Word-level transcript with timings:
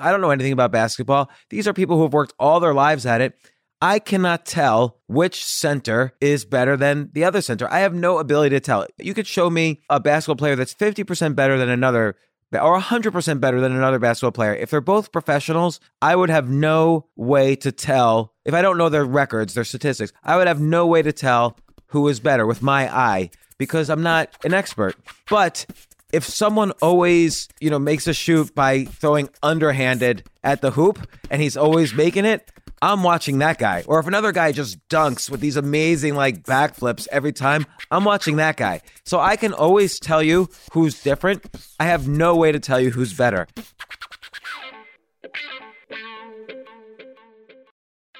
I 0.00 0.10
don't 0.10 0.20
know 0.20 0.30
anything 0.30 0.52
about 0.52 0.72
basketball. 0.72 1.30
These 1.50 1.68
are 1.68 1.72
people 1.72 1.96
who 1.96 2.02
have 2.02 2.12
worked 2.12 2.34
all 2.38 2.60
their 2.60 2.74
lives 2.74 3.06
at 3.06 3.20
it. 3.20 3.38
I 3.82 3.98
cannot 3.98 4.44
tell 4.44 4.98
which 5.06 5.42
center 5.44 6.12
is 6.20 6.44
better 6.44 6.76
than 6.76 7.10
the 7.14 7.24
other 7.24 7.40
center. 7.40 7.70
I 7.72 7.80
have 7.80 7.94
no 7.94 8.18
ability 8.18 8.54
to 8.56 8.60
tell. 8.60 8.86
You 8.98 9.14
could 9.14 9.26
show 9.26 9.48
me 9.48 9.80
a 9.88 9.98
basketball 9.98 10.36
player 10.36 10.54
that's 10.54 10.74
50% 10.74 11.34
better 11.34 11.56
than 11.56 11.70
another 11.70 12.16
or 12.52 12.80
100% 12.80 13.40
better 13.40 13.60
than 13.60 13.72
another 13.72 13.98
basketball 13.98 14.32
player. 14.32 14.54
If 14.54 14.70
they're 14.70 14.80
both 14.80 15.12
professionals, 15.12 15.78
I 16.02 16.16
would 16.16 16.30
have 16.30 16.50
no 16.50 17.06
way 17.16 17.54
to 17.56 17.70
tell. 17.70 18.34
If 18.44 18.54
I 18.54 18.62
don't 18.62 18.76
know 18.76 18.88
their 18.88 19.04
records, 19.04 19.54
their 19.54 19.64
statistics, 19.64 20.12
I 20.24 20.36
would 20.36 20.48
have 20.48 20.60
no 20.60 20.86
way 20.86 21.02
to 21.02 21.12
tell 21.12 21.56
who 21.86 22.08
is 22.08 22.20
better 22.20 22.46
with 22.46 22.60
my 22.62 22.92
eye 22.94 23.30
because 23.56 23.88
I'm 23.88 24.02
not 24.02 24.36
an 24.44 24.52
expert. 24.52 24.96
But 25.28 25.66
if 26.12 26.24
someone 26.24 26.72
always, 26.82 27.48
you 27.60 27.70
know, 27.70 27.78
makes 27.78 28.06
a 28.06 28.14
shoot 28.14 28.54
by 28.54 28.84
throwing 28.84 29.28
underhanded 29.42 30.24
at 30.42 30.60
the 30.60 30.70
hoop 30.70 31.06
and 31.30 31.40
he's 31.40 31.56
always 31.56 31.94
making 31.94 32.24
it, 32.24 32.50
I'm 32.82 33.02
watching 33.02 33.38
that 33.38 33.58
guy. 33.58 33.84
Or 33.86 34.00
if 34.00 34.06
another 34.06 34.32
guy 34.32 34.52
just 34.52 34.78
dunks 34.88 35.30
with 35.30 35.40
these 35.40 35.56
amazing 35.56 36.14
like 36.14 36.42
backflips 36.44 37.06
every 37.12 37.32
time, 37.32 37.66
I'm 37.90 38.04
watching 38.04 38.36
that 38.36 38.56
guy. 38.56 38.80
So 39.04 39.20
I 39.20 39.36
can 39.36 39.52
always 39.52 40.00
tell 40.00 40.22
you 40.22 40.48
who's 40.72 41.02
different. 41.02 41.44
I 41.78 41.84
have 41.84 42.08
no 42.08 42.36
way 42.36 42.52
to 42.52 42.60
tell 42.60 42.80
you 42.80 42.90
who's 42.90 43.12
better. 43.12 43.46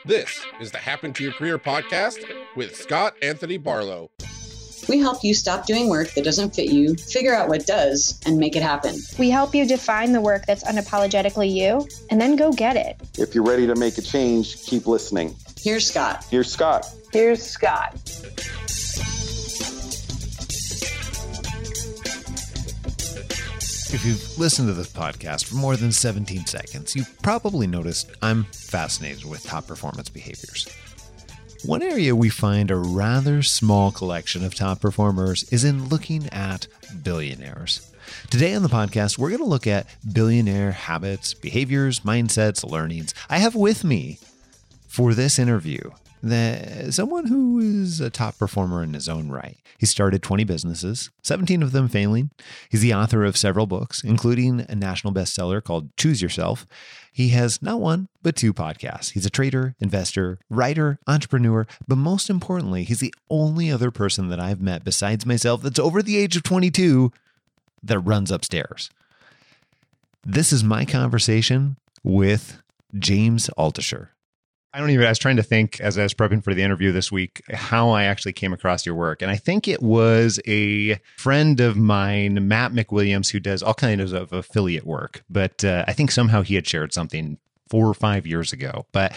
This 0.04 0.44
is 0.60 0.70
the 0.72 0.78
Happen 0.78 1.12
to 1.14 1.22
Your 1.22 1.32
Career 1.32 1.58
podcast 1.58 2.24
with 2.56 2.74
Scott 2.74 3.14
Anthony 3.22 3.58
Barlow. 3.58 4.10
We 4.88 4.98
help 4.98 5.22
you 5.22 5.34
stop 5.34 5.66
doing 5.66 5.88
work 5.88 6.12
that 6.14 6.24
doesn't 6.24 6.54
fit 6.54 6.70
you, 6.70 6.94
figure 6.94 7.34
out 7.34 7.48
what 7.48 7.66
does, 7.66 8.20
and 8.26 8.38
make 8.38 8.56
it 8.56 8.62
happen. 8.62 8.96
We 9.18 9.30
help 9.30 9.54
you 9.54 9.66
define 9.66 10.12
the 10.12 10.20
work 10.20 10.46
that's 10.46 10.64
unapologetically 10.64 11.52
you 11.52 11.86
and 12.10 12.20
then 12.20 12.36
go 12.36 12.52
get 12.52 12.76
it. 12.76 12.96
If 13.18 13.34
you're 13.34 13.44
ready 13.44 13.66
to 13.66 13.74
make 13.74 13.98
a 13.98 14.02
change, 14.02 14.62
keep 14.62 14.86
listening. 14.86 15.34
Here's 15.60 15.86
Scott. 15.86 16.24
Here's 16.30 16.50
Scott. 16.50 16.86
Here's 17.12 17.42
Scott. 17.42 17.94
If 23.92 24.06
you've 24.06 24.38
listened 24.38 24.68
to 24.68 24.74
this 24.74 24.88
podcast 24.88 25.46
for 25.46 25.56
more 25.56 25.76
than 25.76 25.90
17 25.90 26.46
seconds, 26.46 26.94
you've 26.94 27.12
probably 27.22 27.66
noticed 27.66 28.08
I'm 28.22 28.44
fascinated 28.44 29.24
with 29.24 29.42
top 29.42 29.66
performance 29.66 30.08
behaviors. 30.08 30.68
One 31.64 31.82
area 31.82 32.16
we 32.16 32.30
find 32.30 32.70
a 32.70 32.76
rather 32.76 33.42
small 33.42 33.92
collection 33.92 34.44
of 34.44 34.54
top 34.54 34.80
performers 34.80 35.44
is 35.52 35.62
in 35.62 35.88
looking 35.88 36.26
at 36.30 36.66
billionaires. 37.02 37.92
Today 38.30 38.54
on 38.54 38.62
the 38.62 38.68
podcast, 38.68 39.18
we're 39.18 39.28
going 39.28 39.42
to 39.42 39.46
look 39.46 39.66
at 39.66 39.86
billionaire 40.10 40.72
habits, 40.72 41.34
behaviors, 41.34 42.00
mindsets, 42.00 42.68
learnings. 42.68 43.14
I 43.28 43.38
have 43.38 43.54
with 43.54 43.84
me 43.84 44.18
for 44.88 45.12
this 45.12 45.38
interview 45.38 45.90
that 46.22 46.92
someone 46.94 47.26
who 47.26 47.58
is 47.58 48.00
a 48.00 48.10
top 48.10 48.38
performer 48.38 48.82
in 48.82 48.94
his 48.94 49.08
own 49.08 49.28
right. 49.28 49.58
He 49.78 49.86
started 49.86 50.22
20 50.22 50.44
businesses, 50.44 51.10
17 51.22 51.62
of 51.62 51.72
them 51.72 51.88
failing. 51.88 52.30
He's 52.68 52.82
the 52.82 52.94
author 52.94 53.24
of 53.24 53.36
several 53.36 53.66
books, 53.66 54.04
including 54.04 54.66
a 54.68 54.74
national 54.74 55.14
bestseller 55.14 55.62
called 55.62 55.96
Choose 55.96 56.20
Yourself. 56.20 56.66
He 57.12 57.30
has 57.30 57.60
not 57.60 57.80
one, 57.80 58.08
but 58.22 58.36
two 58.36 58.54
podcasts. 58.54 59.12
He's 59.12 59.26
a 59.26 59.30
trader, 59.30 59.74
investor, 59.80 60.38
writer, 60.48 60.98
entrepreneur, 61.06 61.66
but 61.88 61.96
most 61.96 62.30
importantly, 62.30 62.84
he's 62.84 63.00
the 63.00 63.14
only 63.28 63.70
other 63.70 63.90
person 63.90 64.28
that 64.28 64.40
I've 64.40 64.60
met 64.60 64.84
besides 64.84 65.26
myself 65.26 65.62
that's 65.62 65.78
over 65.78 66.02
the 66.02 66.16
age 66.16 66.36
of 66.36 66.42
22 66.42 67.12
that 67.82 67.98
runs 67.98 68.30
upstairs. 68.30 68.90
This 70.24 70.52
is 70.52 70.62
my 70.62 70.84
conversation 70.84 71.76
with 72.04 72.62
James 72.98 73.50
Altucher. 73.58 74.08
I 74.72 74.78
don't 74.78 74.90
even, 74.90 75.04
I 75.04 75.08
was 75.08 75.18
trying 75.18 75.36
to 75.36 75.42
think 75.42 75.80
as 75.80 75.98
I 75.98 76.04
was 76.04 76.14
prepping 76.14 76.44
for 76.44 76.54
the 76.54 76.62
interview 76.62 76.92
this 76.92 77.10
week 77.10 77.42
how 77.52 77.90
I 77.90 78.04
actually 78.04 78.32
came 78.32 78.52
across 78.52 78.86
your 78.86 78.94
work. 78.94 79.20
And 79.20 79.30
I 79.30 79.36
think 79.36 79.66
it 79.66 79.82
was 79.82 80.38
a 80.46 81.00
friend 81.16 81.58
of 81.58 81.76
mine, 81.76 82.46
Matt 82.46 82.72
McWilliams, 82.72 83.32
who 83.32 83.40
does 83.40 83.62
all 83.62 83.74
kinds 83.74 84.12
of 84.12 84.32
affiliate 84.32 84.86
work. 84.86 85.24
But 85.28 85.64
uh, 85.64 85.84
I 85.88 85.92
think 85.92 86.12
somehow 86.12 86.42
he 86.42 86.54
had 86.54 86.68
shared 86.68 86.92
something 86.92 87.38
four 87.68 87.88
or 87.88 87.94
five 87.94 88.26
years 88.28 88.52
ago. 88.52 88.86
But 88.92 89.12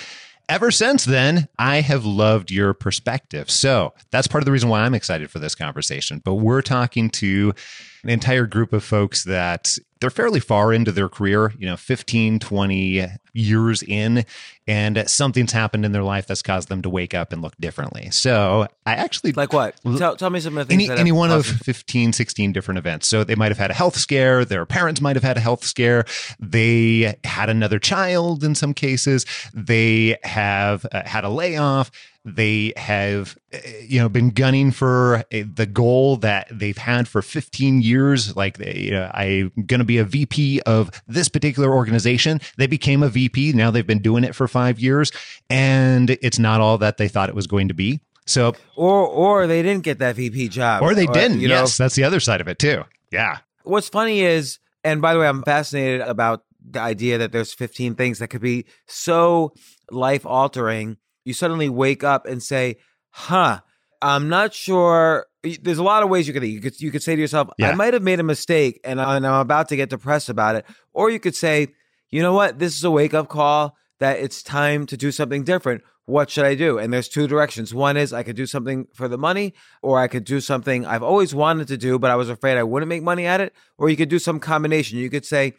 ever 0.49 0.71
since 0.71 1.05
then, 1.05 1.47
I 1.59 1.81
have 1.81 2.03
loved 2.03 2.49
your 2.49 2.73
perspective. 2.73 3.51
So 3.51 3.93
that's 4.09 4.27
part 4.27 4.41
of 4.41 4.45
the 4.45 4.51
reason 4.51 4.69
why 4.69 4.81
I'm 4.81 4.95
excited 4.95 5.29
for 5.29 5.39
this 5.39 5.53
conversation. 5.53 6.19
But 6.23 6.35
we're 6.35 6.63
talking 6.63 7.11
to 7.11 7.53
an 8.03 8.09
entire 8.09 8.47
group 8.47 8.73
of 8.73 8.83
folks 8.83 9.23
that 9.25 9.77
they're 10.03 10.09
fairly 10.09 10.41
far 10.41 10.73
into 10.73 10.91
their 10.91 11.07
career, 11.07 11.53
you 11.57 11.65
know, 11.65 11.77
15, 11.77 12.39
20 12.39 13.07
years 13.31 13.81
in, 13.81 14.25
and 14.67 15.01
something's 15.09 15.53
happened 15.53 15.85
in 15.85 15.93
their 15.93 16.03
life 16.03 16.27
that's 16.27 16.41
caused 16.41 16.67
them 16.67 16.81
to 16.81 16.89
wake 16.89 17.13
up 17.13 17.31
and 17.31 17.41
look 17.41 17.55
differently. 17.57 18.11
So 18.11 18.67
I 18.85 18.95
actually 18.95 19.31
like 19.31 19.53
what? 19.53 19.79
Tell, 19.97 20.17
tell 20.17 20.29
me 20.29 20.41
some 20.41 20.57
of 20.57 20.67
the 20.67 20.75
things. 20.75 20.89
Any, 20.89 20.99
any 20.99 21.11
one 21.13 21.31
of 21.31 21.45
15, 21.45 22.11
16 22.11 22.51
different 22.51 22.79
events. 22.79 23.07
So 23.07 23.23
they 23.23 23.35
might 23.35 23.47
have 23.47 23.57
had 23.57 23.71
a 23.71 23.73
health 23.73 23.95
scare. 23.95 24.43
Their 24.43 24.65
parents 24.65 24.99
might 24.99 25.15
have 25.15 25.23
had 25.23 25.37
a 25.37 25.39
health 25.39 25.63
scare. 25.63 26.03
They 26.37 27.15
had 27.23 27.49
another 27.49 27.79
child 27.79 28.43
in 28.43 28.55
some 28.55 28.73
cases. 28.73 29.25
They 29.53 30.17
have 30.23 30.85
uh, 30.91 31.03
had 31.05 31.23
a 31.23 31.29
layoff 31.29 31.91
they 32.25 32.71
have 32.77 33.37
you 33.81 33.99
know 33.99 34.07
been 34.07 34.29
gunning 34.29 34.71
for 34.71 35.25
the 35.29 35.65
goal 35.65 36.15
that 36.17 36.47
they've 36.49 36.77
had 36.77 37.07
for 37.07 37.21
15 37.21 37.81
years 37.81 38.35
like 38.37 38.57
you 38.59 38.91
know, 38.91 39.11
i'm 39.13 39.51
going 39.65 39.79
to 39.79 39.85
be 39.85 39.92
a 39.97 40.03
vp 40.03 40.61
of 40.61 40.89
this 41.07 41.29
particular 41.29 41.73
organization. 41.73 42.39
They 42.57 42.67
became 42.67 43.03
a 43.03 43.09
vp 43.09 43.53
now 43.53 43.71
they've 43.71 43.85
been 43.85 44.01
doing 44.01 44.23
it 44.23 44.35
for 44.35 44.47
five 44.47 44.79
years 44.79 45.11
and 45.49 46.09
it's 46.09 46.39
not 46.39 46.61
all 46.61 46.77
that 46.79 46.97
they 46.97 47.07
thought 47.07 47.29
it 47.29 47.35
was 47.35 47.47
going 47.47 47.67
to 47.69 47.73
be. 47.73 48.01
So 48.25 48.55
or 48.75 49.05
or 49.07 49.47
they 49.47 49.61
didn't 49.61 49.83
get 49.83 49.99
that 49.99 50.15
vp 50.15 50.49
job. 50.49 50.81
Or 50.81 50.95
they 50.95 51.07
didn't. 51.07 51.39
you 51.39 51.47
know, 51.47 51.61
yes 51.61 51.77
that's 51.77 51.95
the 51.95 52.03
other 52.03 52.19
side 52.19 52.41
of 52.41 52.47
it 52.47 52.59
too. 52.59 52.83
Yeah. 53.11 53.39
What's 53.63 53.89
funny 53.89 54.21
is 54.21 54.59
and 54.83 55.01
by 55.01 55.13
the 55.13 55.19
way 55.19 55.27
i'm 55.27 55.43
fascinated 55.43 56.01
about 56.01 56.43
the 56.65 56.79
idea 56.79 57.17
that 57.17 57.33
there's 57.33 57.53
15 57.53 57.95
things 57.95 58.19
that 58.19 58.29
could 58.29 58.41
be 58.41 58.65
so 58.87 59.53
life 59.91 60.25
altering 60.25 60.97
you 61.25 61.33
suddenly 61.33 61.69
wake 61.69 62.03
up 62.03 62.25
and 62.25 62.41
say, 62.41 62.77
huh, 63.09 63.59
I'm 64.01 64.29
not 64.29 64.53
sure. 64.53 65.27
There's 65.43 65.77
a 65.77 65.83
lot 65.83 66.03
of 66.03 66.09
ways 66.09 66.27
you 66.27 66.33
could 66.33 66.43
you 66.43 66.61
could 66.61 66.79
you 66.79 66.89
could 66.89 67.03
say 67.03 67.15
to 67.15 67.21
yourself, 67.21 67.49
yeah. 67.57 67.69
I 67.69 67.75
might 67.75 67.93
have 67.93 68.03
made 68.03 68.19
a 68.19 68.23
mistake 68.23 68.79
and, 68.83 69.01
I, 69.01 69.17
and 69.17 69.27
I'm 69.27 69.41
about 69.41 69.69
to 69.69 69.75
get 69.75 69.89
depressed 69.89 70.29
about 70.29 70.55
it. 70.55 70.65
Or 70.93 71.09
you 71.09 71.19
could 71.19 71.35
say, 71.35 71.67
you 72.09 72.21
know 72.21 72.33
what, 72.33 72.59
this 72.59 72.77
is 72.77 72.83
a 72.83 72.91
wake 72.91 73.13
up 73.13 73.27
call 73.27 73.75
that 73.99 74.19
it's 74.19 74.41
time 74.41 74.85
to 74.85 74.97
do 74.97 75.11
something 75.11 75.43
different. 75.43 75.83
What 76.05 76.29
should 76.29 76.45
I 76.45 76.55
do? 76.55 76.77
And 76.77 76.91
there's 76.91 77.07
two 77.07 77.27
directions. 77.27 77.73
One 77.73 77.95
is 77.97 78.11
I 78.11 78.23
could 78.23 78.35
do 78.35 78.45
something 78.45 78.87
for 78.93 79.07
the 79.07 79.17
money, 79.17 79.53
or 79.81 79.99
I 79.99 80.07
could 80.07 80.25
do 80.25 80.41
something 80.41 80.85
I've 80.85 81.03
always 81.03 81.33
wanted 81.33 81.69
to 81.69 81.77
do, 81.77 81.97
but 81.97 82.11
I 82.11 82.15
was 82.15 82.29
afraid 82.29 82.57
I 82.57 82.63
wouldn't 82.63 82.89
make 82.89 83.03
money 83.03 83.25
at 83.25 83.39
it. 83.39 83.53
Or 83.77 83.89
you 83.89 83.95
could 83.95 84.09
do 84.09 84.19
some 84.19 84.39
combination. 84.39 84.97
You 84.97 85.09
could 85.09 85.25
say, 85.25 85.53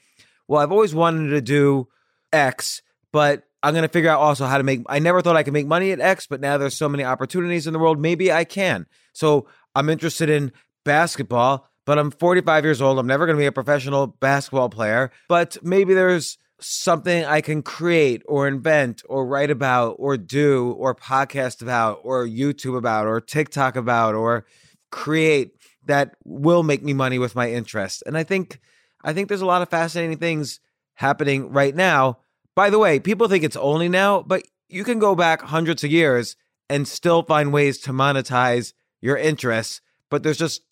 well, 0.47 0.61
I've 0.61 0.73
always 0.73 0.94
wanted 0.94 1.31
to 1.31 1.41
do 1.41 1.89
X, 2.33 2.83
but 3.11 3.44
I'm 3.62 3.73
going 3.73 3.83
to 3.83 3.89
figure 3.89 4.11
out 4.11 4.21
also 4.21 4.44
how 4.44 4.59
to 4.59 4.65
make. 4.65 4.83
I 4.87 4.99
never 4.99 5.23
thought 5.23 5.37
I 5.37 5.43
could 5.43 5.55
make 5.55 5.67
money 5.67 5.93
at 5.93 6.00
X, 6.00 6.27
but 6.27 6.41
now 6.43 6.59
there's 6.59 6.77
so 6.77 6.91
many 6.91 7.05
opportunities 7.05 7.67
in 7.67 7.73
the 7.73 7.78
world. 7.78 7.99
Maybe 7.99 8.31
I 8.31 8.44
can. 8.44 8.87
So 9.15 9.47
I'm 9.75 9.89
interested 9.89 10.31
in 10.31 10.53
basketball, 10.85 11.69
but 11.85 11.99
I'm 11.99 12.11
45 12.11 12.65
years 12.65 12.83
old. 12.83 12.99
I'm 12.99 13.07
never 13.07 13.27
going 13.27 13.37
to 13.37 13.41
be 13.43 13.47
a 13.47 13.53
professional 13.53 14.07
basketball 14.07 14.69
player, 14.69 15.11
but 15.29 15.57
maybe 15.62 15.95
there's 15.95 16.39
something 16.61 17.25
I 17.25 17.41
can 17.41 17.62
create 17.62 18.23
or 18.27 18.47
invent 18.49 19.03
or 19.09 19.27
write 19.27 19.51
about 19.51 19.97
or 19.99 20.17
do 20.17 20.73
or 20.79 20.95
podcast 20.95 21.61
about 21.61 22.01
or 22.05 22.27
YouTube 22.27 22.77
about 22.77 23.07
or 23.07 23.21
TikTok 23.21 23.77
about 23.77 24.15
or 24.15 24.47
create 24.91 25.53
that 25.87 26.15
will 26.25 26.62
make 26.62 26.83
me 26.83 26.95
money 26.95 27.19
with 27.19 27.35
my 27.35 27.51
interest. 27.51 28.03
And 28.06 28.17
I 28.17 28.23
think 28.23 28.61
I 29.03 29.12
think 29.12 29.29
there's 29.29 29.43
a 29.43 29.47
lot 29.47 29.61
of 29.61 29.69
fascinating 29.69 30.19
things 30.19 30.61
happening 30.95 31.51
right 31.51 31.75
now 31.75 32.19
by 32.55 32.71
the 32.71 32.79
way, 32.79 33.00
people 33.00 33.29
think 33.29 33.44
it's 33.44 33.56
only 33.56 33.88
now, 33.88 34.23
but 34.23 34.44
you 34.69 34.85
can 34.85 34.99
go 34.99 35.15
back 35.15 35.43
hundreds 35.43 35.82
of 35.85 35.91
years 35.91 36.37
and 36.69 36.87
still 36.87 37.23
find 37.23 37.53
ways 37.53 37.79
to 37.81 37.93
monetize 37.93 38.73
your 39.05 39.19
interests, 39.19 39.83
but 40.11 40.23
there's 40.23 40.39
just 40.39 40.62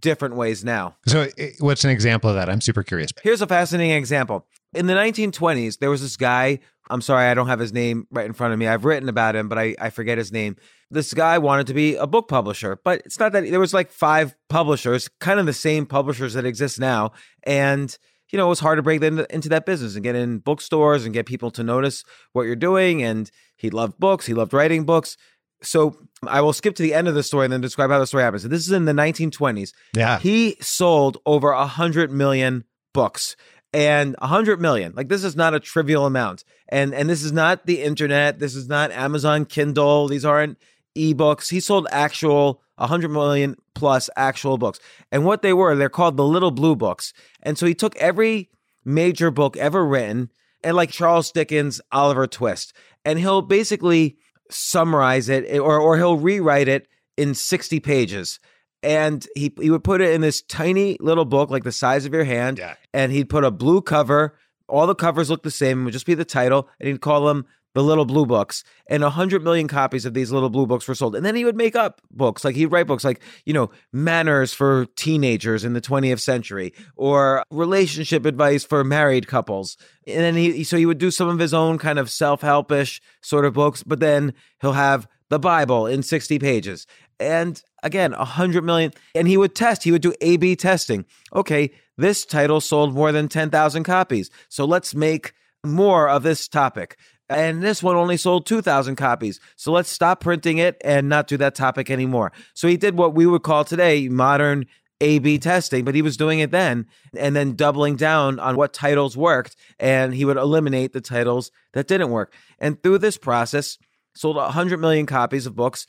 different 0.00 0.34
ways 0.34 0.64
now. 0.64 0.96
So, 1.06 1.28
eh, 1.36 1.50
what's 1.60 1.84
an 1.84 1.90
example 1.90 2.30
of 2.30 2.36
that? 2.36 2.48
I'm 2.48 2.62
super 2.62 2.82
curious. 2.82 3.10
Here's 3.22 3.42
a 3.42 3.46
fascinating 3.46 3.94
example. 3.94 4.46
In 4.72 4.86
the 4.86 4.94
1920s, 4.94 5.78
there 5.78 5.90
was 5.90 6.00
this 6.00 6.16
guy. 6.16 6.60
I'm 6.88 7.02
sorry, 7.02 7.26
I 7.26 7.34
don't 7.34 7.48
have 7.48 7.60
his 7.60 7.72
name 7.72 8.06
right 8.10 8.24
in 8.24 8.32
front 8.32 8.54
of 8.54 8.58
me. 8.58 8.66
I've 8.66 8.86
written 8.86 9.10
about 9.10 9.36
him, 9.36 9.48
but 9.48 9.58
I, 9.58 9.76
I 9.78 9.90
forget 9.90 10.16
his 10.16 10.32
name. 10.32 10.56
This 10.90 11.12
guy 11.12 11.36
wanted 11.36 11.66
to 11.66 11.74
be 11.74 11.94
a 11.96 12.06
book 12.06 12.28
publisher, 12.28 12.78
but 12.82 13.02
it's 13.04 13.18
not 13.18 13.32
that 13.32 13.48
there 13.50 13.60
was 13.60 13.74
like 13.74 13.90
five 13.90 14.34
publishers, 14.48 15.08
kind 15.20 15.38
of 15.38 15.44
the 15.44 15.52
same 15.52 15.84
publishers 15.84 16.32
that 16.32 16.46
exist 16.46 16.80
now. 16.80 17.12
And 17.44 17.96
you 18.32 18.38
know, 18.38 18.46
it 18.46 18.48
was 18.48 18.60
hard 18.60 18.78
to 18.78 18.82
break 18.82 19.02
into, 19.02 19.32
into 19.32 19.50
that 19.50 19.66
business 19.66 19.94
and 19.94 20.02
get 20.02 20.16
in 20.16 20.38
bookstores 20.38 21.04
and 21.04 21.12
get 21.12 21.26
people 21.26 21.50
to 21.50 21.62
notice 21.62 22.02
what 22.32 22.44
you're 22.44 22.56
doing. 22.56 23.02
And 23.02 23.30
he 23.56 23.68
loved 23.68 23.98
books, 23.98 24.26
he 24.26 24.32
loved 24.32 24.54
writing 24.54 24.84
books. 24.84 25.18
So 25.62 25.96
I 26.26 26.40
will 26.40 26.52
skip 26.52 26.74
to 26.76 26.82
the 26.82 26.94
end 26.94 27.08
of 27.08 27.14
the 27.14 27.22
story 27.22 27.46
and 27.46 27.52
then 27.52 27.60
describe 27.60 27.90
how 27.90 27.98
the 27.98 28.06
story 28.06 28.22
happens. 28.22 28.42
So 28.42 28.48
this 28.48 28.66
is 28.66 28.72
in 28.72 28.84
the 28.84 28.92
1920s. 28.92 29.72
Yeah. 29.94 30.18
He 30.18 30.56
sold 30.60 31.18
over 31.24 31.50
a 31.50 31.66
hundred 31.66 32.10
million 32.10 32.64
books. 32.92 33.36
and 33.72 34.14
100 34.18 34.60
million. 34.60 34.92
Like 34.94 35.08
this 35.08 35.24
is 35.24 35.34
not 35.34 35.54
a 35.54 35.60
trivial 35.60 36.04
amount. 36.06 36.44
And 36.68 36.94
and 36.94 37.08
this 37.08 37.22
is 37.22 37.32
not 37.32 37.66
the 37.66 37.82
internet, 37.82 38.38
this 38.38 38.54
is 38.54 38.68
not 38.68 38.90
Amazon 38.92 39.44
Kindle, 39.46 40.08
these 40.08 40.24
aren't 40.24 40.58
ebooks. 40.96 41.50
He 41.50 41.60
sold 41.60 41.86
actual 41.90 42.62
100 42.76 43.08
million 43.08 43.56
plus 43.74 44.10
actual 44.16 44.58
books. 44.58 44.78
And 45.10 45.24
what 45.24 45.42
they 45.42 45.52
were, 45.52 45.74
they're 45.74 45.88
called 45.88 46.16
the 46.16 46.24
Little 46.24 46.50
Blue 46.50 46.76
Books. 46.76 47.12
And 47.42 47.56
so 47.56 47.66
he 47.66 47.74
took 47.74 47.96
every 47.96 48.50
major 48.84 49.30
book 49.30 49.56
ever 49.56 49.86
written 49.86 50.30
and 50.62 50.76
like 50.76 50.90
Charles 50.90 51.32
Dickens' 51.32 51.80
Oliver 51.90 52.26
Twist, 52.26 52.72
and 53.04 53.18
he'll 53.18 53.42
basically 53.42 54.16
summarize 54.52 55.28
it 55.28 55.44
eh, 55.48 55.58
or 55.58 55.78
or 55.78 55.96
he'll 55.96 56.16
rewrite 56.16 56.68
it 56.68 56.88
in 57.16 57.34
60 57.34 57.80
pages 57.80 58.38
and 58.82 59.26
he 59.34 59.52
he 59.60 59.70
would 59.70 59.84
put 59.84 60.00
it 60.00 60.12
in 60.12 60.20
this 60.20 60.42
tiny 60.42 60.96
little 61.00 61.24
book 61.24 61.50
like 61.50 61.64
the 61.64 61.72
size 61.72 62.04
of 62.04 62.12
your 62.14 62.24
hand 62.24 62.58
Yeah. 62.58 62.74
and 62.92 63.12
he'd 63.12 63.28
put 63.28 63.44
a 63.44 63.50
blue 63.50 63.80
cover 63.82 64.36
all 64.68 64.86
the 64.86 64.94
covers 64.94 65.28
look 65.30 65.42
the 65.42 65.50
same 65.50 65.82
it 65.82 65.84
would 65.84 65.92
just 65.92 66.06
be 66.06 66.14
the 66.14 66.24
title 66.24 66.68
and 66.80 66.88
he'd 66.88 67.00
call 67.00 67.26
them 67.26 67.46
the 67.74 67.82
little 67.82 68.04
blue 68.04 68.26
books 68.26 68.64
and 68.86 69.02
100 69.02 69.42
million 69.42 69.68
copies 69.68 70.04
of 70.04 70.14
these 70.14 70.30
little 70.30 70.50
blue 70.50 70.66
books 70.66 70.86
were 70.86 70.94
sold. 70.94 71.16
And 71.16 71.24
then 71.24 71.34
he 71.34 71.44
would 71.44 71.56
make 71.56 71.74
up 71.74 72.00
books. 72.10 72.44
Like 72.44 72.54
he'd 72.54 72.66
write 72.66 72.86
books 72.86 73.04
like 73.04 73.20
you 73.46 73.54
know 73.54 73.70
manners 73.92 74.52
for 74.52 74.86
teenagers 74.96 75.64
in 75.64 75.72
the 75.72 75.80
20th 75.80 76.20
century 76.20 76.72
or 76.96 77.44
relationship 77.50 78.26
advice 78.26 78.64
for 78.64 78.84
married 78.84 79.26
couples. 79.26 79.76
And 80.06 80.20
then 80.20 80.34
he 80.34 80.64
so 80.64 80.76
he 80.76 80.86
would 80.86 80.98
do 80.98 81.10
some 81.10 81.28
of 81.28 81.38
his 81.38 81.54
own 81.54 81.78
kind 81.78 81.98
of 81.98 82.10
self-helpish 82.10 83.00
sort 83.22 83.44
of 83.44 83.54
books 83.54 83.82
but 83.82 84.00
then 84.00 84.34
he'll 84.60 84.72
have 84.72 85.08
the 85.28 85.38
bible 85.38 85.86
in 85.86 86.02
60 86.02 86.38
pages. 86.38 86.86
And 87.18 87.62
again 87.82 88.12
100 88.12 88.62
million 88.64 88.92
and 89.14 89.28
he 89.28 89.36
would 89.36 89.54
test 89.54 89.84
he 89.84 89.92
would 89.92 90.02
do 90.02 90.14
a 90.20 90.36
b 90.36 90.56
testing. 90.56 91.06
Okay 91.34 91.70
this 91.98 92.24
title 92.24 92.60
sold 92.60 92.94
more 92.94 93.12
than 93.12 93.28
10,000 93.28 93.84
copies 93.84 94.30
so 94.48 94.64
let's 94.64 94.94
make 94.94 95.32
more 95.64 96.08
of 96.08 96.22
this 96.22 96.48
topic 96.48 96.98
and 97.32 97.62
this 97.62 97.82
one 97.82 97.96
only 97.96 98.16
sold 98.16 98.46
2,000 98.46 98.96
copies. 98.96 99.40
So 99.56 99.72
let's 99.72 99.90
stop 99.90 100.20
printing 100.20 100.58
it 100.58 100.80
and 100.84 101.08
not 101.08 101.26
do 101.26 101.36
that 101.38 101.54
topic 101.54 101.90
anymore. 101.90 102.32
So 102.54 102.68
he 102.68 102.76
did 102.76 102.96
what 102.96 103.14
we 103.14 103.26
would 103.26 103.42
call 103.42 103.64
today 103.64 104.08
modern 104.08 104.66
A 105.00 105.18
B 105.18 105.38
testing, 105.38 105.84
but 105.84 105.94
he 105.94 106.02
was 106.02 106.16
doing 106.16 106.40
it 106.40 106.50
then 106.50 106.86
and 107.16 107.34
then 107.34 107.54
doubling 107.54 107.96
down 107.96 108.38
on 108.38 108.56
what 108.56 108.72
titles 108.72 109.16
worked. 109.16 109.56
And 109.78 110.14
he 110.14 110.24
would 110.24 110.36
eliminate 110.36 110.92
the 110.92 111.00
titles 111.00 111.50
that 111.72 111.88
didn't 111.88 112.10
work. 112.10 112.34
And 112.58 112.82
through 112.82 112.98
this 112.98 113.18
process, 113.18 113.78
sold 114.14 114.36
100 114.36 114.78
million 114.78 115.06
copies 115.06 115.46
of 115.46 115.56
books. 115.56 115.86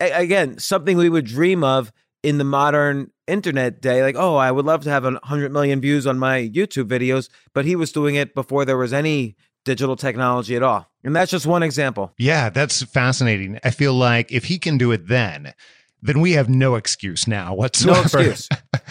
A- 0.00 0.12
again, 0.12 0.58
something 0.58 0.96
we 0.96 1.08
would 1.08 1.26
dream 1.26 1.64
of 1.64 1.92
in 2.22 2.38
the 2.38 2.44
modern 2.44 3.10
internet 3.26 3.80
day 3.80 4.02
like 4.02 4.16
oh 4.16 4.36
i 4.36 4.50
would 4.50 4.66
love 4.66 4.82
to 4.82 4.90
have 4.90 5.04
100 5.04 5.52
million 5.52 5.80
views 5.80 6.06
on 6.06 6.18
my 6.18 6.40
youtube 6.52 6.84
videos 6.84 7.28
but 7.54 7.64
he 7.64 7.76
was 7.76 7.92
doing 7.92 8.14
it 8.14 8.34
before 8.34 8.64
there 8.64 8.76
was 8.76 8.92
any 8.92 9.36
digital 9.64 9.96
technology 9.96 10.56
at 10.56 10.62
all. 10.62 10.90
And 11.04 11.14
that's 11.14 11.30
just 11.30 11.46
one 11.46 11.62
example. 11.62 12.12
Yeah, 12.18 12.50
that's 12.50 12.82
fascinating. 12.82 13.58
I 13.64 13.70
feel 13.70 13.94
like 13.94 14.32
if 14.32 14.44
he 14.44 14.58
can 14.58 14.78
do 14.78 14.92
it 14.92 15.08
then, 15.08 15.54
then 16.02 16.20
we 16.20 16.32
have 16.32 16.48
no 16.48 16.74
excuse 16.74 17.26
now 17.26 17.54
whatsoever. 17.54 18.18
No 18.18 18.30
excuse. 18.30 18.48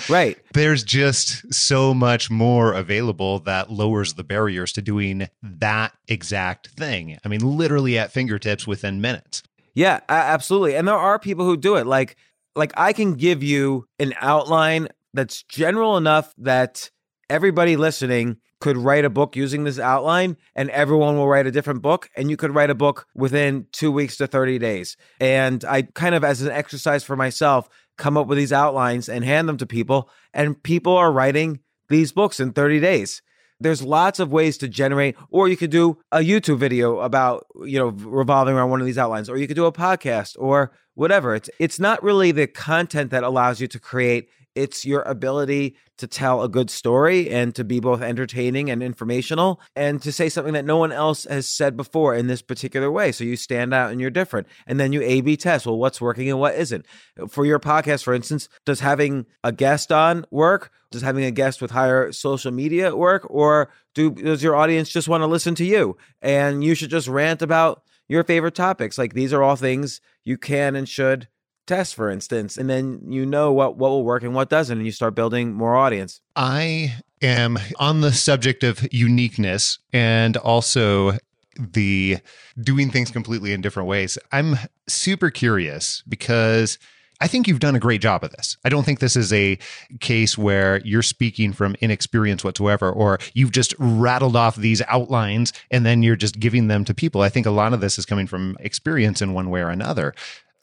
right. 0.10 0.38
There's 0.54 0.83
just 0.83 1.54
so 1.54 1.94
much 1.94 2.30
more 2.30 2.74
available 2.74 3.39
that 3.39 3.71
lowers 3.71 4.13
the 4.13 4.24
barriers 4.24 4.71
to 4.74 4.81
doing 4.81 5.27
that 5.42 5.94
exact 6.07 6.68
thing. 6.69 7.18
I 7.24 7.27
mean, 7.27 7.42
literally 7.42 7.98
at 7.98 8.12
fingertips 8.12 8.66
within 8.68 9.01
minutes. 9.01 9.44
Yeah, 9.74 10.00
absolutely. 10.10 10.75
And 10.75 10.88
there 10.88 10.95
are 10.95 11.19
people 11.19 11.45
who 11.45 11.56
do 11.56 11.75
it. 11.75 11.86
Like 11.86 12.16
like 12.56 12.74
I 12.75 12.94
can 12.94 13.13
give 13.13 13.44
you 13.44 13.88
an 14.00 14.13
outline 14.19 14.89
that's 15.13 15.44
general 15.44 15.98
enough 15.98 16.33
that 16.38 16.92
everybody 17.30 17.75
listening 17.77 18.38
could 18.60 18.78
write 18.78 19.06
a 19.06 19.10
book 19.10 19.36
using 19.36 19.64
this 19.64 19.80
outline 19.80 20.38
and 20.56 20.70
everyone 20.72 21.16
will 21.18 21.28
write 21.28 21.48
a 21.48 21.52
different 21.52 21.82
book 21.82 22.10
and 22.16 22.30
you 22.30 22.38
could 22.38 22.54
write 22.54 22.70
a 22.70 22.76
book 22.76 23.08
within 23.16 23.66
2 23.72 23.92
weeks 23.92 24.18
to 24.18 24.28
30 24.28 24.60
days. 24.60 24.98
And 25.20 25.64
I 25.66 25.84
kind 25.84 26.16
of 26.16 26.24
as 26.24 26.42
an 26.42 26.52
exercise 26.52 27.04
for 27.04 27.16
myself 27.16 27.70
come 27.98 28.18
up 28.18 28.28
with 28.28 28.38
these 28.38 28.54
outlines 28.54 29.10
and 29.10 29.24
hand 29.24 29.48
them 29.48 29.58
to 29.58 29.66
people 29.66 30.10
and 30.34 30.62
people 30.62 30.96
are 30.96 31.12
writing 31.12 31.60
these 31.90 32.12
books 32.12 32.40
in 32.40 32.52
30 32.52 32.80
days. 32.80 33.22
There's 33.62 33.82
lots 33.82 34.20
of 34.20 34.32
ways 34.32 34.58
to 34.60 34.70
generate 34.70 35.16
or 35.30 35.50
you 35.50 35.58
could 35.58 35.72
do 35.72 35.98
a 36.12 36.20
YouTube 36.20 36.60
video 36.60 37.00
about, 37.00 37.46
you 37.66 37.78
know, 37.78 37.90
revolving 37.90 38.56
around 38.56 38.70
one 38.70 38.80
of 38.80 38.86
these 38.86 38.98
outlines 38.98 39.30
or 39.30 39.38
you 39.38 39.48
could 39.48 39.56
do 39.56 39.66
a 39.66 39.72
podcast 39.72 40.36
or 40.40 40.72
whatever. 40.96 41.36
It's 41.36 41.50
it's 41.60 41.80
not 41.80 42.02
really 42.04 42.32
the 42.32 42.48
content 42.48 43.12
that 43.12 43.24
allows 43.24 43.60
you 43.60 43.68
to 43.68 43.80
create 43.80 44.30
it's 44.60 44.86
your 44.86 45.04
ability 45.04 45.78
to 45.98 46.08
tell 46.08 46.44
a 46.44 46.50
good 46.50 46.70
story 46.70 47.30
and 47.30 47.56
to 47.56 47.64
be 47.64 47.80
both 47.80 48.02
entertaining 48.02 48.70
and 48.70 48.84
informational 48.84 49.62
and 49.76 50.02
to 50.02 50.12
say 50.12 50.28
something 50.28 50.54
that 50.54 50.66
no 50.66 50.76
one 50.76 50.92
else 50.92 51.24
has 51.24 51.48
said 51.48 51.78
before 51.78 52.14
in 52.14 52.28
this 52.28 52.42
particular 52.42 52.92
way. 52.92 53.12
So 53.12 53.24
you 53.24 53.38
stand 53.38 53.74
out 53.74 53.92
and 53.92 54.02
you're 54.02 54.10
different. 54.10 54.48
And 54.68 54.80
then 54.80 54.92
you 54.92 55.02
A 55.02 55.22
B 55.22 55.38
test. 55.38 55.66
Well, 55.66 55.78
what's 55.78 56.02
working 56.02 56.30
and 56.30 56.40
what 56.40 56.56
isn't? 56.56 56.86
For 57.30 57.46
your 57.46 57.60
podcast, 57.60 58.04
for 58.04 58.14
instance, 58.14 58.50
does 58.66 58.82
having 58.82 59.26
a 59.44 59.52
guest 59.52 59.92
on 59.92 60.26
work? 60.30 60.72
Does 60.92 61.02
having 61.02 61.24
a 61.24 61.32
guest 61.32 61.62
with 61.62 61.72
higher 61.72 62.12
social 62.12 62.52
media 62.52 62.96
work? 62.96 63.26
Or 63.30 63.72
do 63.96 64.12
does 64.12 64.44
your 64.44 64.56
audience 64.56 64.90
just 64.90 65.08
want 65.08 65.22
to 65.22 65.28
listen 65.28 65.56
to 65.56 65.66
you? 65.66 65.98
And 66.22 66.64
you 66.64 66.76
should 66.76 66.90
just 66.90 67.08
rant 67.08 67.42
about 67.42 67.84
your 68.10 68.24
favorite 68.24 68.56
topics. 68.56 68.98
Like 68.98 69.14
these 69.14 69.32
are 69.32 69.44
all 69.44 69.56
things 69.56 70.02
you 70.26 70.38
can 70.38 70.76
and 70.76 70.88
should 70.90 71.28
test 71.69 71.95
for 71.95 72.10
instance 72.10 72.57
and 72.57 72.69
then 72.69 73.00
you 73.07 73.25
know 73.25 73.54
what 73.54 73.77
what 73.77 73.89
will 73.89 74.04
work 74.04 74.24
and 74.24 74.33
what 74.33 74.50
doesn't 74.50 74.80
and 74.80 74.86
you 74.86 74.92
start 74.92 75.16
building 75.16 75.54
more 75.54 75.75
audience 75.75 76.19
I 76.36 76.95
am 77.21 77.57
on 77.80 78.01
the 78.01 78.12
subject 78.12 78.63
of 78.63 78.88
uniqueness 78.92 79.80
and 79.94 80.38
also 80.38 81.18
the 81.60 82.18
doing 82.60 82.89
things 82.89 83.12
completely 83.12 83.54
in 83.54 83.62
different 83.62 83.89
ways. 83.89 84.18
I'm 84.31 84.56
super 84.88 85.30
curious 85.30 86.04
because 86.07 86.80
I 87.21 87.27
think 87.27 87.48
you've 87.48 87.60
done 87.60 87.75
a 87.75 87.80
great 87.80 88.01
job 88.01 88.24
of 88.24 88.31
this. 88.31 88.56
I 88.63 88.69
don't 88.69 88.86
think 88.86 89.00
this 89.00 89.18
is 89.18 89.33
a 89.33 89.57
case 90.00 90.38
where 90.38 90.80
you're 90.86 91.04
speaking 91.04 91.51
from 91.51 91.75
inexperience 91.81 92.45
whatsoever, 92.45 92.89
or 92.89 93.19
you've 93.33 93.51
just 93.51 93.75
rattled 93.77 94.38
off 94.38 94.56
these 94.56 94.81
outlines 94.88 95.51
and 95.69 95.86
then 95.86 96.01
you're 96.01 96.16
just 96.16 96.39
giving 96.39 96.69
them 96.69 96.86
to 96.86 96.94
people. 96.94 97.21
I 97.21 97.30
think 97.30 97.45
a 97.45 97.51
lot 97.51 97.74
of 97.74 97.81
this 97.81 98.00
is 98.00 98.06
coming 98.06 98.25
from 98.25 98.56
experience 98.62 99.21
in 99.21 99.33
one 99.33 99.50
way 99.50 99.60
or 99.62 99.69
another. 99.69 100.13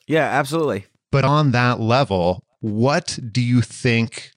yeah 0.07 0.25
absolutely 0.25 0.87
But 1.11 1.25
on 1.25 1.53
that 1.53 1.81
level, 1.81 2.45
what 2.61 3.19
do 3.33 3.41
you 3.41 3.61
think? 3.61 4.33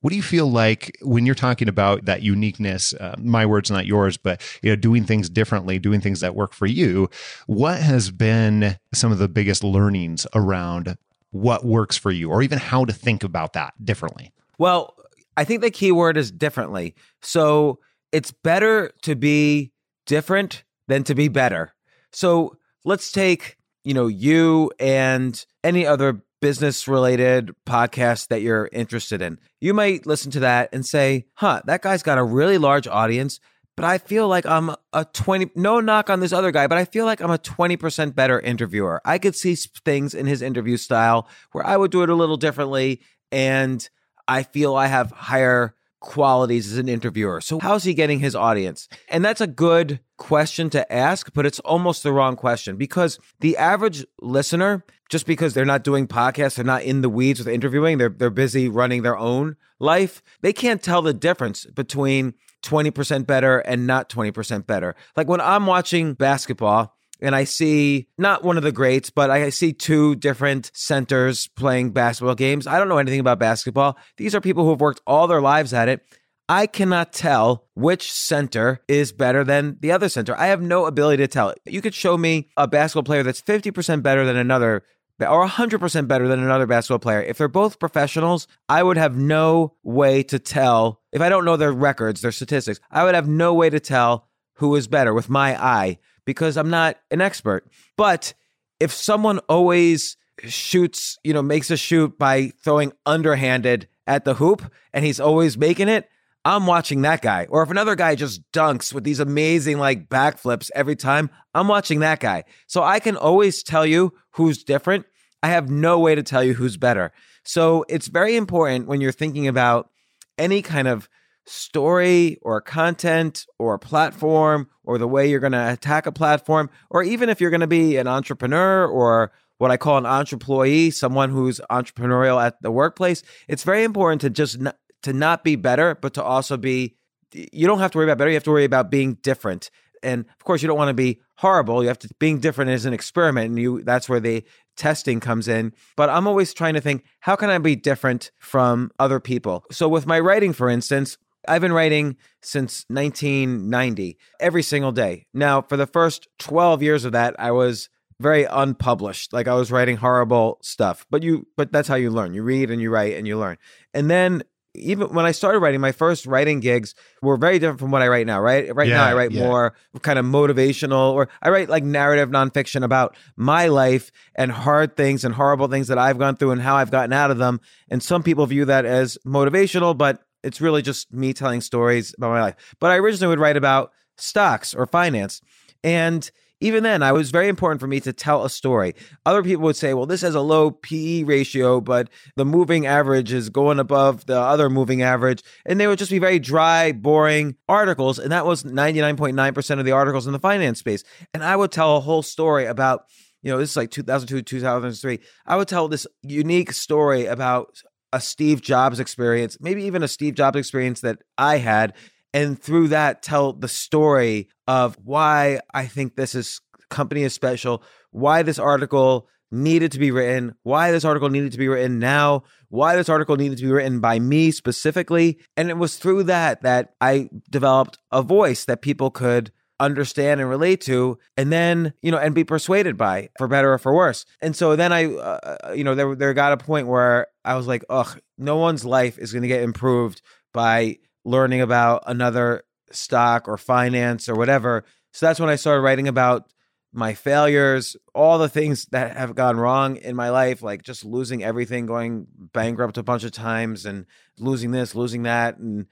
What 0.00 0.10
do 0.10 0.16
you 0.16 0.22
feel 0.22 0.50
like 0.50 0.96
when 1.02 1.26
you're 1.26 1.34
talking 1.34 1.68
about 1.68 2.06
that 2.06 2.22
uniqueness? 2.22 2.94
Uh, 2.94 3.14
my 3.18 3.44
words, 3.44 3.70
not 3.70 3.86
yours, 3.86 4.16
but 4.16 4.40
you 4.62 4.70
know, 4.70 4.76
doing 4.76 5.04
things 5.04 5.28
differently, 5.28 5.78
doing 5.78 6.00
things 6.00 6.20
that 6.20 6.34
work 6.34 6.54
for 6.54 6.66
you. 6.66 7.10
What 7.46 7.80
has 7.82 8.10
been 8.10 8.78
some 8.94 9.12
of 9.12 9.18
the 9.18 9.28
biggest 9.28 9.62
learnings 9.62 10.26
around 10.34 10.96
what 11.30 11.66
works 11.66 11.98
for 11.98 12.10
you, 12.10 12.30
or 12.30 12.42
even 12.42 12.58
how 12.58 12.86
to 12.86 12.92
think 12.92 13.22
about 13.22 13.52
that 13.52 13.74
differently? 13.84 14.32
Well, 14.58 14.94
I 15.36 15.44
think 15.44 15.60
the 15.60 15.70
key 15.70 15.92
word 15.92 16.16
is 16.16 16.30
differently. 16.30 16.94
So 17.20 17.78
it's 18.10 18.30
better 18.30 18.92
to 19.02 19.14
be 19.14 19.72
different 20.06 20.64
than 20.88 21.04
to 21.04 21.14
be 21.14 21.28
better. 21.28 21.74
So 22.12 22.56
let's 22.84 23.12
take, 23.12 23.58
you 23.86 23.94
know, 23.94 24.08
you 24.08 24.72
and 24.80 25.46
any 25.62 25.86
other 25.86 26.20
business 26.40 26.88
related 26.88 27.54
podcast 27.64 28.26
that 28.28 28.42
you're 28.42 28.68
interested 28.72 29.22
in. 29.22 29.38
You 29.60 29.74
might 29.74 30.06
listen 30.06 30.32
to 30.32 30.40
that 30.40 30.70
and 30.72 30.84
say, 30.84 31.26
huh, 31.34 31.62
that 31.66 31.82
guy's 31.82 32.02
got 32.02 32.18
a 32.18 32.24
really 32.24 32.58
large 32.58 32.88
audience, 32.88 33.38
but 33.76 33.84
I 33.84 33.98
feel 33.98 34.26
like 34.26 34.44
I'm 34.44 34.74
a 34.92 35.04
20, 35.04 35.52
no 35.54 35.78
knock 35.78 36.10
on 36.10 36.18
this 36.18 36.32
other 36.32 36.50
guy, 36.50 36.66
but 36.66 36.78
I 36.78 36.84
feel 36.84 37.04
like 37.04 37.20
I'm 37.20 37.30
a 37.30 37.38
20% 37.38 38.16
better 38.16 38.40
interviewer. 38.40 39.00
I 39.04 39.18
could 39.18 39.36
see 39.36 39.54
things 39.54 40.14
in 40.14 40.26
his 40.26 40.42
interview 40.42 40.78
style 40.78 41.28
where 41.52 41.64
I 41.64 41.76
would 41.76 41.92
do 41.92 42.02
it 42.02 42.10
a 42.10 42.14
little 42.16 42.36
differently. 42.36 43.02
And 43.30 43.88
I 44.26 44.42
feel 44.42 44.74
I 44.74 44.88
have 44.88 45.12
higher 45.12 45.76
qualities 46.00 46.72
as 46.72 46.78
an 46.78 46.88
interviewer. 46.88 47.40
So 47.40 47.60
how's 47.60 47.84
he 47.84 47.94
getting 47.94 48.18
his 48.18 48.34
audience? 48.34 48.88
And 49.08 49.24
that's 49.24 49.40
a 49.40 49.46
good 49.46 50.00
question 50.16 50.70
to 50.70 50.92
ask, 50.92 51.32
but 51.34 51.46
it's 51.46 51.60
almost 51.60 52.02
the 52.02 52.12
wrong 52.12 52.36
question 52.36 52.76
because 52.76 53.18
the 53.40 53.56
average 53.56 54.04
listener, 54.20 54.84
just 55.08 55.26
because 55.26 55.54
they're 55.54 55.64
not 55.64 55.84
doing 55.84 56.06
podcasts, 56.06 56.56
they're 56.56 56.64
not 56.64 56.82
in 56.82 57.02
the 57.02 57.08
weeds 57.08 57.38
with 57.38 57.48
interviewing, 57.48 57.98
they're 57.98 58.08
they're 58.08 58.30
busy 58.30 58.68
running 58.68 59.02
their 59.02 59.16
own 59.16 59.56
life, 59.78 60.22
they 60.40 60.52
can't 60.52 60.82
tell 60.82 61.02
the 61.02 61.12
difference 61.12 61.64
between 61.66 62.34
20% 62.62 63.26
better 63.26 63.58
and 63.58 63.86
not 63.86 64.08
20% 64.08 64.66
better. 64.66 64.96
Like 65.16 65.28
when 65.28 65.40
I'm 65.40 65.66
watching 65.66 66.14
basketball, 66.14 66.96
and 67.20 67.34
I 67.34 67.44
see 67.44 68.08
not 68.18 68.44
one 68.44 68.56
of 68.56 68.62
the 68.62 68.72
greats, 68.72 69.10
but 69.10 69.30
I 69.30 69.48
see 69.50 69.72
two 69.72 70.16
different 70.16 70.70
centers 70.74 71.48
playing 71.48 71.92
basketball 71.92 72.34
games. 72.34 72.66
I 72.66 72.78
don't 72.78 72.88
know 72.88 72.98
anything 72.98 73.20
about 73.20 73.38
basketball. 73.38 73.96
These 74.18 74.34
are 74.34 74.40
people 74.40 74.64
who 74.64 74.70
have 74.70 74.80
worked 74.80 75.00
all 75.06 75.26
their 75.26 75.40
lives 75.40 75.72
at 75.72 75.88
it. 75.88 76.04
I 76.48 76.66
cannot 76.66 77.12
tell 77.12 77.66
which 77.74 78.12
center 78.12 78.80
is 78.86 79.12
better 79.12 79.42
than 79.42 79.78
the 79.80 79.90
other 79.90 80.08
center. 80.08 80.38
I 80.38 80.46
have 80.46 80.62
no 80.62 80.86
ability 80.86 81.22
to 81.22 81.28
tell. 81.28 81.54
You 81.64 81.82
could 81.82 81.94
show 81.94 82.16
me 82.16 82.48
a 82.56 82.68
basketball 82.68 83.02
player 83.02 83.24
that's 83.24 83.42
50% 83.42 84.02
better 84.02 84.24
than 84.24 84.36
another 84.36 84.84
or 85.18 85.46
100% 85.46 86.08
better 86.08 86.28
than 86.28 86.40
another 86.40 86.66
basketball 86.66 86.98
player. 86.98 87.22
If 87.22 87.38
they're 87.38 87.48
both 87.48 87.78
professionals, 87.78 88.46
I 88.68 88.82
would 88.82 88.98
have 88.98 89.16
no 89.16 89.74
way 89.82 90.22
to 90.24 90.38
tell. 90.38 91.00
If 91.10 91.22
I 91.22 91.30
don't 91.30 91.46
know 91.46 91.56
their 91.56 91.72
records, 91.72 92.20
their 92.20 92.32
statistics, 92.32 92.80
I 92.90 93.02
would 93.02 93.14
have 93.14 93.26
no 93.26 93.54
way 93.54 93.70
to 93.70 93.80
tell 93.80 94.28
who 94.54 94.76
is 94.76 94.86
better 94.86 95.14
with 95.14 95.30
my 95.30 95.60
eye 95.60 95.98
because 96.26 96.56
I'm 96.56 96.70
not 96.70 96.98
an 97.10 97.22
expert. 97.22 97.66
But 97.96 98.34
if 98.78 98.92
someone 98.92 99.38
always 99.48 100.16
shoots, 100.44 101.18
you 101.24 101.32
know, 101.32 101.42
makes 101.42 101.70
a 101.70 101.76
shoot 101.76 102.18
by 102.18 102.52
throwing 102.62 102.92
underhanded 103.06 103.88
at 104.06 104.24
the 104.24 104.34
hoop 104.34 104.70
and 104.92 105.04
he's 105.04 105.18
always 105.18 105.56
making 105.56 105.88
it, 105.88 106.08
I'm 106.46 106.64
watching 106.64 107.02
that 107.02 107.22
guy. 107.22 107.48
Or 107.50 107.64
if 107.64 107.70
another 107.70 107.96
guy 107.96 108.14
just 108.14 108.40
dunks 108.52 108.94
with 108.94 109.02
these 109.02 109.18
amazing 109.18 109.78
like 109.78 110.08
backflips 110.08 110.70
every 110.76 110.94
time, 110.94 111.28
I'm 111.54 111.66
watching 111.66 111.98
that 112.00 112.20
guy. 112.20 112.44
So 112.68 112.84
I 112.84 113.00
can 113.00 113.16
always 113.16 113.64
tell 113.64 113.84
you 113.84 114.12
who's 114.30 114.62
different. 114.62 115.06
I 115.42 115.48
have 115.48 115.68
no 115.68 115.98
way 115.98 116.14
to 116.14 116.22
tell 116.22 116.44
you 116.44 116.54
who's 116.54 116.76
better. 116.76 117.10
So 117.42 117.84
it's 117.88 118.06
very 118.06 118.36
important 118.36 118.86
when 118.86 119.00
you're 119.00 119.10
thinking 119.10 119.48
about 119.48 119.90
any 120.38 120.62
kind 120.62 120.86
of 120.86 121.08
story 121.46 122.38
or 122.42 122.60
content 122.60 123.44
or 123.58 123.76
platform 123.76 124.68
or 124.84 124.98
the 124.98 125.08
way 125.08 125.28
you're 125.28 125.40
going 125.40 125.50
to 125.50 125.72
attack 125.72 126.06
a 126.06 126.12
platform, 126.12 126.70
or 126.90 127.02
even 127.02 127.28
if 127.28 127.40
you're 127.40 127.50
going 127.50 127.60
to 127.60 127.66
be 127.66 127.96
an 127.96 128.06
entrepreneur 128.06 128.86
or 128.86 129.32
what 129.58 129.72
I 129.72 129.76
call 129.76 129.98
an 129.98 130.04
entreployee, 130.04 130.94
someone 130.94 131.30
who's 131.30 131.60
entrepreneurial 131.72 132.40
at 132.40 132.62
the 132.62 132.70
workplace, 132.70 133.24
it's 133.48 133.64
very 133.64 133.82
important 133.82 134.20
to 134.20 134.30
just 134.30 134.60
to 135.06 135.12
not 135.12 135.42
be 135.42 135.56
better, 135.56 135.94
but 135.94 136.14
to 136.14 136.22
also 136.22 136.56
be. 136.56 136.96
You 137.32 137.66
don't 137.66 137.80
have 137.80 137.90
to 137.90 137.98
worry 137.98 138.06
about 138.06 138.18
better. 138.18 138.30
You 138.30 138.36
have 138.36 138.44
to 138.44 138.50
worry 138.50 138.64
about 138.64 138.90
being 138.90 139.14
different. 139.14 139.70
And 140.02 140.26
of 140.38 140.44
course, 140.44 140.62
you 140.62 140.68
don't 140.68 140.78
want 140.78 140.90
to 140.90 140.94
be 140.94 141.20
horrible. 141.38 141.82
You 141.82 141.88
have 141.88 141.98
to 142.00 142.08
being 142.18 142.38
different 142.38 142.70
is 142.70 142.86
an 142.86 142.92
experiment, 142.92 143.48
and 143.48 143.58
you 143.58 143.82
that's 143.82 144.08
where 144.08 144.20
the 144.20 144.44
testing 144.76 145.20
comes 145.20 145.48
in. 145.48 145.72
But 145.96 146.10
I'm 146.10 146.26
always 146.26 146.54
trying 146.54 146.74
to 146.74 146.80
think, 146.80 147.04
how 147.20 147.36
can 147.36 147.50
I 147.50 147.58
be 147.58 147.76
different 147.76 148.30
from 148.38 148.90
other 148.98 149.20
people? 149.20 149.64
So 149.70 149.88
with 149.88 150.06
my 150.06 150.20
writing, 150.20 150.52
for 150.52 150.68
instance, 150.68 151.18
I've 151.48 151.62
been 151.62 151.72
writing 151.72 152.16
since 152.42 152.84
1990, 152.88 154.18
every 154.40 154.62
single 154.62 154.92
day. 154.92 155.26
Now, 155.32 155.62
for 155.62 155.76
the 155.76 155.86
first 155.86 156.28
12 156.40 156.82
years 156.82 157.04
of 157.04 157.12
that, 157.12 157.36
I 157.38 157.52
was 157.52 157.88
very 158.20 158.44
unpublished. 158.44 159.32
Like 159.32 159.48
I 159.48 159.54
was 159.54 159.70
writing 159.70 159.96
horrible 159.96 160.58
stuff. 160.62 161.06
But 161.10 161.22
you 161.22 161.46
but 161.56 161.72
that's 161.72 161.88
how 161.88 161.96
you 161.96 162.10
learn. 162.10 162.34
You 162.34 162.42
read 162.42 162.70
and 162.70 162.80
you 162.80 162.90
write 162.90 163.16
and 163.16 163.26
you 163.26 163.38
learn. 163.38 163.56
And 163.94 164.10
then 164.10 164.42
even 164.76 165.08
when 165.08 165.26
I 165.26 165.32
started 165.32 165.58
writing, 165.58 165.80
my 165.80 165.92
first 165.92 166.26
writing 166.26 166.60
gigs 166.60 166.94
were 167.22 167.36
very 167.36 167.58
different 167.58 167.80
from 167.80 167.90
what 167.90 168.02
I 168.02 168.08
write 168.08 168.26
now. 168.26 168.40
Right, 168.40 168.74
right 168.74 168.88
Yeah, 168.88 168.96
now 168.96 169.04
I 169.04 169.14
write 169.14 169.32
yeah. 169.32 169.46
more 169.46 169.74
kind 170.02 170.18
of 170.18 170.24
motivational, 170.24 171.12
or 171.12 171.28
I 171.42 171.50
write 171.50 171.68
like 171.68 171.84
narrative 171.84 172.30
nonfiction 172.30 172.82
about 172.82 173.16
my 173.36 173.68
life 173.68 174.10
and 174.34 174.52
hard 174.52 174.96
things 174.96 175.24
and 175.24 175.34
horrible 175.34 175.68
things 175.68 175.88
that 175.88 175.98
I've 175.98 176.18
gone 176.18 176.36
through 176.36 176.52
and 176.52 176.62
how 176.62 176.76
I've 176.76 176.90
gotten 176.90 177.12
out 177.12 177.30
of 177.30 177.38
them. 177.38 177.60
And 177.90 178.02
some 178.02 178.22
people 178.22 178.46
view 178.46 178.64
that 178.66 178.84
as 178.84 179.18
motivational, 179.26 179.96
but 179.96 180.22
it's 180.42 180.60
really 180.60 180.82
just 180.82 181.12
me 181.12 181.32
telling 181.32 181.60
stories 181.60 182.14
about 182.16 182.30
my 182.30 182.40
life. 182.40 182.76
But 182.78 182.90
I 182.90 182.96
originally 182.96 183.30
would 183.30 183.40
write 183.40 183.56
about 183.56 183.92
stocks 184.16 184.74
or 184.74 184.86
finance, 184.86 185.40
and 185.82 186.30
even 186.60 186.82
then, 186.82 187.02
I 187.02 187.12
was 187.12 187.30
very 187.30 187.48
important 187.48 187.80
for 187.80 187.86
me 187.86 188.00
to 188.00 188.12
tell 188.12 188.44
a 188.44 188.50
story. 188.50 188.94
Other 189.26 189.42
people 189.42 189.64
would 189.64 189.76
say, 189.76 189.92
well, 189.92 190.06
this 190.06 190.22
has 190.22 190.34
a 190.34 190.40
low 190.40 190.70
PE 190.70 191.24
ratio, 191.24 191.80
but 191.82 192.08
the 192.36 192.46
moving 192.46 192.86
average 192.86 193.30
is 193.30 193.50
going 193.50 193.78
above 193.78 194.24
the 194.24 194.40
other 194.40 194.70
moving 194.70 195.02
average. 195.02 195.42
And 195.66 195.78
they 195.78 195.86
would 195.86 195.98
just 195.98 196.10
be 196.10 196.18
very 196.18 196.38
dry, 196.38 196.92
boring 196.92 197.56
articles. 197.68 198.18
And 198.18 198.32
that 198.32 198.46
was 198.46 198.64
99.9% 198.64 199.78
of 199.78 199.84
the 199.84 199.92
articles 199.92 200.26
in 200.26 200.32
the 200.32 200.38
finance 200.38 200.78
space. 200.78 201.04
And 201.34 201.44
I 201.44 201.56
would 201.56 201.72
tell 201.72 201.96
a 201.96 202.00
whole 202.00 202.22
story 202.22 202.64
about, 202.64 203.04
you 203.42 203.50
know, 203.52 203.58
this 203.58 203.70
is 203.70 203.76
like 203.76 203.90
2002, 203.90 204.40
2003. 204.40 205.20
I 205.44 205.56
would 205.56 205.68
tell 205.68 205.88
this 205.88 206.06
unique 206.22 206.72
story 206.72 207.26
about 207.26 207.82
a 208.12 208.20
Steve 208.20 208.62
Jobs 208.62 208.98
experience, 208.98 209.58
maybe 209.60 209.84
even 209.84 210.02
a 210.02 210.08
Steve 210.08 210.34
Jobs 210.34 210.56
experience 210.56 211.02
that 211.02 211.18
I 211.36 211.58
had 211.58 211.92
and 212.36 212.60
through 212.62 212.88
that 212.88 213.22
tell 213.22 213.54
the 213.54 213.66
story 213.66 214.50
of 214.68 214.98
why 215.02 215.60
I 215.72 215.86
think 215.86 216.16
this 216.16 216.34
is 216.34 216.60
company 216.90 217.22
is 217.22 217.32
special, 217.32 217.82
why 218.10 218.42
this 218.42 218.58
article 218.58 219.26
needed 219.50 219.90
to 219.92 219.98
be 219.98 220.10
written, 220.10 220.54
why 220.62 220.90
this 220.90 221.06
article 221.06 221.30
needed 221.30 221.52
to 221.52 221.58
be 221.58 221.66
written 221.66 221.98
now, 221.98 222.42
why 222.68 222.94
this 222.94 223.08
article 223.08 223.36
needed 223.36 223.56
to 223.56 223.64
be 223.64 223.72
written 223.72 224.00
by 224.00 224.18
me 224.18 224.50
specifically, 224.50 225.38
and 225.56 225.70
it 225.70 225.78
was 225.78 225.96
through 225.96 226.24
that 226.24 226.60
that 226.60 226.92
I 227.00 227.30
developed 227.48 227.96
a 228.12 228.22
voice 228.22 228.66
that 228.66 228.82
people 228.82 229.10
could 229.10 229.50
understand 229.80 230.38
and 230.40 230.48
relate 230.48 230.80
to 230.80 231.18
and 231.36 231.52
then 231.52 231.92
you 232.00 232.10
know 232.10 232.16
and 232.16 232.34
be 232.34 232.44
persuaded 232.44 232.96
by 232.96 233.28
for 233.38 233.48
better 233.48 233.72
or 233.72 233.78
for 233.78 233.94
worse. 233.94 234.26
And 234.42 234.54
so 234.54 234.76
then 234.76 234.92
i 234.92 235.06
uh, 235.06 235.72
you 235.74 235.84
know 235.84 235.94
there 235.94 236.14
there 236.14 236.34
got 236.34 236.52
a 236.52 236.56
point 236.56 236.86
where 236.86 237.26
i 237.44 237.54
was 237.54 237.66
like 237.66 237.84
ugh 237.90 238.18
no 238.38 238.56
one's 238.56 238.86
life 238.86 239.18
is 239.18 239.32
going 239.32 239.42
to 239.42 239.48
get 239.48 239.62
improved 239.62 240.22
by 240.54 240.96
learning 241.26 241.60
about 241.60 242.04
another 242.06 242.62
stock 242.92 243.48
or 243.48 243.58
finance 243.58 244.28
or 244.28 244.36
whatever. 244.36 244.84
So 245.12 245.26
that's 245.26 245.40
when 245.40 245.48
I 245.48 245.56
started 245.56 245.80
writing 245.80 246.08
about 246.08 246.48
my 246.92 247.14
failures, 247.14 247.96
all 248.14 248.38
the 248.38 248.48
things 248.48 248.86
that 248.86 249.16
have 249.16 249.34
gone 249.34 249.58
wrong 249.58 249.96
in 249.96 250.16
my 250.16 250.30
life, 250.30 250.62
like 250.62 250.82
just 250.82 251.04
losing 251.04 251.42
everything, 251.42 251.84
going 251.84 252.26
bankrupt 252.52 252.96
a 252.96 253.02
bunch 253.02 253.24
of 253.24 253.32
times 253.32 253.84
and 253.84 254.06
losing 254.38 254.70
this, 254.70 254.94
losing 254.94 255.24
that. 255.24 255.58
And 255.58 255.86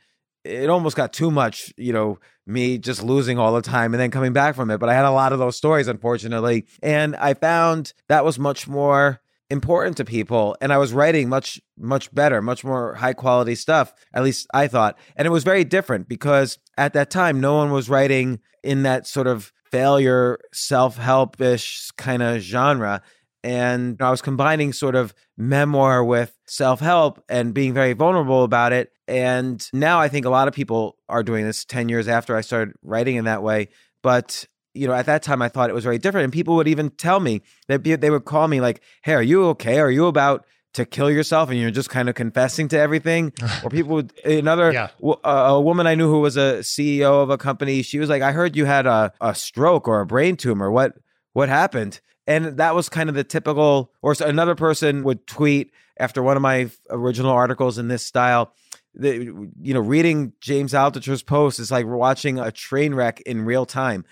it 0.45 0.71
almost 0.71 0.97
got 0.97 1.13
too 1.13 1.31
much, 1.31 1.75
you 1.77 1.93
know, 1.93 2.19
me 2.47 2.79
just 2.79 3.03
losing 3.03 3.39
all 3.39 3.53
the 3.55 3.61
time 3.61 3.93
and 3.93 4.01
then 4.01 4.11
coming 4.11 4.33
back 4.33 4.55
from 4.55 4.71
it. 4.71 4.79
But 4.79 4.89
I 4.89 4.95
had 4.95 5.05
a 5.05 5.11
lot 5.11 5.33
of 5.33 5.39
those 5.39 5.57
stories, 5.57 5.89
unfortunately. 5.89 6.67
And 6.83 7.17
I 7.17 7.35
found 7.35 7.93
that 8.09 8.25
was 8.25 8.39
much 8.39 8.69
more 8.69 9.21
important 9.55 9.97
to 9.97 10.05
people 10.05 10.57
and 10.61 10.73
i 10.73 10.79
was 10.79 10.93
writing 10.93 11.29
much 11.29 11.61
much 11.79 12.13
better 12.13 12.43
much 12.43 12.65
more 12.65 12.95
high 12.95 13.15
quality 13.15 13.55
stuff 13.55 13.95
at 14.13 14.23
least 14.23 14.47
i 14.53 14.67
thought. 14.67 14.99
And 15.17 15.27
it 15.27 15.31
was 15.31 15.45
very 15.45 15.65
different 15.65 16.09
because 16.09 16.59
at 16.77 16.93
that 16.95 17.11
time 17.11 17.41
no 17.41 17.55
one 17.55 17.71
was 17.71 17.89
writing 17.89 18.41
in 18.63 18.83
that 18.83 19.07
sort 19.07 19.27
of 19.27 19.53
failure 19.71 20.39
self-helpish 20.53 21.91
kind 21.97 22.23
of 22.23 22.41
genre. 22.41 23.01
And 23.43 24.01
i 24.03 24.11
was 24.11 24.23
combining 24.23 24.73
sort 24.73 24.97
of 24.97 25.15
memoir 25.37 26.05
with 26.05 26.37
self-help 26.47 27.23
and 27.29 27.55
being 27.55 27.73
very 27.73 27.93
vulnerable 27.93 28.43
about 28.45 28.73
it. 28.73 28.91
And 29.07 29.67
now 29.73 30.01
i 30.01 30.09
think 30.09 30.27
a 30.27 30.31
lot 30.31 30.49
of 30.49 30.55
people 30.55 30.97
are 31.09 31.23
doing 31.23 31.45
this 31.45 31.65
10 31.65 31.89
years 31.89 32.09
after 32.09 32.37
i 32.37 32.41
started 32.41 32.75
writing 32.83 33.17
in 33.17 33.25
that 33.27 33.43
way. 33.43 33.69
But 34.03 34.47
you 34.75 34.87
know, 34.87 34.93
at 34.95 35.07
that 35.07 35.23
time 35.23 35.41
I 35.41 35.49
thought 35.49 35.71
it 35.71 35.75
was 35.75 35.85
very 35.85 35.99
different. 35.99 36.25
And 36.25 36.33
people 36.33 36.57
would 36.57 36.69
even 36.69 36.91
tell 36.91 37.21
me 37.21 37.43
that 37.69 37.83
they 37.85 38.11
would 38.11 38.25
call 38.25 38.49
me 38.49 38.61
like, 38.61 38.83
Hey, 39.03 39.15
are 39.15 39.23
you 39.23 39.45
okay? 39.47 39.79
Are 39.81 39.91
you 39.91 40.07
about 40.07 40.45
to 40.75 40.85
kill 40.85 41.09
yourself? 41.11 41.51
And 41.51 41.59
you're 41.59 41.71
just 41.71 41.89
kind 41.91 42.09
of 42.09 42.15
confessing 42.17 42.67
to 42.69 42.79
everything. 42.79 43.33
or 43.63 43.71
people 43.79 43.95
would, 43.95 44.13
another, 44.25 44.73
Yeah. 44.73 44.89
w- 44.99 45.19
uh, 45.25 45.47
a 45.55 45.61
woman 45.61 45.87
I 45.87 45.95
knew 45.95 46.09
who 46.11 46.21
was 46.21 46.37
a 46.37 46.59
CEO 46.63 47.23
of 47.23 47.31
a 47.31 47.39
company, 47.39 47.83
she 47.83 47.99
was 48.01 48.09
like, 48.09 48.23
I 48.23 48.33
heard 48.33 48.57
you 48.57 48.65
had 48.65 48.87
a, 48.87 49.13
a 49.21 49.35
stroke 49.35 49.87
or 49.87 50.01
a 50.01 50.07
brain 50.07 50.37
tumor. 50.37 50.71
What, 50.71 50.95
what 51.33 51.49
happened? 51.49 52.01
And 52.27 52.57
that 52.57 52.75
was 52.75 52.89
kind 52.89 53.09
of 53.09 53.15
the 53.15 53.23
typical, 53.25 53.93
or 54.03 54.15
so 54.15 54.27
another 54.27 54.55
person 54.57 55.05
would 55.05 55.27
tweet 55.27 55.71
after 55.99 56.23
one 56.23 56.37
of 56.37 56.43
my 56.43 56.71
original 56.91 57.31
articles 57.31 57.79
in 57.79 57.87
this 57.89 58.05
style. 58.05 58.53
The, 58.97 59.17
you 59.61 59.75
know, 59.75 59.81
reading 59.81 60.33
James 60.41 60.73
Altucher's 60.73 61.23
post 61.23 61.59
is 61.61 61.71
like 61.71 61.85
watching 61.87 62.39
a 62.39 62.51
train 62.51 62.95
wreck 62.95 63.21
in 63.23 63.45
real 63.45 63.67
time. 63.67 64.05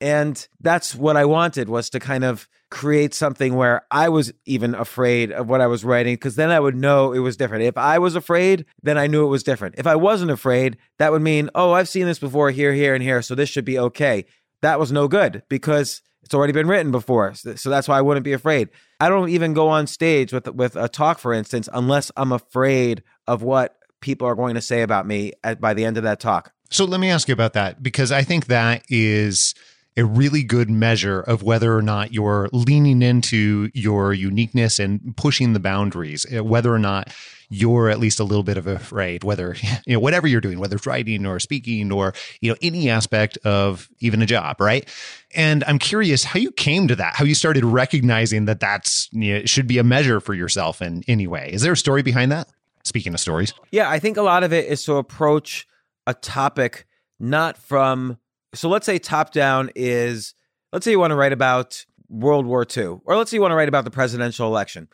And 0.00 0.46
that's 0.60 0.94
what 0.94 1.16
I 1.16 1.24
wanted 1.24 1.68
was 1.68 1.90
to 1.90 2.00
kind 2.00 2.24
of 2.24 2.48
create 2.70 3.12
something 3.12 3.54
where 3.54 3.82
I 3.90 4.08
was 4.08 4.32
even 4.46 4.74
afraid 4.74 5.32
of 5.32 5.48
what 5.48 5.60
I 5.60 5.66
was 5.66 5.84
writing 5.84 6.14
because 6.14 6.36
then 6.36 6.50
I 6.50 6.60
would 6.60 6.76
know 6.76 7.12
it 7.12 7.18
was 7.18 7.36
different. 7.36 7.64
If 7.64 7.76
I 7.76 7.98
was 7.98 8.14
afraid, 8.14 8.64
then 8.82 8.96
I 8.96 9.08
knew 9.08 9.24
it 9.24 9.30
was 9.30 9.42
different. 9.42 9.74
If 9.76 9.86
I 9.86 9.96
wasn't 9.96 10.30
afraid, 10.30 10.78
that 10.98 11.10
would 11.10 11.22
mean, 11.22 11.50
oh, 11.54 11.72
I've 11.72 11.88
seen 11.88 12.06
this 12.06 12.20
before 12.20 12.50
here, 12.50 12.72
here, 12.72 12.94
and 12.94 13.02
here, 13.02 13.22
so 13.22 13.34
this 13.34 13.48
should 13.48 13.64
be 13.64 13.78
okay. 13.78 14.24
That 14.62 14.78
was 14.78 14.92
no 14.92 15.08
good 15.08 15.42
because 15.48 16.00
it's 16.22 16.34
already 16.34 16.52
been 16.52 16.68
written 16.68 16.92
before. 16.92 17.34
So 17.34 17.70
that's 17.70 17.88
why 17.88 17.98
I 17.98 18.02
wouldn't 18.02 18.24
be 18.24 18.32
afraid. 18.32 18.68
I 19.00 19.08
don't 19.08 19.30
even 19.30 19.52
go 19.52 19.68
on 19.68 19.86
stage 19.86 20.32
with 20.32 20.46
with 20.54 20.76
a 20.76 20.88
talk, 20.88 21.18
for 21.18 21.32
instance, 21.32 21.68
unless 21.72 22.12
I'm 22.16 22.30
afraid 22.30 23.02
of 23.26 23.42
what 23.42 23.76
people 24.00 24.28
are 24.28 24.34
going 24.34 24.54
to 24.54 24.60
say 24.60 24.82
about 24.82 25.06
me 25.06 25.32
at, 25.42 25.60
by 25.60 25.74
the 25.74 25.84
end 25.84 25.96
of 25.96 26.04
that 26.04 26.20
talk. 26.20 26.52
So 26.70 26.84
let 26.84 27.00
me 27.00 27.10
ask 27.10 27.26
you 27.26 27.32
about 27.32 27.54
that 27.54 27.82
because 27.82 28.12
I 28.12 28.22
think 28.22 28.46
that 28.46 28.84
is 28.88 29.54
a 29.96 30.04
really 30.04 30.42
good 30.42 30.70
measure 30.70 31.20
of 31.20 31.42
whether 31.42 31.76
or 31.76 31.82
not 31.82 32.12
you're 32.12 32.48
leaning 32.52 33.02
into 33.02 33.70
your 33.74 34.12
uniqueness 34.12 34.78
and 34.78 35.16
pushing 35.16 35.52
the 35.52 35.60
boundaries, 35.60 36.24
uh, 36.34 36.44
whether 36.44 36.72
or 36.72 36.78
not 36.78 37.12
you're 37.48 37.88
at 37.88 37.98
least 37.98 38.20
a 38.20 38.24
little 38.24 38.44
bit 38.44 38.56
of 38.56 38.66
afraid, 38.68 39.24
whether, 39.24 39.56
you 39.86 39.94
know, 39.94 40.00
whatever 40.00 40.28
you're 40.28 40.40
doing, 40.40 40.60
whether 40.60 40.76
it's 40.76 40.86
writing 40.86 41.26
or 41.26 41.40
speaking 41.40 41.90
or, 41.90 42.14
you 42.40 42.50
know, 42.50 42.56
any 42.62 42.88
aspect 42.88 43.36
of 43.38 43.88
even 43.98 44.22
a 44.22 44.26
job, 44.26 44.60
right? 44.60 44.88
And 45.34 45.64
I'm 45.64 45.78
curious 45.78 46.22
how 46.22 46.38
you 46.38 46.52
came 46.52 46.86
to 46.88 46.96
that, 46.96 47.16
how 47.16 47.24
you 47.24 47.34
started 47.34 47.64
recognizing 47.64 48.44
that 48.44 48.60
that's, 48.60 49.08
you 49.12 49.34
know, 49.34 49.44
should 49.44 49.66
be 49.66 49.78
a 49.78 49.84
measure 49.84 50.20
for 50.20 50.34
yourself 50.34 50.80
in 50.80 51.02
any 51.08 51.26
way. 51.26 51.50
Is 51.52 51.62
there 51.62 51.72
a 51.72 51.76
story 51.76 52.02
behind 52.02 52.30
that? 52.30 52.48
Speaking 52.84 53.12
of 53.12 53.20
stories. 53.20 53.52
Yeah, 53.70 53.90
I 53.90 53.98
think 53.98 54.16
a 54.16 54.22
lot 54.22 54.42
of 54.42 54.52
it 54.52 54.66
is 54.66 54.84
to 54.84 54.94
approach 54.94 55.66
a 56.06 56.14
topic 56.14 56.86
not 57.18 57.58
from 57.58 58.18
so 58.54 58.68
let's 58.68 58.86
say 58.86 58.98
top 58.98 59.32
down 59.32 59.70
is 59.74 60.34
let's 60.72 60.84
say 60.84 60.90
you 60.90 61.00
want 61.00 61.12
to 61.12 61.16
write 61.16 61.32
about 61.32 61.84
World 62.08 62.46
War 62.46 62.66
II, 62.76 62.98
or 63.04 63.16
let's 63.16 63.30
say 63.30 63.36
you 63.36 63.40
want 63.40 63.52
to 63.52 63.56
write 63.56 63.68
about 63.68 63.84
the 63.84 63.90
presidential 63.90 64.46
election. 64.46 64.88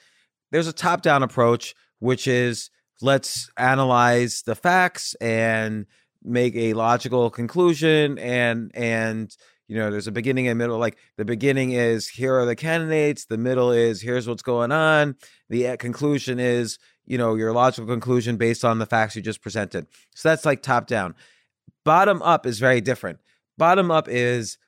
There's 0.52 0.68
a 0.68 0.72
top 0.72 1.02
down 1.02 1.22
approach, 1.22 1.74
which 1.98 2.26
is 2.26 2.70
let's 3.00 3.50
analyze 3.56 4.42
the 4.42 4.54
facts 4.54 5.14
and 5.14 5.86
make 6.22 6.54
a 6.56 6.74
logical 6.74 7.30
conclusion 7.30 8.18
and 8.18 8.70
and 8.74 9.34
you 9.68 9.76
know 9.76 9.90
there's 9.90 10.06
a 10.06 10.12
beginning 10.12 10.48
and 10.48 10.58
middle. 10.58 10.78
Like 10.78 10.98
the 11.16 11.24
beginning 11.24 11.72
is 11.72 12.08
here 12.08 12.38
are 12.38 12.44
the 12.44 12.56
candidates 12.56 13.24
the 13.26 13.38
middle 13.38 13.72
is 13.72 14.02
here's 14.02 14.28
what's 14.28 14.42
going 14.42 14.72
on. 14.72 15.16
The 15.48 15.68
uh, 15.68 15.76
conclusion 15.76 16.38
is 16.38 16.78
you 17.06 17.16
know 17.16 17.34
your 17.34 17.52
logical 17.52 17.86
conclusion 17.86 18.36
based 18.36 18.64
on 18.64 18.78
the 18.78 18.86
facts 18.86 19.16
you 19.16 19.22
just 19.22 19.40
presented. 19.40 19.86
So 20.14 20.28
that's 20.28 20.44
like 20.44 20.62
top 20.62 20.86
down. 20.86 21.14
Bottom 21.84 22.20
up 22.22 22.46
is 22.46 22.58
very 22.58 22.80
different 22.80 23.18
bottom 23.58 23.90
up 23.90 24.08
is 24.08 24.58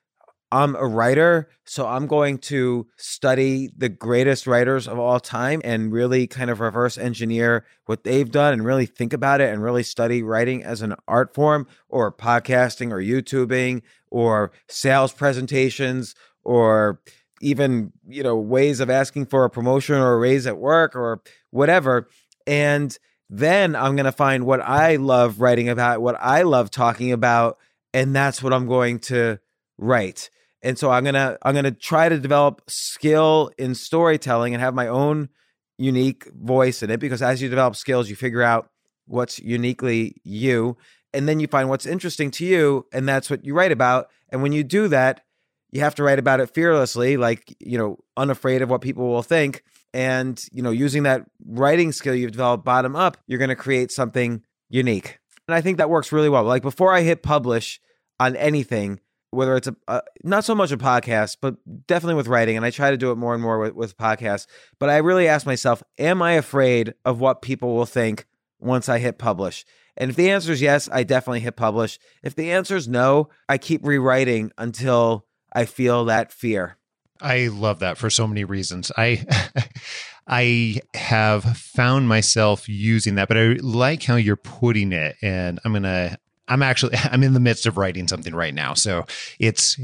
I'm 0.51 0.75
a 0.77 0.87
writer, 0.87 1.51
so 1.67 1.87
I'm 1.87 2.07
going 2.07 2.39
to 2.39 2.87
study 2.97 3.69
the 3.77 3.91
greatest 3.91 4.47
writers 4.47 4.89
of 4.89 4.99
all 4.99 5.21
time 5.21 5.61
and 5.63 5.93
really 5.93 6.27
kind 6.27 6.49
of 6.49 6.61
reverse 6.61 6.97
engineer 6.97 7.67
what 7.85 8.05
they've 8.05 8.31
done 8.31 8.55
and 8.55 8.65
really 8.65 8.87
think 8.87 9.13
about 9.13 9.43
it 9.43 9.53
and 9.53 9.63
really 9.63 9.83
study 9.83 10.23
writing 10.23 10.65
as 10.65 10.81
an 10.81 10.95
art 11.07 11.35
form 11.35 11.67
or 11.91 12.11
podcasting 12.11 12.91
or 12.91 12.99
YouTubing 12.99 13.83
or 14.11 14.51
sales 14.69 15.13
presentations 15.13 16.15
or 16.45 16.99
even, 17.43 17.93
you 18.09 18.23
know, 18.23 18.37
ways 18.37 18.81
of 18.81 18.89
asking 18.89 19.27
for 19.27 19.45
a 19.45 19.51
promotion 19.51 19.97
or 19.97 20.15
a 20.15 20.19
raise 20.19 20.47
at 20.47 20.57
work 20.57 20.97
or 20.97 21.21
whatever. 21.51 22.09
And 22.47 22.97
then 23.29 23.77
I'm 23.77 23.97
going 23.97 24.07
to 24.07 24.13
find 24.13 24.47
what 24.47 24.63
I 24.63 24.97
love 24.97 25.41
writing 25.41 25.69
about, 25.69 26.01
what 26.01 26.17
I 26.19 26.41
love 26.43 26.71
talking 26.71 27.13
about, 27.13 27.59
and 27.95 28.15
that's 28.15 28.43
what 28.43 28.53
I'm 28.53 28.67
going 28.67 28.99
to 29.01 29.39
write. 29.79 30.31
And 30.63 30.77
so 30.77 30.91
i'm 30.91 31.05
gonna 31.05 31.39
i'm 31.43 31.55
gonna 31.55 31.71
try 31.71 32.09
to 32.09 32.19
develop 32.19 32.63
skill 32.69 33.51
in 33.59 33.77
storytelling 33.77 34.55
and 34.55 34.61
have 34.61 34.75
my 34.75 34.89
own 34.89 35.29
unique 35.79 36.29
voice 36.35 36.83
in 36.83 36.91
it 36.91 36.99
because 36.99 37.23
as 37.23 37.41
you 37.41 37.49
develop 37.49 37.77
skills 37.77 38.11
you 38.11 38.17
figure 38.17 38.43
out 38.43 38.69
what's 39.07 39.39
uniquely 39.39 40.21
you 40.25 40.77
and 41.13 41.29
then 41.29 41.41
you 41.41 41.47
find 41.47 41.69
what's 41.69 41.87
interesting 41.87 42.31
to 42.33 42.45
you 42.45 42.87
and 42.93 43.09
that's 43.09 43.31
what 43.31 43.45
you 43.45 43.55
write 43.55 43.73
about. 43.73 44.09
And 44.31 44.43
when 44.43 44.53
you 44.53 44.65
do 44.65 44.89
that 44.89 45.23
you 45.71 45.81
have 45.81 45.95
to 45.97 46.03
write 46.03 46.19
about 46.19 46.41
it 46.41 46.53
fearlessly 46.55 47.17
like 47.17 47.55
you 47.61 47.79
know 47.79 47.99
unafraid 48.17 48.63
of 48.63 48.71
what 48.71 48.81
people 48.81 49.09
will 49.09 49.23
think. 49.23 49.63
And 49.95 50.41
you 50.53 50.63
know 50.63 50.71
using 50.71 51.05
that 51.05 51.25
writing 51.47 51.93
skill 51.93 52.15
you've 52.15 52.33
developed 52.33 52.65
bottom 52.65 52.95
up 52.97 53.17
you're 53.27 53.39
going 53.39 53.49
to 53.49 53.57
create 53.57 53.91
something 53.91 54.43
unique 54.69 55.19
and 55.49 55.55
i 55.55 55.61
think 55.61 55.79
that 55.79 55.91
works 55.91 56.13
really 56.13 56.29
well 56.29 56.45
like 56.45 56.63
before 56.63 56.93
i 56.93 57.01
hit 57.01 57.23
publish 57.23 57.81
on 58.21 58.37
anything 58.37 59.01
whether 59.31 59.57
it's 59.57 59.69
a 59.89 60.03
not 60.23 60.45
so 60.45 60.55
much 60.55 60.73
a 60.73 60.77
podcast, 60.77 61.37
but 61.41 61.57
definitely 61.87 62.15
with 62.15 62.29
writing, 62.29 62.57
and 62.57 62.65
I 62.65 62.71
try 62.71 62.91
to 62.91 62.97
do 62.97 63.11
it 63.11 63.17
more 63.17 63.35
and 63.35 63.43
more 63.43 63.59
with, 63.59 63.75
with 63.75 63.99
podcasts. 63.99 64.47
But 64.79 64.89
I 64.89 64.99
really 64.99 65.29
ask 65.29 65.47
myself, 65.47 65.83
am 65.99 66.23
I 66.23 66.33
afraid 66.33 66.95
of 67.05 67.21
what 67.21 67.43
people 67.43 67.75
will 67.75 67.87
think 67.87 68.27
once 68.59 68.89
I 68.89 68.99
hit 68.99 69.19
publish? 69.19 69.65
And 69.97 70.11
if 70.11 70.17
the 70.17 70.31
answer 70.31 70.53
is 70.53 70.63
yes, 70.63 70.89
I 70.91 71.03
definitely 71.03 71.41
hit 71.41 71.57
publish. 71.57 71.99
If 72.23 72.35
the 72.35 72.53
answer 72.53 72.77
is 72.77 72.89
no, 72.89 73.29
I 73.49 73.59
keep 73.59 73.85
rewriting 73.85 74.53
until 74.57 75.27
I 75.53 75.65
feel 75.65 76.05
that 76.07 76.33
fear. 76.33 76.77
I 77.21 77.49
love 77.49 77.81
that 77.81 77.99
for 77.99 78.11
so 78.11 78.29
many 78.29 78.45
reasons. 78.45 78.93
I 78.97 79.27
I 80.29 80.81
have 80.95 81.57
found 81.57 82.09
myself 82.09 82.69
using 82.69 83.15
that, 83.15 83.29
but 83.29 83.39
I 83.39 83.57
like 83.61 84.03
how 84.03 84.17
you're 84.17 84.37
putting 84.37 84.93
it 84.93 85.17
and 85.23 85.59
I'm 85.65 85.73
going 85.73 85.85
to 85.85 86.19
I'm 86.49 86.63
actually 86.63 86.97
I'm 87.05 87.23
in 87.23 87.35
the 87.35 87.41
midst 87.41 87.67
of 87.67 87.77
writing 87.77 88.09
something 88.09 88.35
right 88.35 88.55
now. 88.55 88.75
So 88.75 89.05
it's 89.39 89.79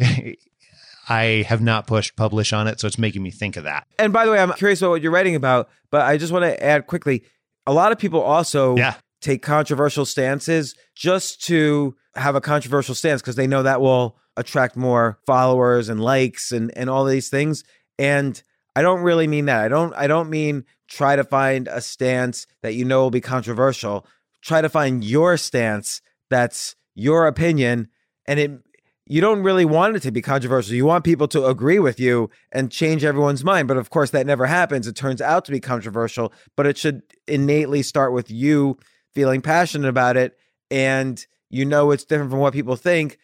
I 1.08 1.44
have 1.48 1.60
not 1.60 1.86
pushed 1.86 2.16
publish 2.16 2.52
on 2.52 2.66
it, 2.66 2.80
so 2.80 2.86
it's 2.86 2.98
making 2.98 3.22
me 3.22 3.30
think 3.30 3.56
of 3.56 3.64
that. 3.64 3.86
And 3.98 4.12
by 4.12 4.24
the 4.24 4.32
way, 4.32 4.38
I'm 4.38 4.52
curious 4.54 4.80
about 4.80 4.90
what 4.90 5.02
you're 5.02 5.12
writing 5.12 5.34
about, 5.36 5.68
but 5.90 6.00
I 6.00 6.16
just 6.16 6.32
want 6.32 6.44
to 6.44 6.62
add 6.64 6.86
quickly, 6.86 7.24
a 7.66 7.74
lot 7.74 7.92
of 7.92 7.98
people 7.98 8.22
also 8.22 8.74
yeah. 8.76 8.94
take 9.20 9.42
controversial 9.42 10.06
stances 10.06 10.74
just 10.94 11.42
to 11.44 11.94
have 12.14 12.36
a 12.36 12.40
controversial 12.40 12.94
stance 12.94 13.20
because 13.20 13.36
they 13.36 13.46
know 13.46 13.62
that 13.62 13.82
will 13.82 14.16
attract 14.36 14.76
more 14.76 15.18
followers 15.26 15.88
and 15.88 16.02
likes 16.02 16.52
and 16.52 16.72
and 16.76 16.88
all 16.88 17.04
these 17.04 17.28
things. 17.28 17.64
And 17.98 18.42
I 18.76 18.82
don't 18.82 19.02
really 19.02 19.26
mean 19.26 19.46
that. 19.46 19.64
I 19.64 19.68
don't 19.68 19.94
I 19.94 20.06
don't 20.06 20.30
mean 20.30 20.64
try 20.88 21.16
to 21.16 21.24
find 21.24 21.68
a 21.68 21.80
stance 21.80 22.46
that 22.62 22.74
you 22.74 22.84
know 22.84 23.02
will 23.02 23.10
be 23.10 23.20
controversial. 23.20 24.06
Try 24.42 24.60
to 24.60 24.68
find 24.68 25.04
your 25.04 25.36
stance 25.36 26.00
that's 26.30 26.74
your 26.94 27.26
opinion 27.26 27.88
and 28.26 28.40
it 28.40 28.50
you 29.06 29.20
don't 29.20 29.42
really 29.42 29.66
want 29.66 29.96
it 29.96 30.00
to 30.00 30.10
be 30.10 30.22
controversial. 30.22 30.74
You 30.74 30.86
want 30.86 31.04
people 31.04 31.28
to 31.28 31.46
agree 31.46 31.78
with 31.78 32.00
you 32.00 32.30
and 32.52 32.70
change 32.70 33.04
everyone's 33.04 33.44
mind. 33.44 33.68
But 33.68 33.76
of 33.76 33.90
course, 33.90 34.10
that 34.10 34.26
never 34.26 34.46
happens. 34.46 34.86
It 34.86 34.96
turns 34.96 35.20
out 35.20 35.44
to 35.44 35.52
be 35.52 35.60
controversial, 35.60 36.32
but 36.56 36.66
it 36.66 36.78
should 36.78 37.02
innately 37.28 37.82
start 37.82 38.14
with 38.14 38.30
you 38.30 38.78
feeling 39.12 39.42
passionate 39.42 39.88
about 39.88 40.16
it. 40.16 40.38
And 40.70 41.24
you 41.50 41.66
know 41.66 41.90
it's 41.90 42.04
different 42.04 42.30
from 42.30 42.40
what 42.40 42.54
people 42.54 42.76
think. 42.76 43.18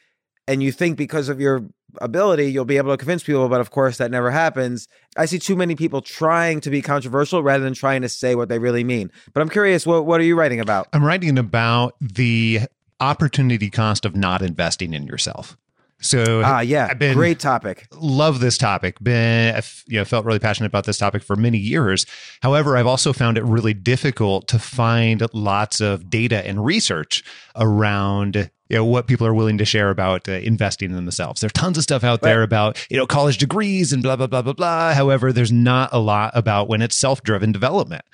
And 0.50 0.64
you 0.64 0.72
think 0.72 0.98
because 0.98 1.28
of 1.28 1.40
your 1.40 1.64
ability, 2.00 2.50
you'll 2.50 2.64
be 2.64 2.76
able 2.76 2.92
to 2.92 2.96
convince 2.96 3.22
people. 3.22 3.48
But 3.48 3.60
of 3.60 3.70
course, 3.70 3.98
that 3.98 4.10
never 4.10 4.32
happens. 4.32 4.88
I 5.16 5.26
see 5.26 5.38
too 5.38 5.54
many 5.54 5.76
people 5.76 6.02
trying 6.02 6.60
to 6.62 6.70
be 6.70 6.82
controversial 6.82 7.40
rather 7.40 7.62
than 7.62 7.72
trying 7.72 8.02
to 8.02 8.08
say 8.08 8.34
what 8.34 8.48
they 8.48 8.58
really 8.58 8.82
mean. 8.82 9.12
But 9.32 9.42
I'm 9.42 9.48
curious, 9.48 9.86
what, 9.86 10.06
what 10.06 10.20
are 10.20 10.24
you 10.24 10.36
writing 10.36 10.58
about? 10.58 10.88
I'm 10.92 11.04
writing 11.04 11.38
about 11.38 11.94
the 12.00 12.62
opportunity 12.98 13.70
cost 13.70 14.04
of 14.04 14.16
not 14.16 14.42
investing 14.42 14.92
in 14.92 15.06
yourself. 15.06 15.56
So 16.00 16.42
ah, 16.44 16.60
yeah, 16.60 16.88
I've 16.90 16.98
been, 16.98 17.14
great 17.14 17.38
topic. 17.38 17.86
Love 17.92 18.40
this 18.40 18.58
topic. 18.58 18.98
Been 19.00 19.60
you 19.86 19.98
know 19.98 20.04
felt 20.04 20.24
really 20.24 20.38
passionate 20.38 20.66
about 20.68 20.86
this 20.86 20.98
topic 20.98 21.22
for 21.22 21.36
many 21.36 21.58
years. 21.58 22.06
However, 22.42 22.76
I've 22.76 22.86
also 22.86 23.12
found 23.12 23.36
it 23.36 23.44
really 23.44 23.74
difficult 23.74 24.48
to 24.48 24.58
find 24.58 25.22
lots 25.34 25.80
of 25.80 26.08
data 26.08 26.44
and 26.46 26.64
research 26.64 27.22
around 27.54 28.50
you 28.70 28.76
know 28.76 28.84
what 28.84 29.08
people 29.08 29.26
are 29.26 29.34
willing 29.34 29.58
to 29.58 29.64
share 29.64 29.90
about 29.90 30.28
uh, 30.28 30.32
investing 30.32 30.90
in 30.90 30.96
themselves. 30.96 31.40
There's 31.40 31.52
tons 31.52 31.76
of 31.76 31.82
stuff 31.82 32.04
out 32.04 32.22
there 32.22 32.42
about 32.42 32.86
you 32.88 32.96
know 32.96 33.06
college 33.06 33.38
degrees 33.38 33.92
and 33.92 34.02
blah 34.02 34.16
blah 34.16 34.28
blah 34.28 34.42
blah 34.42 34.52
blah. 34.52 34.94
However, 34.94 35.32
there's 35.32 35.52
not 35.52 35.90
a 35.92 35.98
lot 35.98 36.30
about 36.34 36.68
when 36.68 36.80
it's 36.80 36.96
self-driven 36.96 37.50
development 37.50 38.04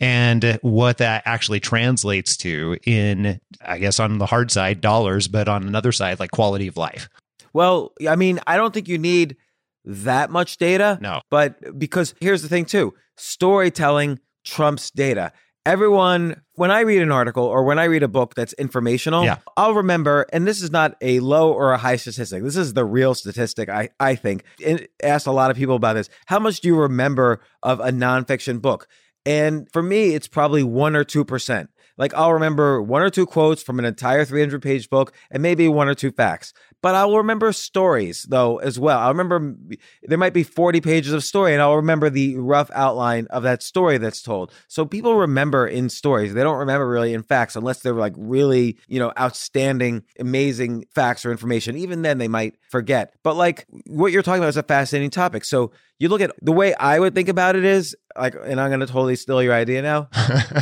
and 0.00 0.58
what 0.62 0.98
that 0.98 1.22
actually 1.26 1.60
translates 1.60 2.36
to 2.38 2.78
in 2.84 3.40
I 3.60 3.78
guess 3.78 4.00
on 4.00 4.18
the 4.18 4.26
hard 4.26 4.50
side 4.50 4.80
dollars, 4.80 5.28
but 5.28 5.48
on 5.48 5.66
another 5.66 5.92
side 5.92 6.18
like 6.18 6.30
quality 6.30 6.66
of 6.66 6.78
life. 6.78 7.10
Well, 7.52 7.92
I 8.08 8.16
mean, 8.16 8.40
I 8.46 8.56
don't 8.56 8.72
think 8.72 8.88
you 8.88 8.98
need 8.98 9.36
that 9.84 10.30
much 10.30 10.56
data. 10.56 10.98
No. 11.00 11.20
But 11.30 11.78
because 11.78 12.14
here's 12.20 12.42
the 12.42 12.48
thing 12.48 12.64
too, 12.64 12.94
storytelling 13.16 14.18
trumps 14.44 14.90
data 14.90 15.32
everyone 15.66 16.40
when 16.54 16.70
i 16.70 16.80
read 16.80 17.02
an 17.02 17.12
article 17.12 17.44
or 17.44 17.64
when 17.64 17.78
i 17.78 17.84
read 17.84 18.02
a 18.02 18.08
book 18.08 18.34
that's 18.34 18.52
informational 18.54 19.24
yeah. 19.24 19.38
i'll 19.56 19.74
remember 19.74 20.24
and 20.32 20.46
this 20.46 20.62
is 20.62 20.70
not 20.70 20.96
a 21.00 21.20
low 21.20 21.52
or 21.52 21.72
a 21.72 21.78
high 21.78 21.96
statistic. 21.96 22.42
This 22.42 22.56
is 22.56 22.74
the 22.74 22.84
real 22.84 23.14
statistic 23.14 23.68
i, 23.68 23.88
I 23.98 24.14
think. 24.14 24.44
And 24.64 24.86
asked 25.02 25.26
a 25.26 25.32
lot 25.32 25.50
of 25.50 25.56
people 25.56 25.76
about 25.76 25.94
this. 25.94 26.08
How 26.26 26.38
much 26.38 26.60
do 26.60 26.68
you 26.68 26.76
remember 26.76 27.40
of 27.62 27.80
a 27.80 27.90
nonfiction 27.90 28.60
book? 28.60 28.86
And 29.24 29.68
for 29.72 29.82
me 29.82 30.14
it's 30.14 30.28
probably 30.28 30.62
one 30.62 30.94
or 30.94 31.04
two 31.04 31.24
percent. 31.24 31.70
Like 31.98 32.14
I'll 32.14 32.32
remember 32.32 32.82
one 32.82 33.02
or 33.02 33.10
two 33.10 33.26
quotes 33.26 33.62
from 33.62 33.78
an 33.78 33.84
entire 33.84 34.24
300 34.24 34.62
page 34.62 34.90
book 34.90 35.12
and 35.30 35.42
maybe 35.42 35.68
one 35.68 35.88
or 35.88 35.94
two 35.94 36.12
facts 36.12 36.52
but 36.82 36.94
I 36.94 37.04
will 37.04 37.18
remember 37.18 37.52
stories 37.52 38.26
though 38.28 38.58
as 38.58 38.78
well. 38.78 38.98
I 38.98 39.08
remember 39.08 39.54
there 40.02 40.18
might 40.18 40.34
be 40.34 40.42
40 40.42 40.80
pages 40.80 41.12
of 41.12 41.24
story 41.24 41.52
and 41.52 41.62
I'll 41.62 41.76
remember 41.76 42.10
the 42.10 42.36
rough 42.36 42.70
outline 42.74 43.26
of 43.30 43.42
that 43.44 43.62
story 43.62 43.98
that's 43.98 44.22
told. 44.22 44.52
So 44.68 44.84
people 44.84 45.16
remember 45.16 45.66
in 45.66 45.88
stories. 45.88 46.34
They 46.34 46.42
don't 46.42 46.58
remember 46.58 46.88
really 46.88 47.14
in 47.14 47.22
facts 47.22 47.56
unless 47.56 47.80
they're 47.80 47.92
like 47.92 48.14
really, 48.16 48.78
you 48.88 48.98
know, 48.98 49.12
outstanding, 49.18 50.04
amazing 50.18 50.84
facts 50.94 51.24
or 51.24 51.30
information. 51.32 51.76
Even 51.76 52.02
then 52.02 52.18
they 52.18 52.28
might 52.28 52.56
forget. 52.70 53.14
But 53.22 53.36
like 53.36 53.66
what 53.86 54.12
you're 54.12 54.22
talking 54.22 54.40
about 54.40 54.50
is 54.50 54.56
a 54.56 54.62
fascinating 54.62 55.10
topic. 55.10 55.44
So 55.44 55.72
you 55.98 56.08
look 56.08 56.20
at 56.20 56.32
the 56.42 56.52
way 56.52 56.74
I 56.74 56.98
would 56.98 57.14
think 57.14 57.28
about 57.28 57.56
it 57.56 57.64
is 57.64 57.96
like, 58.18 58.34
and 58.44 58.60
I'm 58.60 58.70
going 58.70 58.80
to 58.80 58.86
totally 58.86 59.16
steal 59.16 59.42
your 59.42 59.54
idea 59.54 59.82
now. 59.82 60.08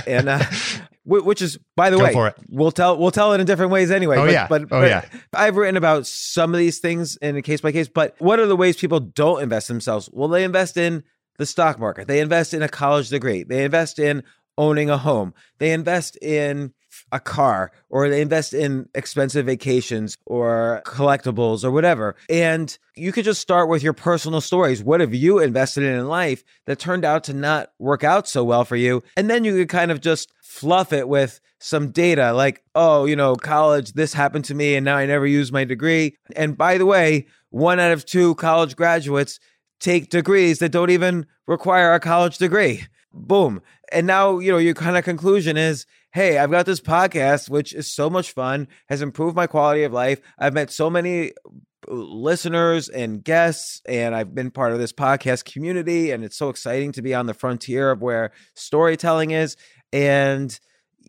and 0.07 0.29
uh, 0.29 0.39
which 1.05 1.43
is 1.43 1.59
by 1.77 1.91
the 1.91 1.97
Go 1.99 2.05
way 2.05 2.13
for 2.13 2.29
it. 2.29 2.35
we'll 2.49 2.73
tell 2.73 2.97
we'll 2.99 3.11
tell 3.11 3.33
it 3.35 3.41
in 3.41 3.47
different 3.47 3.71
ways 3.73 3.91
anyway 3.91 4.17
Oh, 4.17 4.25
but, 4.25 4.33
yeah. 4.33 4.47
but, 4.49 4.63
Oh, 4.63 4.67
but 4.81 4.89
yeah. 4.89 5.05
i've 5.35 5.57
written 5.57 5.77
about 5.77 6.07
some 6.07 6.55
of 6.55 6.59
these 6.59 6.79
things 6.79 7.17
in 7.17 7.37
a 7.37 7.43
case 7.43 7.61
by 7.61 7.73
case 7.73 7.89
but 7.89 8.15
what 8.19 8.41
are 8.41 8.47
the 8.47 8.57
ways 8.57 8.77
people 8.77 9.01
don't 9.01 9.43
invest 9.43 9.69
themselves 9.69 10.09
well 10.13 10.29
they 10.29 10.45
invest 10.45 10.77
in 10.77 11.05
the 11.39 11.45
stock 11.47 11.79
market 11.79 12.09
they 12.09 12.21
invest 12.21 12.55
in 12.55 12.63
a 12.63 12.69
college 12.69 13.09
degree 13.11 13.43
they 13.43 13.65
invest 13.65 13.99
in 13.99 14.23
owning 14.57 14.89
a 14.89 14.97
home 14.97 15.35
they 15.59 15.73
invest 15.73 16.17
in 16.23 16.73
a 17.13 17.21
car 17.21 17.71
or 17.91 18.09
they 18.09 18.21
invest 18.21 18.53
in 18.53 18.89
expensive 18.95 19.47
vacations 19.47 20.17
or 20.27 20.83
collectibles 20.85 21.65
or 21.65 21.71
whatever. 21.71 22.17
And 22.29 22.77
you 22.97 23.13
could 23.13 23.25
just 23.25 23.41
start 23.41 23.69
with 23.69 23.83
your 23.83 23.93
personal 23.93 24.41
stories. 24.41 24.83
What 24.83 25.01
have 25.01 25.15
you 25.15 25.39
invested 25.39 25.85
in 25.85 25.95
in 25.99 26.09
life 26.09 26.43
that 26.67 26.79
turned 26.79 27.05
out 27.05 27.25
to 27.25 27.35
not 27.35 27.71
work 27.79 28.03
out 28.03 28.29
so 28.29 28.43
well 28.43 28.65
for 28.65 28.77
you? 28.77 29.03
And 29.17 29.31
then 29.31 29.45
you 29.45 29.55
could 29.55 29.69
kind 29.69 29.91
of 29.91 30.01
just 30.01 30.33
fluff 30.43 30.93
it 30.93 31.09
with 31.09 31.41
some 31.61 31.91
data 31.91 32.33
like, 32.33 32.63
oh, 32.75 33.05
you 33.05 33.17
know, 33.17 33.37
college, 33.37 33.93
this 33.93 34.13
happened 34.13 34.45
to 34.47 34.55
me 34.55 34.75
and 34.75 34.85
now 34.85 34.97
I 34.97 35.07
never 35.07 35.27
used 35.27 35.53
my 35.53 35.65
degree. 35.65 36.17
And 36.35 36.59
by 36.59 36.79
the 36.79 36.87
way, 36.87 37.27
one 37.51 37.81
out 37.81 37.93
of 37.93 38.05
two 38.05 38.35
college 38.35 38.77
graduates 38.77 39.39
take 39.79 40.11
degrees 40.11 40.59
that 40.59 40.73
don't 40.73 40.91
even 40.91 41.27
require 41.47 41.95
a 41.95 42.01
college 42.01 42.39
degree. 42.39 42.87
Boom. 43.13 43.63
And 43.93 44.07
now, 44.07 44.39
you 44.39 44.51
know, 44.51 44.59
your 44.59 44.75
kind 44.75 44.97
of 44.97 45.05
conclusion 45.05 45.57
is, 45.57 45.87
hey, 46.15 46.39
I've 46.39 46.53
got 46.53 46.65
this 46.65 46.81
podcast, 46.81 47.51
which 47.51 47.75
is 47.75 47.93
so 47.93 48.09
much 48.09 48.31
fun, 48.31 48.69
has 48.89 49.03
improved 49.03 49.35
my 49.35 49.49
quality 49.49 49.83
of 49.83 49.93
life. 49.93 50.21
I've 50.39 50.55
met 50.55 50.71
so 50.71 50.89
many 50.89 51.33
uh, 51.33 51.93
listeners 51.93 52.89
and 52.89 53.23
guests, 53.23 53.83
and 53.85 54.15
I've 54.15 54.33
been 54.33 54.53
part 54.53 54.73
of 54.73 54.79
this 54.79 54.93
podcast 54.93 55.45
community, 55.45 56.13
and 56.13 56.25
it's 56.25 56.37
so 56.37 56.51
exciting 56.51 56.93
to 56.93 57.03
be 57.03 57.15
on 57.15 57.27
the 57.27 57.35
frontier 57.35 57.91
of 57.91 58.01
where 58.01 58.31
storytelling 58.55 59.33
is. 59.33 59.57
And, 59.93 60.57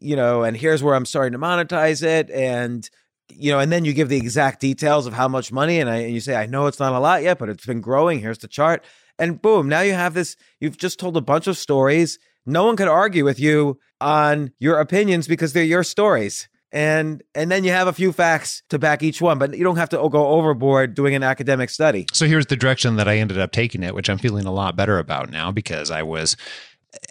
you 0.01 0.15
know, 0.15 0.41
and 0.41 0.57
here's 0.57 0.81
where 0.81 0.95
I'm 0.95 1.05
starting 1.05 1.33
to 1.33 1.39
monetize 1.39 2.01
it. 2.01 2.31
And, 2.31 2.89
you 3.29 3.51
know, 3.51 3.59
and 3.59 3.71
then 3.71 3.85
you 3.85 3.93
give 3.93 4.09
the 4.09 4.17
exact 4.17 4.59
details 4.59 5.05
of 5.05 5.13
how 5.13 5.27
much 5.27 5.51
money, 5.51 5.79
and, 5.79 5.87
I, 5.87 5.97
and 5.97 6.15
you 6.15 6.19
say, 6.19 6.35
I 6.35 6.47
know 6.47 6.65
it's 6.65 6.79
not 6.79 6.93
a 6.93 6.99
lot 6.99 7.21
yet, 7.21 7.37
but 7.37 7.49
it's 7.49 7.67
been 7.67 7.79
growing. 7.79 8.21
Here's 8.21 8.39
the 8.39 8.47
chart. 8.47 8.83
And 9.19 9.39
boom, 9.39 9.69
now 9.69 9.81
you 9.81 9.93
have 9.93 10.15
this, 10.15 10.35
you've 10.59 10.79
just 10.79 10.99
told 10.99 11.15
a 11.15 11.21
bunch 11.21 11.45
of 11.45 11.59
stories. 11.59 12.17
No 12.45 12.65
one 12.65 12.75
could 12.75 12.87
argue 12.87 13.23
with 13.23 13.39
you 13.39 13.79
on 14.01 14.51
your 14.59 14.79
opinions 14.79 15.27
because 15.27 15.53
they're 15.53 15.63
your 15.63 15.83
stories. 15.83 16.47
And 16.71 17.23
and 17.33 17.49
then 17.49 17.63
you 17.63 17.71
have 17.71 17.87
a 17.87 17.93
few 17.93 18.11
facts 18.11 18.61
to 18.69 18.77
back 18.77 19.01
each 19.01 19.21
one 19.21 19.39
but 19.39 19.57
you 19.57 19.63
don't 19.63 19.77
have 19.77 19.89
to 19.89 20.09
go 20.09 20.27
overboard 20.27 20.93
doing 20.93 21.15
an 21.15 21.23
academic 21.23 21.69
study. 21.69 22.05
So 22.11 22.27
here's 22.27 22.47
the 22.47 22.57
direction 22.57 22.97
that 22.97 23.07
i 23.07 23.17
ended 23.17 23.39
up 23.39 23.53
taking 23.53 23.81
it 23.81 23.95
which 23.95 24.09
i'm 24.09 24.17
feeling 24.17 24.45
a 24.45 24.51
lot 24.51 24.75
better 24.75 24.99
about 24.99 25.29
now 25.29 25.51
because 25.53 25.89
i 25.89 26.03
was 26.03 26.35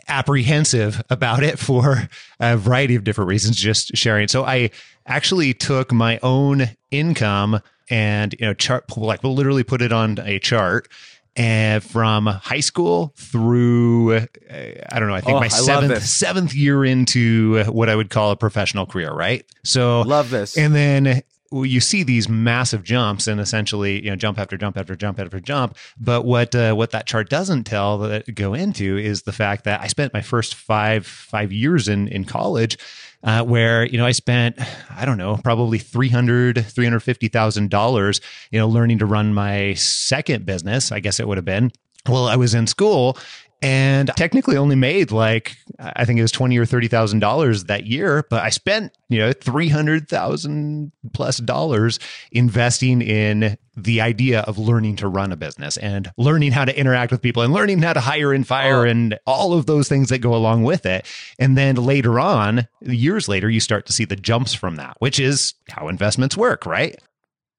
apprehensive 0.08 1.02
about 1.08 1.42
it 1.42 1.58
for 1.58 2.08
a 2.40 2.58
variety 2.58 2.94
of 2.94 3.04
different 3.04 3.28
reasons 3.28 3.56
just 3.56 3.96
sharing. 3.96 4.28
So 4.28 4.44
i 4.44 4.70
actually 5.06 5.54
took 5.54 5.92
my 5.92 6.18
own 6.22 6.68
income 6.90 7.60
and 7.90 8.34
you 8.38 8.46
know 8.46 8.54
chart 8.54 8.84
like 8.96 9.22
literally 9.24 9.64
put 9.64 9.82
it 9.82 9.92
on 9.92 10.18
a 10.24 10.38
chart 10.38 10.88
and 11.36 11.82
from 11.82 12.26
high 12.26 12.60
school 12.60 13.12
through 13.16 14.14
uh, 14.16 14.26
I 14.50 14.98
don't 14.98 15.08
know 15.08 15.14
I 15.14 15.20
think 15.20 15.36
Oh, 15.36 15.40
my 15.40 15.46
I 15.46 15.48
seventh 15.48 16.02
seventh 16.04 16.54
year 16.54 16.84
into 16.84 17.64
what 17.64 17.88
I 17.88 17.96
would 17.96 18.10
call 18.10 18.30
a 18.30 18.36
professional 18.36 18.86
career 18.86 19.12
right? 19.12 19.44
So 19.64 20.02
love 20.02 20.30
this. 20.30 20.56
and 20.56 20.74
then 20.74 21.22
you 21.52 21.80
see 21.80 22.02
these 22.02 22.28
massive 22.28 22.82
jumps 22.82 23.26
and 23.26 23.40
essentially 23.40 24.02
you 24.02 24.10
know 24.10 24.16
jump 24.16 24.38
after 24.38 24.56
jump 24.56 24.76
after 24.76 24.96
jump 24.96 25.18
after 25.20 25.40
jump. 25.40 25.76
But 25.98 26.24
what 26.24 26.54
uh, 26.54 26.74
what 26.74 26.90
that 26.90 27.06
chart 27.06 27.28
doesn't 27.28 27.64
tell 27.64 27.98
that 27.98 28.34
go 28.34 28.54
into 28.54 28.96
is 28.96 29.22
the 29.22 29.32
fact 29.32 29.64
that 29.64 29.80
I 29.80 29.86
spent 29.86 30.12
my 30.12 30.22
first 30.22 30.54
five 30.54 31.06
five 31.06 31.52
years 31.52 31.88
in 31.88 32.08
in 32.08 32.24
college 32.24 32.78
uh, 33.22 33.42
where 33.42 33.84
you 33.84 33.98
know 33.98 34.06
I 34.06 34.12
spent 34.12 34.58
I 34.90 35.04
don't 35.04 35.18
know 35.18 35.38
probably 35.42 35.78
300 35.78 36.64
350,000 36.66 37.70
dollars 37.70 38.20
you 38.50 38.58
know 38.58 38.68
learning 38.68 38.98
to 38.98 39.06
run 39.06 39.34
my 39.34 39.74
second 39.74 40.46
business 40.46 40.92
I 40.92 41.00
guess 41.00 41.20
it 41.20 41.28
would 41.28 41.38
have 41.38 41.44
been. 41.44 41.72
Well 42.08 42.26
I 42.26 42.36
was 42.36 42.54
in 42.54 42.66
school 42.66 43.16
and 43.64 44.10
technically 44.16 44.56
only 44.56 44.76
made 44.76 45.10
like 45.10 45.56
I 45.78 46.04
think 46.04 46.18
it 46.18 46.22
was 46.22 46.30
twenty 46.32 46.56
or 46.58 46.66
thirty 46.66 46.88
thousand 46.88 47.20
dollars 47.20 47.64
that 47.64 47.86
year, 47.86 48.24
but 48.30 48.42
I 48.42 48.50
spent 48.50 48.92
you 49.08 49.18
know 49.18 49.32
three 49.32 49.68
hundred 49.68 50.08
thousand 50.08 50.92
plus 51.12 51.38
dollars 51.38 51.98
investing 52.32 53.00
in 53.02 53.56
the 53.76 54.00
idea 54.00 54.40
of 54.42 54.56
learning 54.58 54.94
to 54.96 55.08
run 55.08 55.32
a 55.32 55.36
business 55.36 55.76
and 55.78 56.10
learning 56.16 56.52
how 56.52 56.64
to 56.64 56.78
interact 56.78 57.10
with 57.10 57.20
people 57.20 57.42
and 57.42 57.52
learning 57.52 57.82
how 57.82 57.92
to 57.92 57.98
hire 58.00 58.32
and 58.32 58.46
fire 58.46 58.86
Oh. 58.86 58.88
and 58.88 59.18
all 59.26 59.52
of 59.52 59.66
those 59.66 59.88
things 59.88 60.10
that 60.10 60.18
go 60.20 60.32
along 60.34 60.62
with 60.62 60.86
it. 60.86 61.04
And 61.40 61.58
then 61.58 61.74
later 61.74 62.20
on, 62.20 62.68
years 62.82 63.28
later, 63.28 63.50
you 63.50 63.58
start 63.58 63.86
to 63.86 63.92
see 63.92 64.04
the 64.04 64.14
jumps 64.14 64.54
from 64.54 64.76
that, 64.76 64.96
which 65.00 65.18
is 65.18 65.54
how 65.70 65.88
investments 65.88 66.36
work, 66.36 66.66
right? 66.66 66.96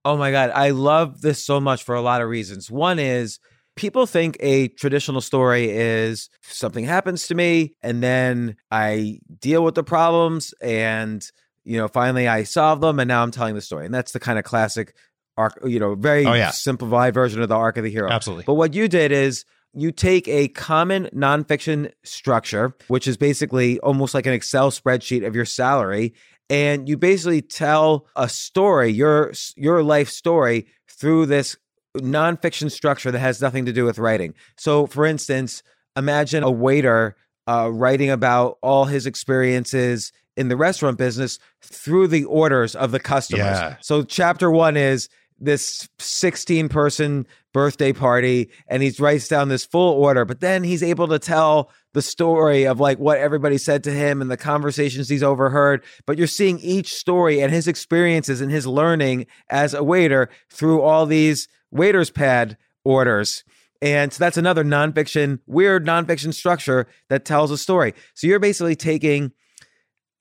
Oh 0.06 0.16
my 0.16 0.32
God. 0.32 0.52
I 0.52 0.70
love 0.70 1.20
this 1.22 1.44
so 1.44 1.60
much 1.60 1.84
for 1.84 1.96
a 1.96 2.02
lot 2.02 2.22
of 2.22 2.30
reasons. 2.30 2.72
One 2.72 2.98
is 3.00 3.40
people 3.76 4.06
think 4.06 4.38
a 4.40 4.70
traditional 4.70 5.22
story 5.22 5.70
is 5.70 6.30
something 6.44 6.86
happens 6.86 7.28
to 7.28 7.36
me 7.36 7.74
and 7.82 8.02
then 8.02 8.56
I 8.72 9.20
deal 9.40 9.64
with 9.64 9.76
the 9.76 9.84
problems 9.84 10.54
and, 10.62 11.26
you 11.64 11.78
know, 11.78 11.88
finally 11.88 12.28
I 12.28 12.44
solve 12.44 12.82
them 12.82 13.00
and 13.00 13.08
now 13.08 13.22
I'm 13.24 13.32
telling 13.32 13.56
the 13.56 13.62
story. 13.62 13.86
And 13.86 13.94
that's 13.94 14.12
the 14.14 14.20
kind 14.20 14.40
of 14.40 14.46
classic 14.46 14.96
arc, 15.38 15.60
you 15.66 15.80
know, 15.80 15.96
very 15.96 16.26
Oh, 16.26 16.34
yeah. 16.34 16.52
simplified 16.52 17.14
version 17.14 17.42
of 17.42 17.50
the 17.50 17.56
arc 17.56 17.78
of 17.78 17.84
the 17.84 17.92
hero. 17.92 18.10
Absolutely. 18.10 18.46
But 18.48 18.54
what 18.54 18.74
you 18.74 18.88
did 18.88 19.12
is 19.12 19.44
you 19.74 19.92
take 19.92 20.28
a 20.30 20.48
common 20.50 21.10
nonfiction 21.14 21.92
structure, 22.04 22.74
which 22.88 23.08
is 23.08 23.18
basically 23.18 23.78
almost 23.82 24.14
like 24.14 24.26
an 24.26 24.32
Excel 24.34 24.72
spreadsheet 24.72 25.28
of 25.28 25.36
your 25.36 25.44
salary, 25.44 26.14
and 26.50 26.88
you 26.88 26.96
basically 26.96 27.42
tell 27.42 28.06
a 28.16 28.30
story, 28.30 28.92
your 28.92 29.34
your 29.58 29.84
life 29.84 30.08
story, 30.08 30.68
through 30.90 31.26
this 31.26 31.58
nonfiction 31.98 32.72
structure 32.72 33.12
that 33.12 33.20
has 33.20 33.42
nothing 33.42 33.66
to 33.66 33.74
do 33.74 33.86
with 33.86 34.00
writing. 34.00 34.34
So, 34.58 34.88
for 34.88 35.06
instance, 35.06 35.64
imagine 35.96 36.44
a 36.44 36.52
waiter 36.52 37.16
uh, 37.48 37.70
writing 37.72 38.10
about 38.10 38.58
all 38.62 38.86
his 38.86 39.06
experiences 39.06 40.12
in 40.36 40.50
the 40.50 40.58
restaurant 40.58 40.98
business 40.98 41.40
through 41.62 42.08
the 42.08 42.26
orders 42.26 42.76
of 42.76 42.92
the 42.92 43.00
customers. 43.00 43.46
Yeah. 43.46 43.78
So, 43.82 44.04
chapter 44.04 44.52
one 44.52 44.78
is 44.78 45.10
this 45.40 45.90
16 46.00 46.70
person 46.70 47.28
birthday 47.54 47.94
party 47.94 48.50
and 48.68 48.82
he 48.82 48.94
writes 49.00 49.28
down 49.28 49.50
this 49.50 49.66
full 49.66 49.94
order 49.94 50.26
but 50.26 50.40
then 50.40 50.64
he's 50.64 50.84
able 50.84 51.08
to 51.08 51.20
tell 51.20 51.72
the 51.94 52.02
story 52.02 52.66
of 52.66 52.80
like 52.80 53.00
what 53.00 53.18
everybody 53.18 53.58
said 53.58 53.84
to 53.84 53.92
him 53.92 54.22
and 54.22 54.32
the 54.32 54.38
conversations 54.38 55.10
he's 55.10 55.24
overheard 55.24 55.84
but 56.06 56.18
you're 56.18 56.28
seeing 56.28 56.60
each 56.60 56.94
story 56.94 57.42
and 57.42 57.54
his 57.54 57.68
experiences 57.68 58.40
and 58.40 58.52
his 58.52 58.66
learning 58.66 59.26
as 59.50 59.74
a 59.74 59.84
waiter 59.84 60.30
through 60.50 60.82
all 60.82 61.06
these 61.06 61.48
waiters 61.76 62.10
pad 62.10 62.58
orders 62.84 63.44
and 63.82 64.14
so 64.14 64.24
that's 64.24 64.38
another 64.38 64.64
nonfiction 64.64 65.40
weird 65.46 65.86
nonfiction 65.86 66.34
structure 66.34 66.88
that 67.10 67.26
tells 67.26 67.52
a 67.52 67.58
story 67.58 67.94
so 68.14 68.26
you're 68.28 68.40
basically 68.40 68.76
taking 68.76 69.32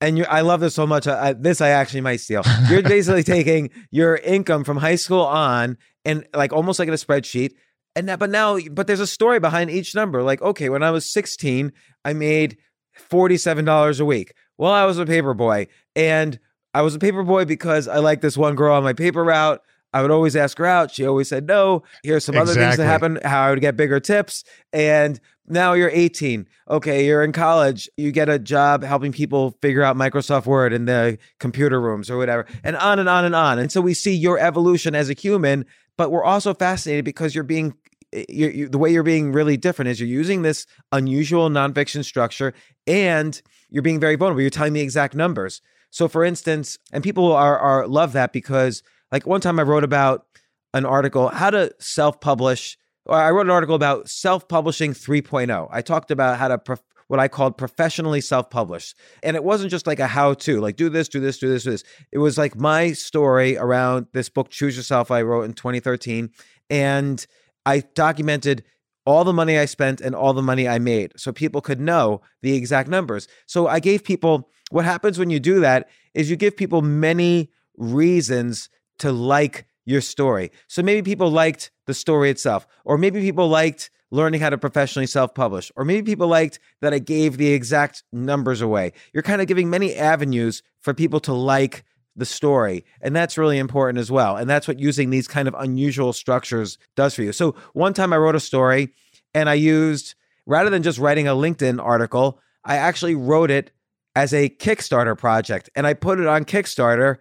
and 0.01 0.27
I 0.27 0.43
love 0.43 0.61
this 0.61 0.75
so 0.75 0.87
much. 0.87 1.07
I, 1.07 1.29
I- 1.29 1.33
this 1.33 1.63
I 1.63 1.69
actually 1.71 2.03
might 2.03 2.21
steal. 2.21 2.43
You're 2.69 2.83
basically 2.83 3.23
taking 3.23 3.71
your 3.91 4.17
income 4.17 4.63
from 4.65 4.77
high 4.77 4.97
school 4.97 5.23
on, 5.23 5.79
and 6.05 6.27
like 6.35 6.53
almost 6.53 6.79
like 6.79 6.89
in 6.89 6.93
a 6.95 6.99
spreadsheet. 6.99 7.53
And 7.97 8.07
now, 8.07 8.17
but 8.17 8.29
now, 8.29 8.59
but 8.71 8.87
there's 8.87 9.01
a 9.01 9.07
story 9.07 9.41
behind 9.41 9.71
each 9.71 9.95
number. 9.95 10.23
Like, 10.23 10.43
okay, 10.43 10.69
when 10.69 10.83
I 10.83 10.91
was 10.91 11.11
16, 11.11 11.73
I 12.05 12.13
made 12.13 12.59
forty-seven 12.93 13.65
dollars 13.65 13.99
a 13.99 14.05
week. 14.05 14.35
Well, 14.59 14.73
I 14.73 14.85
was 14.85 14.99
a 14.99 15.07
paper 15.07 15.33
boy, 15.33 15.69
and 15.97 16.39
I 16.75 16.83
was 16.83 16.95
a 16.95 16.99
paper 16.99 17.23
boy 17.23 17.47
because 17.47 17.89
I 17.89 17.99
liked 17.99 18.21
this 18.21 18.37
one 18.37 18.57
girl 18.57 18.75
on 18.75 18.83
my 18.83 18.93
paper 18.93 19.25
route. 19.25 19.63
I 19.95 20.03
would 20.03 20.11
always 20.11 20.37
ask 20.37 20.59
her 20.59 20.67
out. 20.67 20.91
She 20.91 21.07
always 21.07 21.29
said 21.29 21.47
no. 21.47 21.85
Here's 22.03 22.25
some 22.25 22.37
other 22.37 22.53
things 22.53 22.57
that 22.57 22.83
Exactly. 22.83 22.87
happened. 22.87 23.21
How 23.25 23.47
I 23.47 23.51
would 23.51 23.61
get 23.61 23.77
bigger 23.77 24.01
tips. 24.01 24.45
And 24.73 25.21
now 25.47 25.73
you're 25.75 25.91
18. 25.91 26.47
Okay, 26.69 27.07
you're 27.07 27.23
in 27.23 27.33
college. 27.33 27.89
You 27.97 28.11
get 28.13 28.29
a 28.29 28.39
job 28.39 28.83
helping 28.83 29.13
people 29.13 29.57
figure 29.63 29.83
out 29.83 29.97
Microsoft 29.97 30.47
Word 30.47 30.73
in 30.73 30.87
the 30.87 31.19
computer 31.39 31.81
rooms 31.81 32.11
or 32.11 32.19
whatever, 32.19 32.47
and 32.63 32.77
on 32.77 32.99
and 32.99 33.09
on 33.09 33.25
and 33.25 33.35
on. 33.35 33.59
And 33.59 33.71
so 33.71 33.81
we 33.81 33.95
see 33.95 34.15
your 34.15 34.39
evolution 34.39 34.95
as 34.95 35.09
a 35.11 35.15
human, 35.15 35.65
but 35.97 36.11
we're 36.11 36.25
also 36.25 36.55
fascinated 36.55 37.05
because 37.05 37.35
you're 37.35 37.45
being. 37.45 37.75
Eh, 38.13 38.25
you 38.29 38.49
you 38.49 38.69
the 38.69 38.79
way 38.79 38.91
you're 38.93 39.03
being 39.03 39.33
really 39.33 39.57
different 39.57 39.91
is 39.91 40.01
you're 40.01 40.09
using 40.09 40.43
this 40.43 40.67
unusual 40.93 41.49
nonfiction 41.51 42.05
structure 42.05 42.53
and 42.87 43.41
you're 43.71 43.83
being 43.83 44.01
very 44.01 44.17
vulnerable. 44.17 44.41
You're 44.41 44.51
telling 44.51 44.73
the 44.73 44.81
exact 44.81 45.15
numbers. 45.15 45.61
So, 45.91 46.09
for 46.09 46.25
instance, 46.25 46.79
and 46.93 47.05
people 47.05 47.33
are, 47.33 47.59
are 47.59 47.87
love 47.87 48.13
that 48.15 48.33
because, 48.33 48.83
like, 49.15 49.29
one 49.29 49.41
time 49.41 49.61
I 49.61 49.63
wrote 49.63 49.85
about 49.85 50.27
an 50.73 50.85
article 50.85 51.29
how 51.29 51.51
to 51.51 51.73
self-publish 51.79 52.77
or 53.07 53.17
I 53.17 53.31
wrote 53.31 53.47
an 53.47 53.51
article 53.51 53.77
about 53.77 54.09
self-publishing 54.09 54.93
3.0. 54.93 55.69
I 55.71 55.83
talked 55.83 56.11
about 56.11 56.37
how 56.37 56.49
to 56.49 56.79
what 57.07 57.21
I 57.21 57.29
called 57.29 57.57
professionally 57.57 58.21
self-publish. 58.21 58.93
And 59.23 59.37
it 59.37 59.45
wasn't 59.45 59.71
just 59.71 59.87
like 59.87 60.01
a 60.01 60.09
how-to, 60.09 60.61
like 60.61 60.75
do 60.75 60.89
this, 60.89 61.09
do 61.09 61.21
this, 61.21 61.39
do 61.39 61.49
this, 61.49 61.63
do 61.63 61.71
this. 61.71 61.85
It 62.11 62.19
was 62.19 62.37
like 62.37 62.57
my 62.57 62.91
story 62.91 63.57
around 63.57 64.09
this 64.15 64.29
book 64.29 64.51
Choose 64.51 64.77
Yourself 64.77 65.13
I 65.13 65.23
wrote 65.23 65.43
in 65.43 65.53
2013 65.53 66.31
and 66.69 67.25
I 67.65 67.85
documented 67.95 68.65
all 69.07 69.23
the 69.23 69.33
money 69.33 69.59
I 69.59 69.67
spent 69.67 70.01
and 70.01 70.17
all 70.17 70.33
the 70.33 70.43
money 70.43 70.67
I 70.67 70.81
made 70.81 71.13
so 71.17 71.31
people 71.31 71.61
could 71.61 71.79
know 71.79 72.21
the 72.43 72.57
exact 72.57 72.89
numbers. 72.89 73.29
So 73.47 73.69
I 73.69 73.79
gave 73.79 74.03
people 74.03 74.51
what 74.71 74.85
happens 74.85 75.21
when 75.21 75.31
you 75.31 75.39
do 75.39 75.61
that 75.61 75.89
is 76.15 76.31
you 76.31 76.37
give 76.37 76.57
people 76.57 76.83
many 76.83 77.51
reasons 77.77 78.71
to 78.99 79.13
like 79.13 79.67
your 79.85 80.01
story. 80.01 80.51
So 80.69 80.83
maybe 80.83 81.03
people 81.03 81.31
liked 81.31 81.71
the 81.87 81.95
story 81.95 82.31
itself, 82.31 82.67
or 82.85 82.97
maybe 82.99 83.21
people 83.21 83.49
liked 83.49 83.91
learning 84.11 84.41
how 84.41 84.51
to 84.51 84.59
professionally 84.59 85.07
self 85.07 85.35
publish, 85.35 85.73
or 85.77 85.85
maybe 85.85 86.03
people 86.03 86.29
liked 86.29 86.59
that 86.81 86.95
I 86.95 86.99
gave 86.99 87.37
the 87.37 87.53
exact 87.53 88.03
numbers 88.13 88.61
away. 88.61 88.93
You're 89.13 89.23
kind 89.23 89.41
of 89.41 89.49
giving 89.49 89.71
many 89.71 89.95
avenues 89.95 90.63
for 90.81 90.95
people 90.95 91.21
to 91.21 91.33
like 91.33 91.85
the 92.17 92.25
story. 92.25 92.85
And 93.01 93.15
that's 93.15 93.37
really 93.37 93.59
important 93.59 93.99
as 93.99 94.11
well. 94.11 94.37
And 94.37 94.49
that's 94.49 94.69
what 94.69 94.79
using 94.79 95.11
these 95.11 95.27
kind 95.27 95.49
of 95.49 95.55
unusual 95.59 96.13
structures 96.13 96.79
does 96.97 97.15
for 97.15 97.23
you. 97.23 97.33
So 97.33 97.57
one 97.73 97.93
time 97.93 98.13
I 98.13 98.19
wrote 98.19 98.37
a 98.37 98.41
story 98.41 98.91
and 99.35 99.49
I 99.49 99.55
used, 99.55 100.15
rather 100.47 100.71
than 100.71 100.83
just 100.83 100.99
writing 100.99 101.27
a 101.27 101.33
LinkedIn 101.33 101.83
article, 101.83 102.41
I 102.65 102.77
actually 102.77 103.17
wrote 103.17 103.51
it 103.51 103.73
as 104.15 104.33
a 104.33 104.49
Kickstarter 104.49 105.19
project 105.19 105.71
and 105.75 105.87
I 105.87 105.95
put 105.95 106.21
it 106.21 106.27
on 106.27 106.45
Kickstarter 106.45 107.17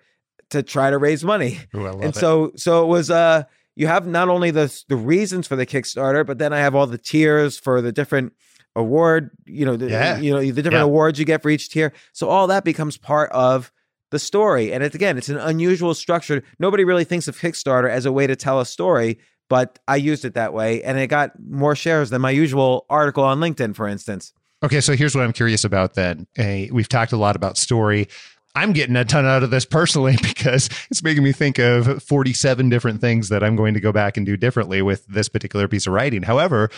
to 0.50 0.64
try 0.64 0.90
to 0.90 0.98
raise 0.98 1.24
money. 1.24 1.60
Ooh, 1.76 1.86
and 1.88 2.04
it. 2.06 2.16
so 2.16 2.52
so 2.56 2.84
it 2.84 2.88
was 2.88 3.10
uh 3.12 3.44
you 3.76 3.88
have 3.88 4.06
not 4.08 4.30
only 4.30 4.52
the 4.52 4.74
the 4.90 4.96
reasons 4.96 5.48
for 5.48 5.56
the 5.56 5.66
Kickstarter, 5.66 6.26
but 6.26 6.38
then 6.38 6.54
I 6.54 6.60
have 6.60 6.76
all 6.76 6.88
the 6.88 6.98
tiers 6.98 7.58
for 7.58 7.82
the 7.82 7.92
different 7.92 8.34
award, 8.76 9.30
you 9.46 9.66
know, 9.66 9.76
the, 9.78 9.88
Yeah. 9.90 10.18
you 10.20 10.32
know, 10.34 10.40
the 10.40 10.52
different 10.52 10.74
Yeah. 10.76 10.82
awards 10.84 11.20
you 11.20 11.26
get 11.26 11.42
for 11.44 11.50
each 11.50 11.70
tier. 11.70 11.94
So 12.12 12.28
all 12.30 12.48
that 12.48 12.64
becomes 12.64 12.98
part 12.98 13.32
of 13.32 13.72
the 14.12 14.18
story. 14.20 14.72
And 14.74 14.84
it's 14.84 14.96
again, 14.96 15.18
it's 15.18 15.30
an 15.30 15.38
unusual 15.38 15.94
structure. 15.94 16.44
Nobody 16.60 16.84
really 16.84 17.04
thinks 17.04 17.28
of 17.28 17.38
Kickstarter 17.40 17.90
as 17.90 18.06
a 18.06 18.12
way 18.12 18.26
to 18.28 18.36
tell 18.36 18.60
a 18.60 18.66
story, 18.66 19.20
but 19.50 19.78
I 19.88 19.96
used 19.98 20.26
it 20.26 20.34
that 20.36 20.54
way 20.54 20.82
and 20.84 20.98
it 20.98 21.08
got 21.08 21.32
more 21.48 21.76
shares 21.76 22.10
than 22.10 22.22
my 22.22 22.32
usual 22.32 22.86
article 22.90 23.24
on 23.24 23.40
LinkedIn, 23.40 23.76
for 23.76 23.88
instance. 23.88 24.34
Okay, 24.64 24.80
so 24.82 24.96
here's 24.96 25.14
what 25.14 25.24
I'm 25.26 25.34
curious 25.34 25.64
about 25.66 25.96
then. 25.96 26.26
Uh, 26.40 26.72
we've 26.72 26.88
talked 26.88 27.12
a 27.12 27.18
lot 27.18 27.36
about 27.36 27.58
story. 27.58 28.08
I'm 28.56 28.74
getting 28.74 28.96
a 28.96 29.06
ton 29.06 29.26
out 29.26 29.44
of 29.44 29.52
this 29.52 29.66
personally 29.66 30.16
because 30.22 30.70
it's 30.90 31.04
making 31.04 31.24
me 31.24 31.32
think 31.32 31.60
of 31.60 32.04
47 32.04 32.70
different 32.70 33.02
things 33.02 33.30
that 33.30 33.44
I'm 33.44 33.56
going 33.56 33.74
to 33.74 33.80
go 33.80 33.92
back 33.92 34.18
and 34.18 34.26
do 34.26 34.38
differently 34.38 34.82
with 34.82 35.06
this 35.08 35.30
particular 35.30 35.68
piece 35.68 35.88
of 35.88 35.94
writing. 35.94 36.24
However, 36.24 36.70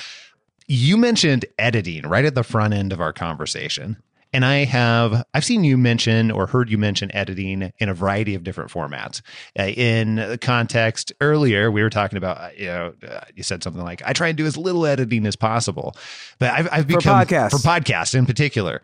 you 0.67 0.97
mentioned 0.97 1.45
editing 1.59 2.03
right 2.07 2.25
at 2.25 2.35
the 2.35 2.43
front 2.43 2.73
end 2.73 2.91
of 2.91 3.01
our 3.01 3.13
conversation. 3.13 3.97
And 4.33 4.43
I 4.43 4.65
have, 4.65 5.23
I've 5.33 5.45
seen 5.45 5.63
you 5.63 5.77
mention 5.77 6.29
or 6.29 6.45
heard 6.45 6.69
you 6.69 6.77
mention 6.77 7.09
editing 7.15 7.71
in 7.79 7.87
a 7.87 7.93
variety 7.93 8.35
of 8.35 8.43
different 8.43 8.69
formats. 8.69 9.21
Uh, 9.57 9.63
in 9.63 10.37
context 10.41 11.13
earlier, 11.21 11.71
we 11.71 11.81
were 11.81 11.89
talking 11.89 12.17
about, 12.17 12.37
uh, 12.39 12.49
you 12.57 12.65
know, 12.65 12.93
uh, 13.07 13.21
you 13.33 13.43
said 13.43 13.63
something 13.63 13.81
like, 13.81 14.01
I 14.05 14.11
try 14.11 14.27
and 14.27 14.37
do 14.37 14.45
as 14.45 14.57
little 14.57 14.85
editing 14.85 15.25
as 15.25 15.37
possible. 15.37 15.95
But 16.37 16.51
I've, 16.51 16.67
I've 16.69 16.81
For 16.81 16.97
become, 16.97 17.25
podcasts. 17.25 17.51
for 17.51 17.57
podcasts 17.57 18.13
in 18.13 18.25
particular. 18.25 18.81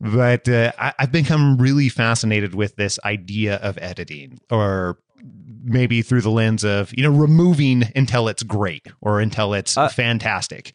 But 0.00 0.48
uh, 0.48 0.72
I, 0.78 0.94
I've 0.98 1.12
become 1.12 1.58
really 1.58 1.88
fascinated 1.88 2.54
with 2.54 2.76
this 2.76 2.98
idea 3.04 3.56
of 3.56 3.78
editing 3.82 4.40
or 4.50 4.98
maybe 5.62 6.00
through 6.00 6.22
the 6.22 6.30
lens 6.30 6.64
of, 6.64 6.90
you 6.96 7.02
know, 7.02 7.10
removing 7.10 7.84
until 7.94 8.28
it's 8.28 8.42
great 8.42 8.86
or 9.02 9.20
until 9.20 9.52
it's 9.52 9.76
Uh, 9.76 9.88
fantastic. 9.88 10.72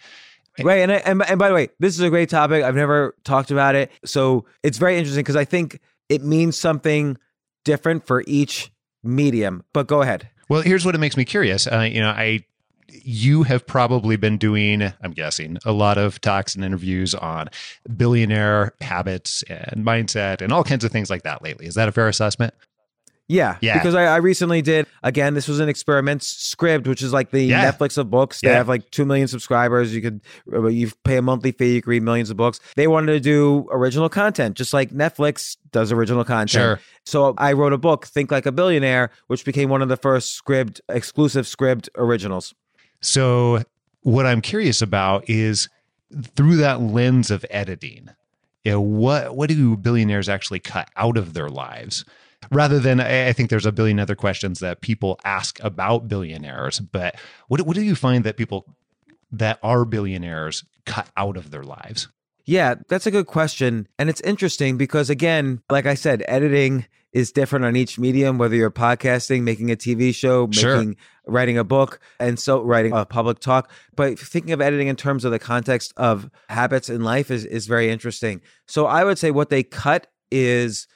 Right, 0.62 0.82
and, 0.82 0.92
I- 0.92 0.96
and 0.98 1.22
and 1.24 1.38
by 1.40 1.50
the 1.50 1.56
way, 1.56 1.70
this 1.80 1.96
is 1.96 2.00
a 2.02 2.10
great 2.10 2.30
topic. 2.30 2.64
I've 2.64 2.76
never 2.76 3.14
talked 3.26 3.52
about 3.52 3.76
it, 3.76 3.92
so 4.06 4.46
it's 4.64 4.78
very 4.78 4.96
interesting 4.98 5.22
because 5.24 5.36
I 5.36 5.44
think 5.44 5.80
it 6.08 6.24
means 6.24 6.58
something 6.58 7.18
different 7.66 8.06
for 8.08 8.24
each 8.26 8.72
medium. 9.04 9.64
But 9.74 9.88
go 9.88 10.02
ahead. 10.02 10.30
Well, 10.48 10.62
here's 10.62 10.86
what 10.86 10.96
it 10.96 11.00
makes 11.00 11.18
me 11.18 11.26
curious. 11.26 11.68
Uh, 11.68 11.90
you 11.92 12.00
know, 12.00 12.10
I 12.10 12.46
you 12.90 13.44
have 13.44 13.66
probably 13.66 14.16
been 14.16 14.38
doing, 14.38 14.82
I'm 15.02 15.12
guessing, 15.12 15.58
a 15.66 15.72
lot 15.72 15.98
of 15.98 16.22
talks 16.22 16.56
and 16.56 16.64
interviews 16.64 17.14
on 17.16 17.50
billionaire 17.96 18.74
habits 18.82 19.44
and 19.44 19.86
mindset 19.86 20.42
and 20.42 20.52
all 20.52 20.64
kinds 20.64 20.84
of 20.84 20.92
things 20.92 21.10
like 21.10 21.24
that 21.24 21.42
lately. 21.44 21.66
Is 21.66 21.76
that 21.76 21.88
a 21.88 21.92
fair 21.92 22.08
assessment? 22.08 22.54
Yeah, 23.28 23.58
Yeah. 23.60 23.74
Because 23.74 23.96
I, 23.96 24.04
I 24.04 24.18
recently 24.18 24.62
did 24.62 24.86
again. 25.02 25.34
This 25.34 25.48
was 25.48 25.60
an 25.60 25.68
experiment. 25.68 26.22
Scribd, 26.22 26.86
which 26.86 27.02
is 27.02 27.12
like 27.12 27.32
the 27.32 27.42
Yeah. 27.44 27.72
Netflix 27.72 27.98
of 27.98 28.12
books. 28.12 28.40
They 28.42 28.50
Yeah. 28.50 28.58
have 28.58 28.70
like 28.70 28.92
two 28.92 29.04
million 29.04 29.28
subscribers. 29.28 29.96
You 29.96 30.02
could 30.04 30.22
uh, 30.54 30.68
you 30.68 30.92
pay 31.04 31.18
a 31.18 31.24
monthly 31.24 31.52
fee. 31.52 31.74
You 31.74 31.82
can 31.82 31.90
read 31.90 32.04
millions 32.04 32.30
of 32.30 32.38
books. 32.38 32.60
They 32.76 32.86
wanted 32.88 33.14
to 33.14 33.20
do 33.20 33.68
original 33.72 34.10
content, 34.10 34.56
just 34.56 34.74
like 34.74 34.92
Netflix 34.92 35.58
does 35.72 35.92
original 35.92 36.24
content. 36.24 36.52
Sure. 36.52 36.80
So 37.08 37.34
I 37.40 37.54
wrote 37.54 37.74
a 37.74 37.80
book, 37.80 38.06
Think 38.06 38.30
Like 38.30 38.46
a 38.46 38.52
Billionaire, 38.52 39.10
which 39.26 39.44
became 39.44 39.70
one 39.70 39.82
of 39.82 39.90
the 39.90 39.98
first 39.98 40.40
Scribd 40.40 40.80
exclusive 40.88 41.46
Scribd 41.46 41.90
originals. 41.98 42.54
So, 43.06 43.62
what 44.02 44.26
I'm 44.26 44.42
curious 44.42 44.82
about 44.82 45.30
is 45.30 45.70
through 46.36 46.58
that 46.58 46.82
lens 46.82 47.30
of 47.30 47.46
editing, 47.52 48.10
you 48.64 48.72
know, 48.72 48.82
what 48.82 49.36
what 49.36 49.50
do 49.50 49.78
billionaires 49.78 50.28
actually 50.28 50.60
cut 50.60 50.90
out 50.96 51.16
of 51.16 51.34
their 51.34 51.50
lives? 51.50 52.04
Rather 52.52 52.80
than, 52.80 53.00
I 53.00 53.32
think 53.34 53.50
there's 53.50 53.66
a 53.66 53.72
billion 53.72 54.00
other 54.00 54.16
questions 54.16 54.60
that 54.60 54.82
people 54.82 55.20
ask 55.24 55.60
about 55.64 56.08
billionaires, 56.08 56.80
but 56.80 57.16
what 57.48 57.62
what 57.62 57.76
do 57.76 57.84
you 57.84 57.96
find 57.96 58.24
that 58.24 58.38
people 58.38 58.76
that 59.32 59.60
are 59.62 59.86
billionaires 59.86 60.64
cut 60.86 61.10
out 61.16 61.38
of 61.38 61.52
their 61.52 61.64
lives? 61.64 62.08
Yeah, 62.46 62.76
that's 62.88 63.08
a 63.08 63.12
good 63.12 63.26
question. 63.28 63.88
And 63.98 64.10
it's 64.10 64.22
interesting 64.22 64.78
because, 64.78 65.10
again, 65.10 65.62
like 65.70 65.86
I 65.86 65.96
said, 65.96 66.24
editing 66.28 66.86
is 67.12 67.32
different 67.32 67.66
on 67.66 67.76
each 67.76 67.98
medium, 67.98 68.38
whether 68.38 68.56
you're 68.56 68.70
podcasting, 68.70 69.42
making 69.44 69.72
a 69.72 69.76
TV 69.76 70.14
show, 70.14 70.50
Sure. 70.52 70.78
making, 70.78 70.98
writing 71.26 71.58
a 71.58 71.64
book, 71.64 72.00
and 72.20 72.38
so 72.38 72.62
writing 72.62 72.92
a 72.94 73.06
public 73.06 73.40
talk. 73.40 73.72
But 73.96 74.20
thinking 74.20 74.52
of 74.52 74.62
editing 74.62 74.90
in 74.90 74.96
terms 74.98 75.24
of 75.26 75.32
the 75.32 75.40
context 75.40 75.94
of 75.98 76.30
habits 76.50 76.90
in 76.90 77.04
life 77.04 77.32
is, 77.32 77.46
is 77.46 77.68
very 77.68 77.90
interesting. 77.90 78.42
So 78.68 78.86
I 78.86 79.04
would 79.06 79.18
say 79.18 79.32
what 79.32 79.50
they 79.50 79.64
cut 79.64 80.08
is 80.30 80.88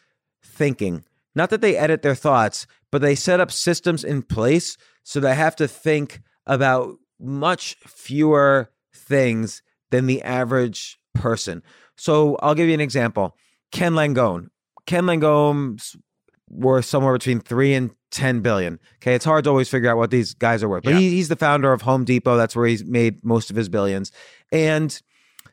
thinking. 0.44 1.06
Not 1.36 1.50
that 1.52 1.62
they 1.62 1.78
edit 1.78 2.02
their 2.02 2.16
thoughts, 2.16 2.68
but 2.92 3.02
they 3.02 3.16
set 3.16 3.40
up 3.40 3.52
systems 3.52 4.04
in 4.04 4.22
place 4.22 4.78
so 5.04 5.20
they 5.20 5.36
have 5.36 5.56
to 5.56 5.68
think 5.68 6.22
about 6.46 6.98
much 7.20 7.76
fewer 7.88 8.72
things 8.94 9.62
than 9.90 10.06
the 10.06 10.22
average 10.22 10.99
person. 11.14 11.64
So 11.98 12.38
I'll 12.42 12.56
give 12.56 12.68
you 12.68 12.74
an 12.74 12.80
example. 12.82 13.36
Ken 13.72 13.94
Langone. 13.94 14.48
Ken 14.86 15.04
Langone's 15.04 15.96
worth 16.50 16.86
somewhere 16.86 17.14
between 17.14 17.40
three 17.40 17.74
and 17.74 17.92
10 18.12 18.42
billion. 18.42 18.80
Okay. 18.96 19.14
It's 19.14 19.26
hard 19.26 19.44
to 19.44 19.50
always 19.52 19.70
figure 19.70 19.90
out 19.90 19.98
what 19.98 20.10
these 20.10 20.34
guys 20.34 20.64
are 20.64 20.70
worth, 20.70 20.84
but 20.84 20.94
Yeah. 20.94 21.00
he, 21.00 21.12
he's 21.12 21.28
the 21.28 21.36
founder 21.36 21.72
of 21.72 21.84
Home 21.84 22.06
Depot. 22.06 22.38
That's 22.38 22.56
where 22.56 22.66
he's 22.66 22.84
made 22.84 23.24
most 23.24 23.52
of 23.52 23.56
his 23.56 23.70
billions. 23.70 24.12
And 24.52 25.00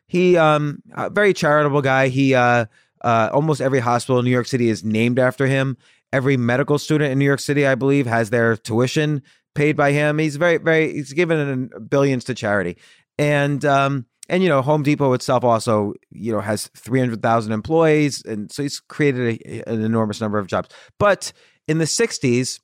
he, 0.06 0.36
um, 0.38 0.82
a 0.94 1.10
very 1.10 1.34
charitable 1.34 1.82
guy. 1.82 2.08
He, 2.08 2.34
uh, 2.34 2.64
uh, 3.02 3.28
almost 3.32 3.60
every 3.60 3.80
hospital 3.80 4.18
in 4.18 4.24
New 4.24 4.30
York 4.30 4.46
City 4.46 4.70
is 4.70 4.82
named 4.84 5.18
after 5.18 5.46
him. 5.46 5.76
Every 6.12 6.36
medical 6.38 6.78
student 6.78 7.12
in 7.12 7.18
New 7.18 7.24
York 7.26 7.40
City, 7.40 7.66
I 7.66 7.74
believe, 7.74 8.06
has 8.06 8.30
their 8.30 8.56
tuition 8.56 9.22
paid 9.54 9.76
by 9.76 9.92
him. 9.92 10.18
He's 10.18 10.36
very, 10.36 10.56
very, 10.56 10.92
he's 10.92 11.12
given 11.12 11.68
billions 11.90 12.24
to 12.24 12.34
charity. 12.34 12.78
And, 13.18 13.64
um, 13.66 14.06
and 14.28 14.42
you 14.42 14.48
know, 14.48 14.62
Home 14.62 14.82
Depot 14.82 15.12
itself 15.12 15.44
also, 15.44 15.94
you 16.10 16.32
know, 16.32 16.40
has 16.40 16.68
300,000 16.76 17.52
employees. 17.52 18.22
And 18.24 18.50
so 18.50 18.62
he's 18.62 18.80
created 18.80 19.40
a, 19.44 19.68
an 19.68 19.82
enormous 19.82 20.20
number 20.20 20.38
of 20.38 20.46
jobs. 20.46 20.68
But 20.98 21.32
in 21.68 21.78
the 21.78 21.84
60s, 21.84 22.60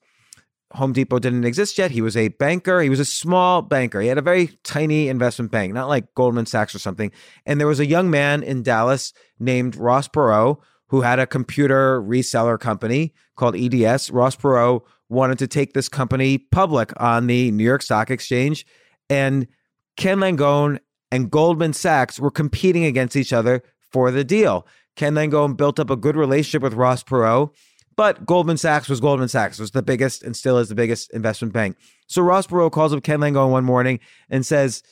Home 0.74 0.92
Depot 0.92 1.18
didn't 1.18 1.44
exist 1.44 1.76
yet. 1.76 1.90
He 1.90 2.00
was 2.00 2.16
a 2.16 2.28
banker. 2.28 2.80
He 2.80 2.88
was 2.88 3.00
a 3.00 3.04
small 3.04 3.62
banker. 3.62 4.00
He 4.00 4.08
had 4.08 4.18
a 4.18 4.22
very 4.22 4.58
tiny 4.64 5.08
investment 5.08 5.50
bank, 5.50 5.74
not 5.74 5.88
like 5.88 6.14
Goldman 6.14 6.46
Sachs 6.46 6.74
or 6.74 6.78
something. 6.78 7.12
And 7.44 7.60
there 7.60 7.66
was 7.66 7.80
a 7.80 7.86
young 7.86 8.10
man 8.10 8.42
in 8.42 8.62
Dallas 8.62 9.12
named 9.38 9.76
Ross 9.76 10.08
Perot 10.08 10.58
who 10.88 11.02
had 11.02 11.18
a 11.18 11.26
computer 11.26 12.02
reseller 12.02 12.58
company 12.58 13.14
called 13.36 13.56
EDS. 13.56 14.10
Ross 14.10 14.36
Perot 14.36 14.82
wanted 15.08 15.38
to 15.38 15.46
take 15.46 15.74
this 15.74 15.88
company 15.88 16.38
public 16.38 16.92
on 16.98 17.26
the 17.26 17.50
New 17.50 17.64
York 17.64 17.82
Stock 17.82 18.10
Exchange. 18.10 18.66
And 19.10 19.46
Ken 19.96 20.18
Langone 20.18 20.78
and 21.12 21.30
Goldman 21.30 21.74
Sachs 21.74 22.18
were 22.18 22.30
competing 22.30 22.84
against 22.84 23.14
each 23.14 23.32
other 23.32 23.62
for 23.92 24.10
the 24.10 24.24
deal. 24.24 24.66
Ken 24.96 25.14
Langone 25.14 25.56
built 25.56 25.78
up 25.78 25.90
a 25.90 25.96
good 25.96 26.16
relationship 26.16 26.62
with 26.62 26.74
Ross 26.74 27.04
Perot, 27.04 27.50
but 27.96 28.26
Goldman 28.26 28.56
Sachs 28.56 28.88
was 28.88 28.98
Goldman 29.00 29.28
Sachs, 29.28 29.58
was 29.58 29.70
the 29.70 29.82
biggest 29.82 30.22
and 30.22 30.34
still 30.36 30.58
is 30.58 30.68
the 30.68 30.74
biggest 30.74 31.12
investment 31.12 31.52
bank. 31.54 31.76
So 32.08 32.22
Ross 32.22 32.46
Perot 32.46 32.72
calls 32.72 32.92
up 32.92 33.02
Ken 33.04 33.20
Langone 33.20 33.50
one 33.50 33.64
morning 33.64 34.00
and 34.30 34.44
says, 34.44 34.82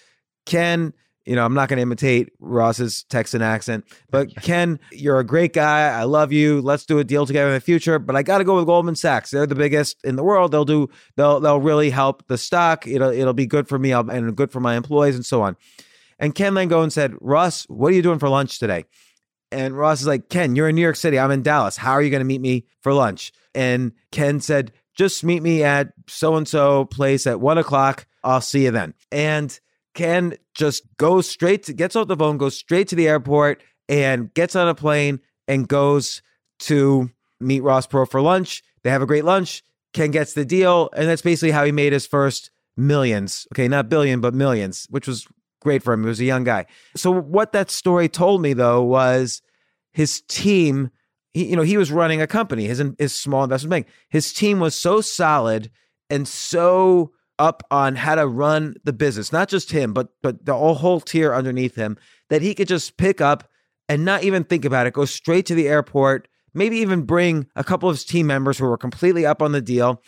Ken, 0.46 0.92
you 1.26 1.36
know, 1.36 1.44
I'm 1.44 1.52
not 1.54 1.68
going 1.68 1.76
to 1.76 1.82
imitate 1.82 2.30
Ross's 2.40 3.04
Texan 3.04 3.42
accent, 3.42 3.84
but 4.10 4.34
Ken, 4.42 4.78
you're 4.90 5.18
a 5.18 5.24
great 5.24 5.52
guy. 5.52 5.88
I 5.88 6.04
love 6.04 6.32
you. 6.32 6.60
Let's 6.60 6.86
do 6.86 6.98
a 6.98 7.04
deal 7.04 7.26
together 7.26 7.48
in 7.48 7.54
the 7.54 7.60
future. 7.60 7.98
But 7.98 8.16
I 8.16 8.22
got 8.22 8.38
to 8.38 8.44
go 8.44 8.56
with 8.56 8.66
Goldman 8.66 8.96
Sachs. 8.96 9.30
They're 9.30 9.46
the 9.46 9.54
biggest 9.54 10.02
in 10.02 10.16
the 10.16 10.24
world. 10.24 10.50
They'll 10.50 10.64
do. 10.64 10.88
They'll 11.16 11.38
they'll 11.40 11.60
really 11.60 11.90
help 11.90 12.26
the 12.28 12.38
stock. 12.38 12.86
It'll 12.86 13.10
it'll 13.10 13.34
be 13.34 13.46
good 13.46 13.68
for 13.68 13.78
me 13.78 13.92
I'll- 13.92 14.10
and 14.10 14.34
good 14.34 14.50
for 14.50 14.60
my 14.60 14.76
employees 14.76 15.14
and 15.14 15.24
so 15.24 15.42
on. 15.42 15.56
And 16.20 16.34
Ken 16.34 16.52
Langone 16.52 16.92
said, 16.92 17.14
Ross, 17.20 17.64
what 17.64 17.92
are 17.92 17.96
you 17.96 18.02
doing 18.02 18.18
for 18.18 18.28
lunch 18.28 18.58
today? 18.58 18.84
And 19.50 19.76
Ross 19.76 20.02
is 20.02 20.06
like, 20.06 20.28
Ken, 20.28 20.54
you're 20.54 20.68
in 20.68 20.76
New 20.76 20.82
York 20.82 20.96
City. 20.96 21.18
I'm 21.18 21.32
in 21.32 21.42
Dallas. 21.42 21.76
How 21.76 21.92
are 21.92 22.02
you 22.02 22.10
going 22.10 22.20
to 22.20 22.26
meet 22.26 22.42
me 22.42 22.66
for 22.82 22.92
lunch? 22.92 23.32
And 23.54 23.92
Ken 24.12 24.38
said, 24.38 24.70
just 24.94 25.24
meet 25.24 25.42
me 25.42 25.64
at 25.64 25.92
so 26.06 26.36
and 26.36 26.46
so 26.46 26.84
place 26.84 27.26
at 27.26 27.40
one 27.40 27.58
o'clock. 27.58 28.06
I'll 28.22 28.42
see 28.42 28.64
you 28.64 28.70
then. 28.70 28.94
And 29.10 29.58
Ken 29.94 30.34
just 30.54 30.84
goes 30.98 31.26
straight 31.28 31.64
to, 31.64 31.72
gets 31.72 31.96
off 31.96 32.06
the 32.06 32.16
phone, 32.16 32.36
goes 32.36 32.56
straight 32.56 32.88
to 32.88 32.96
the 32.96 33.08
airport 33.08 33.62
and 33.88 34.32
gets 34.34 34.54
on 34.54 34.68
a 34.68 34.74
plane 34.74 35.20
and 35.48 35.66
goes 35.66 36.22
to 36.60 37.10
meet 37.40 37.62
Ross 37.62 37.86
Perot 37.86 38.10
for 38.10 38.20
lunch. 38.20 38.62
They 38.84 38.90
have 38.90 39.02
a 39.02 39.06
great 39.06 39.24
lunch. 39.24 39.64
Ken 39.94 40.10
gets 40.10 40.34
the 40.34 40.44
deal. 40.44 40.90
And 40.94 41.08
that's 41.08 41.22
basically 41.22 41.50
how 41.50 41.64
he 41.64 41.72
made 41.72 41.92
his 41.92 42.06
first 42.06 42.50
millions. 42.76 43.48
Okay, 43.52 43.66
not 43.66 43.88
billion, 43.88 44.20
but 44.20 44.34
millions, 44.34 44.86
which 44.90 45.08
was 45.08 45.26
great 45.60 45.82
for 45.82 45.92
him. 45.92 46.02
He 46.02 46.08
was 46.08 46.20
a 46.20 46.24
young 46.24 46.44
guy. 46.44 46.66
So 46.96 47.10
what 47.10 47.52
that 47.52 47.70
story 47.70 48.08
told 48.08 48.42
me 48.42 48.52
though 48.52 48.82
was 48.82 49.42
his 49.92 50.22
team. 50.22 50.90
He, 51.32 51.50
you 51.50 51.56
know, 51.56 51.62
he 51.62 51.76
was 51.76 51.92
running 51.92 52.20
a 52.20 52.26
company, 52.26 52.66
his 52.66 52.82
his 52.98 53.14
small 53.14 53.44
investment 53.44 53.70
bank. 53.70 53.86
His 54.08 54.32
team 54.32 54.60
was 54.60 54.74
so 54.74 55.00
solid 55.00 55.70
and 56.08 56.26
so 56.26 57.12
up 57.38 57.62
on 57.70 57.96
how 57.96 58.16
to 58.16 58.26
run 58.26 58.74
the 58.84 58.92
business, 58.92 59.32
not 59.32 59.48
just 59.48 59.72
him, 59.72 59.92
but 59.92 60.08
but 60.22 60.44
the 60.44 60.54
whole 60.54 61.00
tier 61.00 61.34
underneath 61.34 61.74
him, 61.74 61.96
that 62.28 62.42
he 62.42 62.54
could 62.54 62.68
just 62.68 62.96
pick 62.96 63.20
up 63.20 63.48
and 63.88 64.04
not 64.04 64.22
even 64.22 64.44
think 64.44 64.64
about 64.64 64.86
it, 64.86 64.92
go 64.92 65.04
straight 65.04 65.46
to 65.46 65.54
the 65.54 65.68
airport, 65.68 66.28
maybe 66.54 66.76
even 66.76 67.02
bring 67.02 67.46
a 67.56 67.64
couple 67.64 67.88
of 67.88 67.96
his 67.96 68.04
team 68.04 68.26
members 68.26 68.58
who 68.58 68.66
were 68.66 68.76
completely 68.76 69.24
up 69.26 69.42
on 69.42 69.52
the 69.52 69.60
deal, 69.60 70.02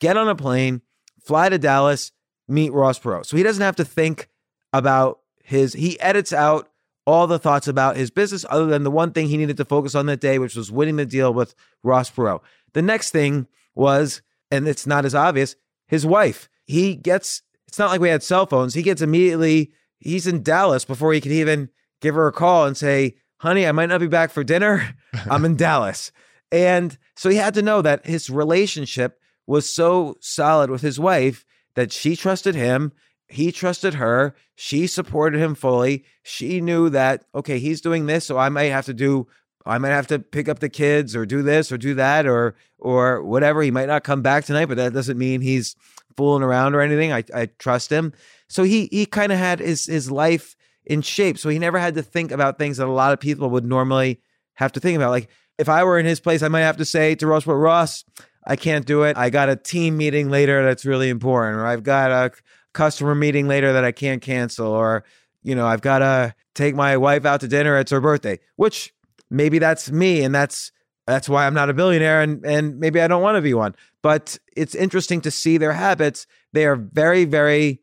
get 0.00 0.16
on 0.16 0.28
a 0.28 0.34
plane, 0.34 0.82
fly 1.24 1.48
to 1.48 1.58
Dallas, 1.58 2.12
meet 2.48 2.72
Ross 2.72 2.98
Perot. 2.98 3.26
So 3.26 3.36
he 3.36 3.42
doesn't 3.42 3.62
have 3.62 3.76
to 3.76 3.84
think 3.84 4.28
about 4.72 5.20
his, 5.42 5.72
he 5.74 5.98
edits 6.00 6.32
out 6.32 6.68
all 7.06 7.26
the 7.26 7.38
thoughts 7.38 7.66
about 7.66 7.96
his 7.96 8.10
business 8.10 8.44
other 8.48 8.66
than 8.66 8.84
the 8.84 8.90
one 8.90 9.12
thing 9.12 9.28
he 9.28 9.36
needed 9.36 9.56
to 9.56 9.64
focus 9.64 9.94
on 9.94 10.06
that 10.06 10.20
day, 10.20 10.38
which 10.38 10.54
was 10.54 10.70
winning 10.70 10.96
the 10.96 11.06
deal 11.06 11.34
with 11.34 11.54
Ross 11.82 12.10
Perot. 12.10 12.40
The 12.74 12.82
next 12.82 13.10
thing 13.10 13.48
was, 13.74 14.22
and 14.50 14.68
it's 14.68 14.86
not 14.86 15.04
as 15.04 15.14
obvious, 15.14 15.56
his 15.88 16.06
wife. 16.06 16.48
He 16.64 16.94
gets, 16.94 17.42
it's 17.66 17.78
not 17.78 17.90
like 17.90 18.00
we 18.00 18.08
had 18.08 18.22
cell 18.22 18.46
phones. 18.46 18.74
He 18.74 18.82
gets 18.82 19.02
immediately, 19.02 19.72
he's 19.98 20.26
in 20.26 20.42
Dallas 20.42 20.84
before 20.84 21.12
he 21.12 21.20
could 21.20 21.32
even 21.32 21.70
give 22.00 22.14
her 22.14 22.26
a 22.26 22.32
call 22.32 22.66
and 22.66 22.76
say, 22.76 23.16
honey, 23.38 23.66
I 23.66 23.72
might 23.72 23.88
not 23.88 24.00
be 24.00 24.06
back 24.06 24.30
for 24.30 24.44
dinner. 24.44 24.96
I'm 25.30 25.44
in 25.44 25.56
Dallas. 25.56 26.12
And 26.52 26.96
so 27.16 27.28
he 27.28 27.36
had 27.36 27.54
to 27.54 27.62
know 27.62 27.82
that 27.82 28.06
his 28.06 28.30
relationship 28.30 29.18
was 29.46 29.68
so 29.68 30.16
solid 30.20 30.70
with 30.70 30.82
his 30.82 31.00
wife 31.00 31.44
that 31.74 31.92
she 31.92 32.14
trusted 32.14 32.54
him. 32.54 32.92
He 33.32 33.50
trusted 33.50 33.94
her. 33.94 34.34
She 34.54 34.86
supported 34.86 35.40
him 35.40 35.54
fully. 35.54 36.04
She 36.22 36.60
knew 36.60 36.90
that, 36.90 37.24
okay, 37.34 37.58
he's 37.58 37.80
doing 37.80 38.06
this, 38.06 38.26
so 38.26 38.38
I 38.38 38.48
might 38.48 38.64
have 38.64 38.86
to 38.86 38.94
do 38.94 39.26
I 39.64 39.78
might 39.78 39.90
have 39.90 40.08
to 40.08 40.18
pick 40.18 40.48
up 40.48 40.58
the 40.58 40.68
kids 40.68 41.14
or 41.14 41.24
do 41.24 41.42
this 41.42 41.70
or 41.70 41.78
do 41.78 41.94
that 41.94 42.26
or 42.26 42.54
or 42.78 43.22
whatever. 43.22 43.62
He 43.62 43.70
might 43.70 43.86
not 43.86 44.04
come 44.04 44.22
back 44.22 44.44
tonight, 44.44 44.66
but 44.66 44.76
that 44.76 44.92
doesn't 44.92 45.18
mean 45.18 45.40
he's 45.40 45.76
fooling 46.16 46.42
around 46.42 46.74
or 46.74 46.80
anything. 46.80 47.12
I, 47.12 47.24
I 47.34 47.46
trust 47.58 47.90
him. 47.90 48.12
So 48.48 48.64
he 48.64 48.88
he 48.90 49.06
kind 49.06 49.32
of 49.32 49.38
had 49.38 49.60
his 49.60 49.86
his 49.86 50.10
life 50.10 50.56
in 50.84 51.02
shape. 51.02 51.38
So 51.38 51.48
he 51.48 51.58
never 51.58 51.78
had 51.78 51.94
to 51.94 52.02
think 52.02 52.32
about 52.32 52.58
things 52.58 52.78
that 52.78 52.88
a 52.88 52.92
lot 52.92 53.12
of 53.12 53.20
people 53.20 53.50
would 53.50 53.64
normally 53.64 54.20
have 54.54 54.72
to 54.72 54.80
think 54.80 54.96
about. 54.96 55.10
Like 55.10 55.28
if 55.58 55.68
I 55.68 55.84
were 55.84 55.98
in 55.98 56.06
his 56.06 56.20
place, 56.20 56.42
I 56.42 56.48
might 56.48 56.60
have 56.60 56.78
to 56.78 56.84
say 56.84 57.14
to 57.16 57.26
Ross, 57.26 57.44
but 57.44 57.54
Ross, 57.54 58.04
I 58.44 58.56
can't 58.56 58.86
do 58.86 59.04
it. 59.04 59.16
I 59.16 59.30
got 59.30 59.48
a 59.48 59.56
team 59.56 59.96
meeting 59.96 60.28
later 60.28 60.64
that's 60.64 60.84
really 60.84 61.08
important, 61.08 61.58
or 61.58 61.66
I've 61.66 61.84
got 61.84 62.10
a 62.10 62.32
customer 62.72 63.14
meeting 63.14 63.48
later 63.48 63.72
that 63.72 63.84
I 63.84 63.92
can't 63.92 64.22
cancel, 64.22 64.68
or 64.68 65.04
you 65.42 65.54
know, 65.54 65.66
I've 65.66 65.80
got 65.82 65.98
to 65.98 66.34
take 66.54 66.74
my 66.74 66.96
wife 66.96 67.24
out 67.24 67.40
to 67.40 67.48
dinner. 67.48 67.78
It's 67.78 67.90
her 67.90 68.00
birthday, 68.00 68.38
which 68.56 68.92
maybe 69.30 69.58
that's 69.58 69.90
me, 69.90 70.22
and 70.22 70.34
that's 70.34 70.72
that's 71.06 71.28
why 71.28 71.46
I'm 71.46 71.54
not 71.54 71.70
a 71.70 71.74
billionaire, 71.74 72.22
and 72.22 72.44
and 72.44 72.78
maybe 72.78 73.00
I 73.00 73.08
don't 73.08 73.22
want 73.22 73.36
to 73.36 73.42
be 73.42 73.54
one. 73.54 73.74
But 74.02 74.38
it's 74.56 74.74
interesting 74.74 75.20
to 75.22 75.30
see 75.30 75.58
their 75.58 75.72
habits. 75.72 76.26
They 76.52 76.66
are 76.66 76.76
very, 76.76 77.24
very 77.24 77.80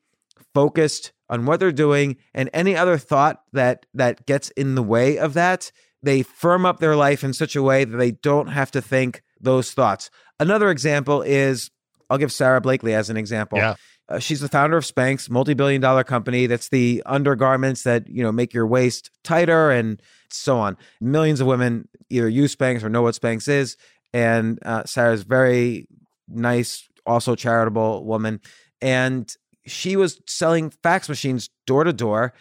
focused 0.53 1.11
on 1.29 1.45
what 1.45 1.59
they're 1.59 1.71
doing, 1.71 2.17
and 2.33 2.49
any 2.53 2.75
other 2.75 2.97
thought 2.97 3.43
that 3.53 3.85
that 3.93 4.25
gets 4.25 4.49
in 4.51 4.75
the 4.75 4.83
way 4.83 5.17
of 5.17 5.33
that, 5.33 5.71
they 6.01 6.23
firm 6.23 6.65
up 6.65 6.79
their 6.79 6.95
life 6.95 7.23
in 7.23 7.33
such 7.33 7.55
a 7.55 7.63
way 7.63 7.83
that 7.83 7.97
they 7.97 8.11
don't 8.11 8.47
have 8.47 8.71
to 8.71 8.81
think 8.81 9.21
those 9.39 9.71
thoughts. 9.71 10.09
Another 10.39 10.69
example 10.69 11.21
is 11.21 11.71
I'll 12.09 12.17
give 12.17 12.31
Sara 12.31 12.61
Blakely 12.61 12.93
as 12.93 13.09
an 13.09 13.17
example. 13.17 13.57
Yeah. 13.57 13.75
Uh, 14.09 14.17
she's 14.19 14.39
the 14.39 14.49
founder 14.49 14.75
of 14.75 14.83
Spanx, 14.83 15.29
multi-billion 15.29 15.79
dollar 15.79 16.03
company. 16.03 16.47
That's 16.47 16.69
the 16.69 17.03
undergarments 17.05 17.83
that 17.83 18.09
you 18.09 18.23
know 18.23 18.31
make 18.31 18.53
your 18.53 18.65
waist 18.65 19.11
tighter 19.23 19.69
and 19.69 20.01
so 20.31 20.57
on. 20.57 20.77
Millions 20.99 21.39
of 21.41 21.47
women 21.47 21.87
either 22.09 22.27
use 22.27 22.55
Spanx 22.55 22.83
or 22.83 22.89
know 22.89 23.03
what 23.03 23.15
Spanx 23.15 23.47
is. 23.47 23.77
And 24.11 24.59
uh, 24.65 24.85
Sara's 24.85 25.21
very 25.21 25.87
nice, 26.27 26.89
also 27.05 27.35
charitable 27.35 28.03
woman, 28.03 28.41
and 28.81 29.31
she 29.67 29.95
was 29.95 30.19
selling 30.25 30.71
fax 30.71 31.07
machines 31.07 31.51
door 31.67 31.83
to 31.83 31.93
door 31.93 32.33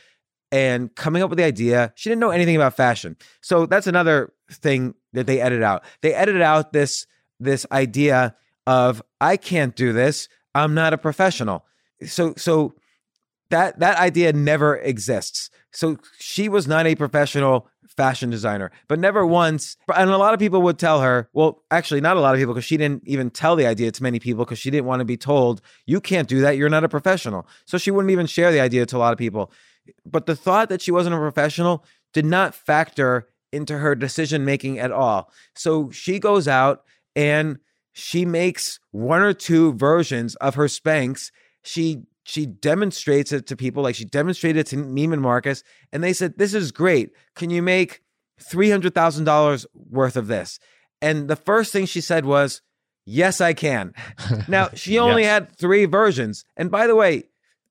and 0.50 0.94
coming 0.94 1.22
up 1.22 1.28
with 1.28 1.38
the 1.38 1.44
idea. 1.44 1.92
She 1.94 2.08
didn't 2.08 2.20
know 2.20 2.30
anything 2.30 2.56
about 2.56 2.74
fashion, 2.74 3.16
so 3.42 3.66
that's 3.66 3.86
another 3.86 4.32
thing 4.50 4.94
that 5.12 5.26
they 5.26 5.42
edited 5.42 5.62
out. 5.62 5.84
They 6.00 6.14
edited 6.14 6.40
out 6.40 6.72
this 6.72 7.06
this 7.38 7.66
idea 7.70 8.34
of 8.66 9.02
I 9.20 9.36
can't 9.36 9.76
do 9.76 9.92
this. 9.92 10.28
I'm 10.54 10.74
not 10.74 10.92
a 10.92 10.98
professional. 10.98 11.64
So 12.06 12.34
so 12.36 12.74
that 13.50 13.78
that 13.80 13.98
idea 13.98 14.32
never 14.32 14.76
exists. 14.76 15.50
So 15.72 15.98
she 16.18 16.48
was 16.48 16.66
not 16.66 16.86
a 16.86 16.94
professional 16.94 17.68
fashion 17.96 18.30
designer, 18.30 18.70
but 18.86 18.98
never 18.98 19.26
once. 19.26 19.76
And 19.94 20.08
a 20.10 20.16
lot 20.16 20.32
of 20.32 20.38
people 20.38 20.62
would 20.62 20.78
tell 20.78 21.00
her, 21.00 21.28
well, 21.32 21.64
actually, 21.70 22.00
not 22.00 22.16
a 22.16 22.20
lot 22.20 22.34
of 22.34 22.38
people, 22.38 22.54
because 22.54 22.64
she 22.64 22.76
didn't 22.76 23.02
even 23.06 23.28
tell 23.28 23.56
the 23.56 23.66
idea 23.66 23.90
to 23.90 24.02
many 24.02 24.20
people 24.20 24.44
because 24.44 24.58
she 24.58 24.70
didn't 24.70 24.86
want 24.86 25.00
to 25.00 25.04
be 25.04 25.16
told, 25.16 25.60
you 25.86 26.00
can't 26.00 26.28
do 26.28 26.40
that. 26.40 26.56
You're 26.56 26.68
not 26.68 26.84
a 26.84 26.88
professional. 26.88 27.46
So 27.66 27.76
she 27.76 27.90
wouldn't 27.90 28.12
even 28.12 28.26
share 28.26 28.52
the 28.52 28.60
idea 28.60 28.86
to 28.86 28.96
a 28.96 28.98
lot 28.98 29.12
of 29.12 29.18
people. 29.18 29.50
But 30.06 30.26
the 30.26 30.36
thought 30.36 30.68
that 30.68 30.80
she 30.80 30.92
wasn't 30.92 31.16
a 31.16 31.18
professional 31.18 31.84
did 32.12 32.24
not 32.24 32.54
factor 32.54 33.28
into 33.52 33.78
her 33.78 33.94
decision 33.94 34.44
making 34.44 34.78
at 34.78 34.92
all. 34.92 35.32
So 35.54 35.90
she 35.90 36.18
goes 36.18 36.46
out 36.46 36.84
and 37.16 37.58
she 37.98 38.24
makes 38.24 38.78
one 38.92 39.22
or 39.22 39.32
two 39.32 39.72
versions 39.74 40.36
of 40.36 40.54
her 40.54 40.66
Spanx. 40.66 41.30
She 41.62 42.02
she 42.24 42.46
demonstrates 42.46 43.32
it 43.32 43.46
to 43.48 43.56
people, 43.56 43.82
like 43.82 43.94
she 43.96 44.04
demonstrated 44.04 44.60
it 44.60 44.66
to 44.68 44.76
Neiman 44.76 45.20
Marcus, 45.20 45.64
and 45.92 46.04
they 46.04 46.12
said, 46.12 46.34
"This 46.38 46.54
is 46.54 46.70
great. 46.70 47.10
Can 47.34 47.50
you 47.50 47.60
make 47.60 48.02
three 48.40 48.70
hundred 48.70 48.94
thousand 48.94 49.24
dollars 49.24 49.66
worth 49.74 50.16
of 50.16 50.28
this?" 50.28 50.60
And 51.02 51.28
the 51.28 51.36
first 51.36 51.72
thing 51.72 51.86
she 51.86 52.00
said 52.00 52.24
was, 52.24 52.62
"Yes, 53.04 53.40
I 53.40 53.52
can." 53.52 53.94
now 54.48 54.68
she 54.74 54.98
only 54.98 55.22
Yes. 55.22 55.30
had 55.32 55.56
three 55.56 55.84
versions, 55.84 56.44
and 56.56 56.70
by 56.70 56.86
the 56.86 56.94
way, 56.94 57.24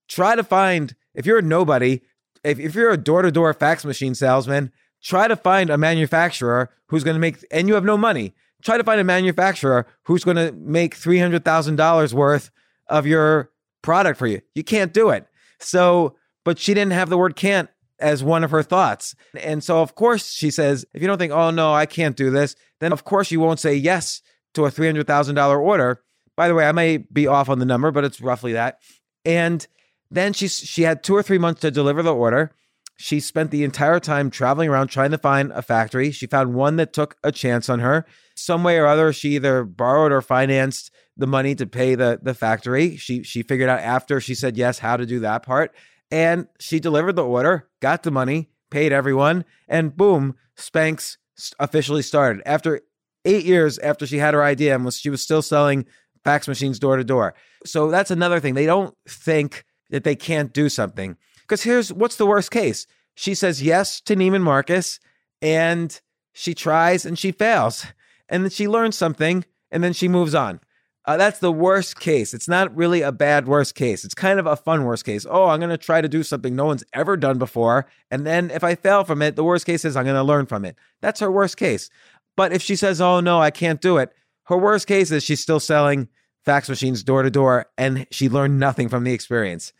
try 0.09 0.35
to 0.35 0.43
find 0.43 0.93
if 1.15 1.25
you're 1.25 1.39
a 1.39 1.41
nobody, 1.41 2.01
if, 2.43 2.59
if 2.59 2.75
you're 2.75 2.91
a 2.91 2.97
door-to-door 2.97 3.53
fax 3.53 3.85
machine 3.85 4.13
salesman, 4.15 4.71
try 5.01 5.27
to 5.29 5.35
find 5.37 5.69
a 5.69 5.77
manufacturer 5.77 6.69
who's 6.87 7.03
going 7.05 7.15
to 7.15 7.19
make, 7.21 7.37
and 7.49 7.67
you 7.69 7.75
have 7.75 7.85
no 7.85 7.97
money. 7.97 8.33
Try 8.63 8.77
to 8.77 8.83
find 8.83 8.99
a 8.99 9.03
manufacturer 9.03 9.87
who's 10.03 10.23
going 10.23 10.37
to 10.37 10.51
make 10.51 10.95
three 10.95 11.19
hundred 11.19 11.45
thousand 11.45 11.75
dollars 11.75 12.13
worth 12.13 12.49
of 12.87 13.05
your 13.05 13.51
product 13.81 14.17
for 14.17 14.27
you. 14.27 14.41
You 14.55 14.63
can't 14.63 14.93
do 14.93 15.09
it. 15.09 15.27
So, 15.59 16.15
but 16.43 16.59
she 16.59 16.73
didn't 16.73 16.93
have 16.93 17.09
the 17.09 17.17
word 17.17 17.35
can't 17.35 17.69
as 17.99 18.23
one 18.23 18.43
of 18.43 18.51
her 18.51 18.63
thoughts. 18.63 19.15
And 19.41 19.63
so, 19.63 19.81
of 19.81 19.95
course, 19.95 20.31
she 20.31 20.51
says, 20.51 20.85
if 20.93 21.01
you 21.01 21.07
don't 21.07 21.17
think, 21.17 21.33
oh 21.33 21.49
no, 21.49 21.73
I 21.73 21.85
can't 21.85 22.15
do 22.15 22.29
this, 22.29 22.55
then 22.79 22.91
of 22.91 23.03
course 23.03 23.31
you 23.31 23.39
won't 23.39 23.59
say 23.59 23.75
yes 23.75 24.21
to 24.53 24.65
a 24.65 24.71
$300,000 24.71 25.59
order. 25.59 26.01
By 26.35 26.47
the 26.47 26.53
way, 26.53 26.67
I 26.67 26.71
may 26.71 26.97
be 26.97 27.27
off 27.27 27.49
on 27.49 27.59
the 27.59 27.65
number, 27.65 27.91
but 27.91 28.03
it's 28.03 28.21
roughly 28.21 28.53
that. 28.53 28.79
And 29.25 29.65
then 30.11 30.33
she, 30.33 30.47
she 30.47 30.83
had 30.83 31.03
two 31.03 31.15
or 31.15 31.23
three 31.23 31.39
months 31.39 31.61
to 31.61 31.71
deliver 31.71 32.03
the 32.03 32.13
order. 32.13 32.51
She 32.97 33.19
spent 33.19 33.51
the 33.51 33.63
entire 33.63 33.99
time 33.99 34.31
traveling 34.31 34.69
around 34.69 34.87
trying 34.87 35.11
to 35.11 35.19
find 35.19 35.51
a 35.51 35.61
factory. 35.61 36.11
She 36.11 36.25
found 36.25 36.55
one 36.55 36.77
that 36.77 36.93
took 36.93 37.15
a 37.23 37.31
chance 37.31 37.69
on 37.69 37.79
her. 37.79 38.05
Some 38.35 38.63
way 38.63 38.79
or 38.79 38.87
other, 38.87 39.13
she 39.13 39.35
either 39.35 39.63
borrowed 39.63 40.11
or 40.11 40.21
financed 40.21 40.91
the 41.15 41.27
money 41.27 41.53
to 41.55 41.67
pay 41.67 41.95
the 41.95 42.19
the 42.21 42.33
factory. 42.33 42.97
She 42.97 43.23
she 43.23 43.43
figured 43.43 43.69
out 43.69 43.79
after 43.79 44.19
she 44.19 44.33
said 44.33 44.57
yes 44.57 44.79
how 44.79 44.97
to 44.97 45.05
do 45.05 45.19
that 45.19 45.43
part, 45.43 45.75
and 46.09 46.47
she 46.59 46.79
delivered 46.79 47.15
the 47.15 47.23
order, 47.23 47.69
got 47.81 48.01
the 48.01 48.11
money, 48.11 48.49
paid 48.71 48.91
everyone, 48.91 49.45
and 49.67 49.95
boom, 49.95 50.35
Spanx 50.57 51.17
officially 51.59 52.01
started. 52.01 52.41
After 52.47 52.81
eight 53.25 53.45
years 53.45 53.77
after 53.79 54.07
she 54.07 54.17
had 54.17 54.33
her 54.33 54.43
idea, 54.43 54.73
and 54.73 54.85
was 54.85 54.97
she 54.97 55.11
was 55.11 55.21
still 55.21 55.43
selling 55.43 55.85
fax 56.23 56.47
machines 56.47 56.79
door 56.79 56.97
to 56.97 57.03
door. 57.03 57.35
So 57.63 57.91
that's 57.91 58.11
another 58.11 58.39
thing. 58.39 58.55
They 58.55 58.65
don't 58.65 58.95
think 59.07 59.65
that 59.91 60.03
they 60.03 60.15
can't 60.15 60.51
do 60.51 60.67
something 60.67 61.15
because 61.47 61.63
here's 61.63 61.93
what's 61.93 62.17
the 62.17 62.25
worst 62.25 62.51
case. 62.51 62.85
She 63.15 63.33
says 63.33 63.63
yes 63.63 64.01
to 64.01 64.15
Neiman 64.15 64.41
Marcus, 64.41 64.99
and 65.41 65.99
she 66.33 66.53
tries 66.53 67.05
and 67.05 67.17
she 67.17 67.31
fails, 67.31 67.85
and 68.29 68.43
then 68.43 68.51
she 68.51 68.67
learns 68.67 68.97
something, 68.97 69.45
and 69.71 69.83
then 69.83 69.93
she 69.93 70.07
moves 70.07 70.35
on. 70.35 70.59
Uh, 71.05 71.15
that's 71.15 71.39
the 71.39 71.51
worst 71.51 71.97
case. 72.01 72.33
It's 72.33 72.49
not 72.49 72.75
really 72.75 73.01
a 73.01 73.13
bad 73.13 73.47
worst 73.47 73.75
case. 73.75 74.03
It's 74.03 74.13
kind 74.13 74.39
of 74.39 74.45
a 74.45 74.57
fun 74.57 74.83
worst 74.83 75.05
case. 75.05 75.25
Oh, 75.27 75.45
I'm 75.45 75.61
going 75.61 75.69
to 75.69 75.77
try 75.77 76.01
to 76.01 76.09
do 76.09 76.21
something 76.21 76.53
no 76.53 76.65
one's 76.65 76.83
ever 76.91 77.15
done 77.15 77.37
before. 77.37 77.85
And 78.11 78.27
then 78.27 78.51
if 78.51 78.61
I 78.61 78.75
fail 78.75 79.05
from 79.05 79.21
it, 79.21 79.37
the 79.37 79.43
worst 79.43 79.65
case 79.65 79.85
is 79.85 79.95
I'm 79.95 80.03
going 80.03 80.17
to 80.17 80.23
learn 80.23 80.47
from 80.47 80.65
it. 80.65 80.75
That's 80.99 81.21
her 81.21 81.31
worst 81.31 81.55
case. 81.55 81.89
But 82.35 82.51
if 82.51 82.61
she 82.61 82.75
says, 82.75 82.99
oh, 82.99 83.21
no, 83.21 83.39
I 83.39 83.51
can't 83.51 83.79
do 83.79 83.97
it, 83.97 84.11
her 84.43 84.57
worst 84.57 84.85
case 84.85 85.09
is 85.09 85.23
she's 85.23 85.39
still 85.39 85.61
selling 85.61 86.09
fax 86.43 86.67
machines 86.67 87.03
door 87.03 87.23
to 87.23 87.31
door 87.31 87.67
and 87.77 88.05
she 88.11 88.27
learned 88.27 88.59
nothing 88.59 88.89
from 88.89 89.05
the 89.05 89.13
experience. 89.13 89.71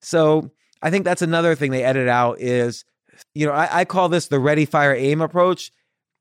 So 0.00 0.50
I 0.82 0.90
think 0.90 1.04
that's 1.04 1.22
another 1.22 1.54
thing 1.54 1.70
they 1.70 1.84
edit 1.84 2.08
out 2.08 2.40
is, 2.40 2.84
you 3.34 3.46
know, 3.46 3.52
I, 3.52 3.80
I 3.80 3.84
call 3.84 4.08
this 4.08 4.28
the 4.28 4.38
ready, 4.38 4.64
fire, 4.64 4.94
aim 4.94 5.20
approach. 5.20 5.72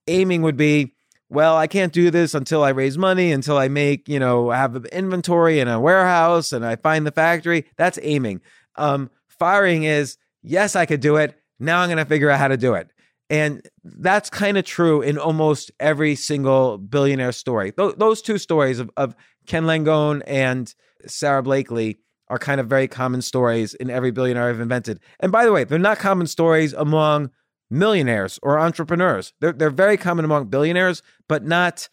Aiming 0.07 0.41
would 0.41 0.57
be, 0.57 0.93
well, 1.29 1.55
I 1.55 1.67
can't 1.67 1.93
do 1.93 2.09
this 2.09 2.33
until 2.33 2.63
I 2.63 2.69
raise 2.69 2.97
money, 2.97 3.31
until 3.31 3.57
I 3.57 3.67
make, 3.67 4.09
you 4.09 4.19
know, 4.19 4.49
have 4.49 4.75
an 4.75 4.85
inventory 4.91 5.59
in 5.59 5.67
a 5.67 5.79
warehouse 5.79 6.51
and 6.51 6.65
I 6.65 6.75
find 6.75 7.05
the 7.05 7.11
factory. 7.11 7.65
That's 7.77 7.99
aiming. 8.01 8.41
Um, 8.75 9.11
firing 9.27 9.83
is, 9.83 10.17
yes, 10.41 10.75
I 10.75 10.85
could 10.85 11.01
do 11.01 11.17
it. 11.17 11.39
Now 11.59 11.81
I'm 11.81 11.89
going 11.89 11.97
to 11.97 12.05
figure 12.05 12.29
out 12.29 12.39
how 12.39 12.47
to 12.47 12.57
do 12.57 12.73
it. 12.73 12.89
And 13.29 13.61
that's 13.83 14.29
kind 14.29 14.57
of 14.57 14.65
true 14.65 15.01
in 15.03 15.19
almost 15.19 15.71
every 15.79 16.15
single 16.15 16.79
billionaire 16.79 17.31
story. 17.31 17.71
Th- 17.71 17.93
those 17.95 18.23
two 18.23 18.39
stories 18.39 18.79
of, 18.79 18.89
of 18.97 19.15
Ken 19.45 19.65
Langone 19.65 20.23
and 20.25 20.73
Sara 21.05 21.43
Blakely 21.43 21.99
are 22.29 22.37
kind 22.39 22.59
of 22.61 22.67
very 22.67 22.87
common 22.87 23.21
stories 23.21 23.73
in 23.73 23.89
every 23.89 24.11
billionaire 24.11 24.49
I've 24.49 24.59
invented. 24.59 24.99
And 25.19 25.31
by 25.31 25.45
the 25.45 25.51
way, 25.51 25.63
they're 25.63 25.79
not 25.79 25.97
common 25.99 26.27
stories 26.27 26.73
among 26.73 27.31
millionaires 27.69 28.39
or 28.43 28.59
entrepreneurs. 28.59 29.33
They're, 29.39 29.53
they're 29.53 29.69
very 29.69 29.97
common 29.97 30.25
among 30.25 30.45
billionaires, 30.45 31.01
but 31.27 31.43
not 31.43 31.89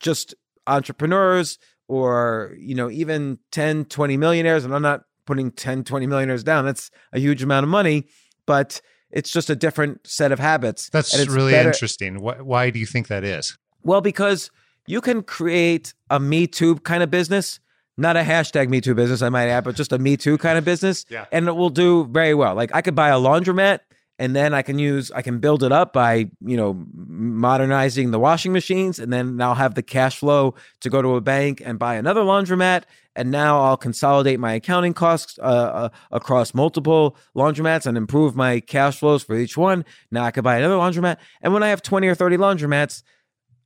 just 0.00 0.34
entrepreneurs 0.66 1.58
or 1.88 2.54
you 2.58 2.74
know 2.74 2.90
even 2.90 3.38
10 3.52 3.84
20 3.84 4.16
millionaires 4.16 4.64
and 4.64 4.74
i'm 4.74 4.82
not 4.82 5.02
putting 5.26 5.50
10 5.52 5.84
20 5.84 6.06
millionaires 6.08 6.42
down 6.42 6.64
that's 6.64 6.90
a 7.12 7.20
huge 7.20 7.42
amount 7.42 7.62
of 7.62 7.70
money 7.70 8.04
but 8.46 8.80
it's 9.10 9.30
just 9.30 9.48
a 9.48 9.54
different 9.54 10.04
set 10.06 10.32
of 10.32 10.40
habits 10.40 10.88
That's 10.90 11.16
really 11.28 11.52
better- 11.52 11.68
interesting. 11.68 12.20
Why, 12.20 12.40
why 12.40 12.70
do 12.70 12.80
you 12.80 12.86
think 12.86 13.06
that 13.08 13.22
is? 13.24 13.56
well 13.84 14.00
because 14.00 14.50
you 14.88 15.00
can 15.00 15.22
create 15.22 15.94
a 16.10 16.18
me 16.18 16.48
too 16.48 16.76
kind 16.80 17.02
of 17.04 17.10
business 17.10 17.60
not 17.96 18.16
a 18.16 18.20
hashtag 18.20 18.68
me 18.68 18.80
too 18.80 18.94
business. 18.94 19.22
I 19.22 19.28
might 19.28 19.48
add 19.48 19.64
but 19.64 19.76
just 19.76 19.92
a 19.92 19.98
me 19.98 20.16
too 20.16 20.38
kind 20.38 20.58
of 20.58 20.64
business. 20.64 21.04
Yeah. 21.08 21.26
and 21.32 21.48
it 21.48 21.52
will 21.52 21.70
do 21.70 22.06
very 22.06 22.34
well. 22.34 22.54
Like 22.54 22.74
i 22.74 22.82
could 22.82 22.94
buy 22.94 23.08
a 23.08 23.16
laundromat 23.18 23.80
and 24.18 24.34
then 24.34 24.54
i 24.54 24.62
can 24.62 24.78
use 24.78 25.10
i 25.12 25.20
can 25.20 25.38
build 25.40 25.62
it 25.62 25.72
up 25.72 25.92
by 25.92 26.30
you 26.40 26.56
know 26.56 26.86
modernizing 26.96 28.12
the 28.12 28.18
washing 28.18 28.50
machines 28.50 28.98
and 28.98 29.12
then 29.12 29.40
i'll 29.42 29.54
have 29.54 29.74
the 29.74 29.82
cash 29.82 30.18
flow 30.18 30.54
to 30.80 30.88
go 30.88 31.02
to 31.02 31.16
a 31.16 31.20
bank 31.20 31.60
and 31.62 31.78
buy 31.78 31.96
another 31.96 32.22
laundromat 32.22 32.84
and 33.14 33.30
now 33.30 33.60
i'll 33.60 33.76
consolidate 33.76 34.40
my 34.40 34.54
accounting 34.54 34.94
costs 34.94 35.38
uh, 35.40 35.42
uh, 35.42 35.88
across 36.10 36.54
multiple 36.54 37.14
laundromats 37.36 37.84
and 37.84 37.98
improve 37.98 38.34
my 38.34 38.58
cash 38.58 38.98
flows 38.98 39.22
for 39.22 39.36
each 39.36 39.56
one. 39.56 39.84
Now 40.10 40.24
i 40.24 40.30
could 40.30 40.44
buy 40.44 40.56
another 40.56 40.76
laundromat 40.76 41.18
and 41.42 41.52
when 41.52 41.62
i 41.62 41.68
have 41.68 41.82
20 41.82 42.06
or 42.08 42.14
30 42.14 42.38
laundromats 42.38 43.02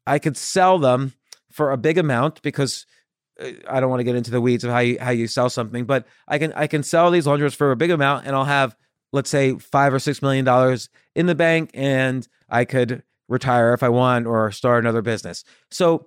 I 0.06 0.18
could 0.18 0.36
sell 0.36 0.78
them 0.78 1.12
for 1.50 1.70
a 1.70 1.76
big 1.76 1.98
amount 1.98 2.42
because 2.42 2.86
I 3.68 3.80
don't 3.80 3.90
want 3.90 4.00
to 4.00 4.04
get 4.04 4.16
into 4.16 4.30
the 4.30 4.40
weeds 4.40 4.64
of 4.64 4.70
how 4.70 4.80
you 4.80 4.98
how 5.00 5.10
you 5.10 5.26
sell 5.26 5.50
something, 5.50 5.84
but 5.84 6.06
I 6.28 6.38
can 6.38 6.52
I 6.52 6.66
can 6.66 6.82
sell 6.82 7.10
these 7.10 7.26
laundries 7.26 7.54
for 7.54 7.70
a 7.70 7.76
big 7.76 7.90
amount, 7.90 8.26
and 8.26 8.36
I'll 8.36 8.44
have 8.44 8.76
let's 9.12 9.30
say 9.30 9.58
five 9.58 9.92
or 9.92 9.98
six 9.98 10.22
million 10.22 10.44
dollars 10.44 10.88
in 11.14 11.26
the 11.26 11.34
bank, 11.34 11.70
and 11.74 12.26
I 12.48 12.64
could 12.64 13.02
retire 13.28 13.72
if 13.72 13.82
I 13.82 13.88
want 13.88 14.26
or 14.26 14.50
start 14.52 14.84
another 14.84 15.02
business. 15.02 15.44
So 15.70 16.06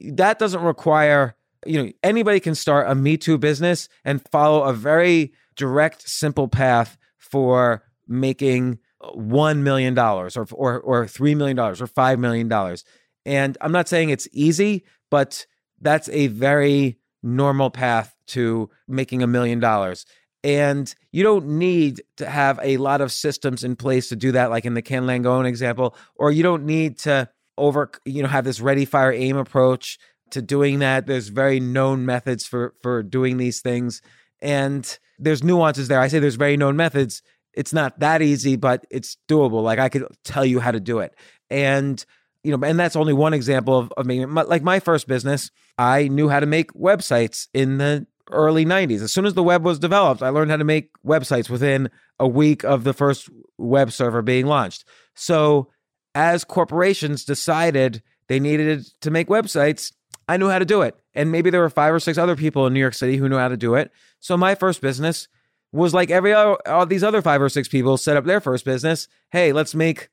that 0.00 0.38
doesn't 0.38 0.62
require 0.62 1.36
you 1.64 1.82
know 1.82 1.92
anybody 2.02 2.40
can 2.40 2.54
start 2.54 2.88
a 2.90 2.94
Me 2.94 3.16
Too 3.16 3.38
business 3.38 3.88
and 4.04 4.22
follow 4.30 4.62
a 4.62 4.72
very 4.72 5.32
direct, 5.56 6.08
simple 6.08 6.48
path 6.48 6.96
for 7.18 7.82
making 8.06 8.78
one 9.14 9.62
million 9.64 9.94
dollars 9.94 10.36
or 10.36 10.46
or 10.52 10.80
or 10.80 11.06
three 11.08 11.34
million 11.34 11.56
dollars 11.56 11.82
or 11.82 11.86
five 11.86 12.18
million 12.18 12.48
dollars. 12.48 12.84
And 13.24 13.58
I'm 13.60 13.72
not 13.72 13.88
saying 13.88 14.10
it's 14.10 14.28
easy, 14.32 14.84
but 15.10 15.46
that's 15.80 16.08
a 16.10 16.28
very 16.28 16.98
normal 17.22 17.70
path 17.70 18.14
to 18.28 18.70
making 18.88 19.22
a 19.22 19.26
million 19.26 19.60
dollars. 19.60 20.06
And 20.44 20.94
you 21.10 21.22
don't 21.22 21.58
need 21.58 22.02
to 22.18 22.28
have 22.28 22.60
a 22.62 22.76
lot 22.76 23.00
of 23.00 23.10
systems 23.10 23.64
in 23.64 23.74
place 23.74 24.08
to 24.10 24.16
do 24.16 24.32
that, 24.32 24.50
like 24.50 24.64
in 24.64 24.74
the 24.74 24.82
Ken 24.82 25.04
Langone 25.04 25.46
example, 25.46 25.96
or 26.14 26.30
you 26.30 26.42
don't 26.42 26.64
need 26.64 26.98
to 26.98 27.28
over, 27.58 27.90
you 28.04 28.22
know, 28.22 28.28
have 28.28 28.44
this 28.44 28.60
ready, 28.60 28.84
fire, 28.84 29.12
aim 29.12 29.36
approach 29.36 29.98
to 30.30 30.42
doing 30.42 30.80
that. 30.80 31.06
There's 31.06 31.28
very 31.28 31.58
known 31.58 32.06
methods 32.06 32.46
for 32.46 32.74
for 32.82 33.02
doing 33.02 33.38
these 33.38 33.60
things, 33.60 34.02
and 34.40 34.98
there's 35.18 35.42
nuances 35.42 35.88
there. 35.88 36.00
I 36.00 36.08
say 36.08 36.18
there's 36.18 36.36
very 36.36 36.56
known 36.56 36.76
methods. 36.76 37.22
It's 37.54 37.72
not 37.72 37.98
that 38.00 38.22
easy, 38.22 38.56
but 38.56 38.86
it's 38.90 39.16
doable. 39.28 39.62
Like 39.62 39.78
I 39.78 39.88
could 39.88 40.06
tell 40.24 40.44
you 40.44 40.60
how 40.60 40.70
to 40.70 40.80
do 40.80 41.00
it, 41.00 41.14
and 41.50 42.04
you 42.46 42.56
know, 42.56 42.64
and 42.64 42.78
that's 42.78 42.96
only 42.96 43.12
one 43.12 43.34
example 43.34 43.76
of, 43.76 43.92
of. 43.96 44.06
My, 44.06 44.42
like 44.42 44.62
my 44.62 44.78
first 44.78 45.08
business, 45.08 45.50
I 45.76 46.08
knew 46.08 46.28
how 46.28 46.38
to 46.38 46.46
make 46.46 46.72
websites 46.74 47.48
in 47.52 47.78
the 47.78 48.06
early 48.30 48.64
90s. 48.64 49.02
As 49.02 49.12
soon 49.12 49.26
as 49.26 49.34
the 49.34 49.42
web 49.42 49.64
was 49.64 49.78
developed, 49.78 50.22
I 50.22 50.28
learned 50.28 50.50
how 50.50 50.56
to 50.56 50.64
make 50.64 50.90
websites 51.04 51.50
within 51.50 51.90
a 52.20 52.28
week 52.28 52.64
of 52.64 52.84
the 52.84 52.92
first 52.92 53.28
web 53.58 53.90
server 53.90 54.22
being 54.22 54.46
launched. 54.46 54.84
So, 55.14 55.70
as 56.14 56.44
corporations 56.44 57.24
decided 57.24 58.02
they 58.28 58.40
needed 58.40 58.86
to 59.00 59.10
make 59.10 59.28
websites, 59.28 59.92
I 60.28 60.36
knew 60.36 60.48
how 60.48 60.58
to 60.58 60.64
do 60.64 60.82
it. 60.82 60.96
And 61.14 61.30
maybe 61.32 61.50
there 61.50 61.60
were 61.60 61.70
five 61.70 61.92
or 61.92 62.00
six 62.00 62.16
other 62.16 62.36
people 62.36 62.66
in 62.66 62.74
New 62.74 62.80
York 62.80 62.94
City 62.94 63.16
who 63.16 63.28
knew 63.28 63.38
how 63.38 63.48
to 63.48 63.56
do 63.56 63.74
it. 63.74 63.90
So, 64.20 64.36
my 64.36 64.54
first 64.54 64.80
business 64.80 65.28
was 65.72 65.92
like 65.92 66.10
every 66.10 66.32
all 66.32 66.86
these 66.86 67.04
other 67.04 67.22
five 67.22 67.42
or 67.42 67.48
six 67.48 67.68
people 67.68 67.96
set 67.96 68.16
up 68.16 68.24
their 68.24 68.40
first 68.40 68.64
business. 68.64 69.08
Hey, 69.30 69.52
let's 69.52 69.74
make 69.74 70.08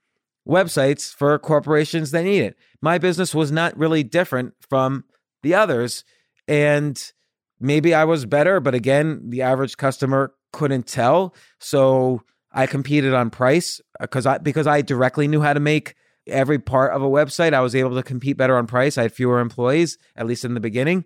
websites 0.47 1.13
for 1.13 1.37
corporations 1.39 2.11
that 2.11 2.23
need 2.23 2.41
it. 2.41 2.57
My 2.81 2.97
business 2.97 3.33
was 3.33 3.51
not 3.51 3.77
really 3.77 4.03
different 4.03 4.53
from 4.69 5.05
the 5.41 5.55
others. 5.55 6.03
And 6.47 7.01
maybe 7.59 7.93
I 7.93 8.03
was 8.03 8.25
better, 8.25 8.59
but 8.59 8.75
again, 8.75 9.29
the 9.29 9.41
average 9.41 9.77
customer 9.77 10.33
couldn't 10.51 10.87
tell. 10.87 11.33
So 11.59 12.23
I 12.51 12.67
competed 12.67 13.13
on 13.13 13.29
price 13.29 13.81
uh, 13.99 14.03
because 14.03 14.25
I 14.25 14.37
because 14.37 14.67
I 14.67 14.81
directly 14.81 15.27
knew 15.27 15.41
how 15.41 15.53
to 15.53 15.59
make 15.59 15.95
every 16.27 16.59
part 16.59 16.93
of 16.93 17.01
a 17.01 17.09
website. 17.09 17.53
I 17.53 17.61
was 17.61 17.75
able 17.75 17.95
to 17.95 18.03
compete 18.03 18.37
better 18.37 18.57
on 18.57 18.67
price. 18.67 18.97
I 18.97 19.03
had 19.03 19.13
fewer 19.13 19.39
employees, 19.39 19.97
at 20.15 20.27
least 20.27 20.45
in 20.45 20.53
the 20.53 20.59
beginning. 20.59 21.05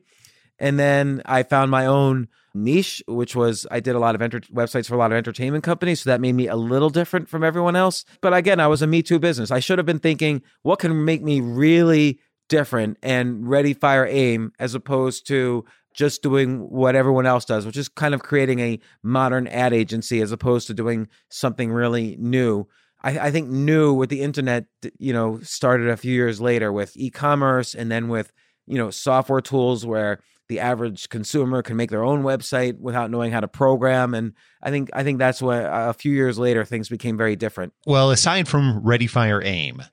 And 0.59 0.77
then 0.79 1.21
I 1.25 1.43
found 1.43 1.71
my 1.71 1.85
own 1.85 2.27
niche, 2.57 3.03
which 3.07 3.35
was 3.35 3.65
I 3.71 3.79
did 3.79 3.95
a 3.95 3.99
lot 3.99 4.15
of 4.15 4.21
enter- 4.21 4.39
websites 4.41 4.87
for 4.87 4.95
a 4.95 4.97
lot 4.97 5.11
of 5.11 5.17
entertainment 5.17 5.63
companies. 5.63 6.01
So 6.01 6.09
that 6.09 6.21
made 6.21 6.33
me 6.33 6.47
a 6.47 6.55
little 6.55 6.89
different 6.89 7.29
from 7.29 7.43
everyone 7.43 7.75
else. 7.75 8.03
But 8.21 8.33
again, 8.33 8.59
I 8.59 8.67
was 8.67 8.81
a 8.81 8.87
Me 8.87 9.01
Too 9.01 9.19
business. 9.19 9.51
I 9.51 9.59
should 9.59 9.77
have 9.79 9.85
been 9.85 9.99
thinking, 9.99 10.41
what 10.63 10.79
can 10.79 11.05
make 11.05 11.21
me 11.21 11.39
really 11.41 12.19
different 12.49 12.97
and 13.03 13.47
ready, 13.47 13.73
fire, 13.73 14.07
aim, 14.07 14.51
as 14.59 14.73
opposed 14.73 15.27
to 15.27 15.65
just 15.93 16.21
doing 16.21 16.59
what 16.69 16.95
everyone 16.95 17.25
else 17.25 17.43
does, 17.43 17.65
which 17.65 17.75
is 17.75 17.89
kind 17.89 18.13
of 18.13 18.21
creating 18.21 18.59
a 18.59 18.79
modern 19.01 19.47
ad 19.47 19.73
agency 19.73 20.21
as 20.21 20.31
opposed 20.31 20.67
to 20.67 20.73
doing 20.73 21.07
something 21.29 21.71
really 21.71 22.15
new. 22.19 22.67
I, 23.01 23.19
I 23.19 23.31
think 23.31 23.49
new 23.49 23.93
with 23.93 24.09
the 24.09 24.21
internet, 24.21 24.65
you 24.99 25.11
know, 25.11 25.39
started 25.41 25.89
a 25.89 25.97
few 25.97 26.13
years 26.13 26.39
later 26.39 26.71
with 26.71 26.95
e-commerce 26.95 27.73
and 27.73 27.91
then 27.91 28.09
with, 28.09 28.31
you 28.67 28.77
know, 28.77 28.91
software 28.91 29.41
tools 29.41 29.85
where 29.85 30.19
the 30.49 30.59
average 30.59 31.09
consumer 31.09 31.61
can 31.61 31.75
make 31.75 31.89
their 31.89 32.03
own 32.03 32.23
website 32.23 32.79
without 32.79 33.11
knowing 33.11 33.31
how 33.31 33.39
to 33.39 33.47
program. 33.47 34.13
And 34.13 34.33
I 34.61 34.71
think 34.71 34.89
I 34.93 35.03
think 35.03 35.19
that's 35.19 35.41
what 35.41 35.65
a 35.65 35.93
few 35.93 36.11
years 36.11 36.39
later 36.39 36.63
things 36.63 36.89
became 36.89 37.17
very 37.17 37.35
different. 37.35 37.73
Well, 37.85 38.11
aside 38.11 38.47
from 38.47 38.79
Ready 38.83 39.07
Fire 39.07 39.41
Aim, 39.43 39.83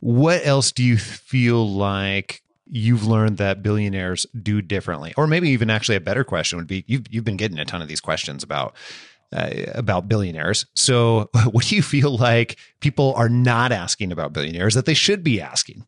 what 0.00 0.44
else 0.44 0.72
do 0.72 0.84
you 0.84 0.96
feel 0.96 1.68
like 1.68 2.42
you've 2.66 3.06
learned 3.06 3.38
that 3.38 3.62
billionaires 3.62 4.26
do 4.40 4.62
differently? 4.62 5.14
Or 5.16 5.26
maybe 5.26 5.50
even 5.50 5.70
actually 5.70 5.96
a 5.96 6.00
better 6.00 6.24
question 6.24 6.58
would 6.58 6.66
be 6.66 6.84
you've 6.86 7.06
you've 7.10 7.24
been 7.24 7.36
getting 7.36 7.58
a 7.58 7.64
ton 7.64 7.82
of 7.82 7.88
these 7.88 8.00
questions 8.00 8.42
about 8.42 8.74
uh, 9.32 9.50
about 9.74 10.08
billionaires. 10.08 10.66
So, 10.74 11.28
what 11.50 11.64
do 11.66 11.76
you 11.76 11.82
feel 11.82 12.16
like 12.16 12.56
people 12.80 13.14
are 13.16 13.28
not 13.28 13.72
asking 13.72 14.12
about 14.12 14.32
billionaires 14.32 14.74
that 14.74 14.86
they 14.86 14.94
should 14.94 15.24
be 15.24 15.40
asking? 15.40 15.84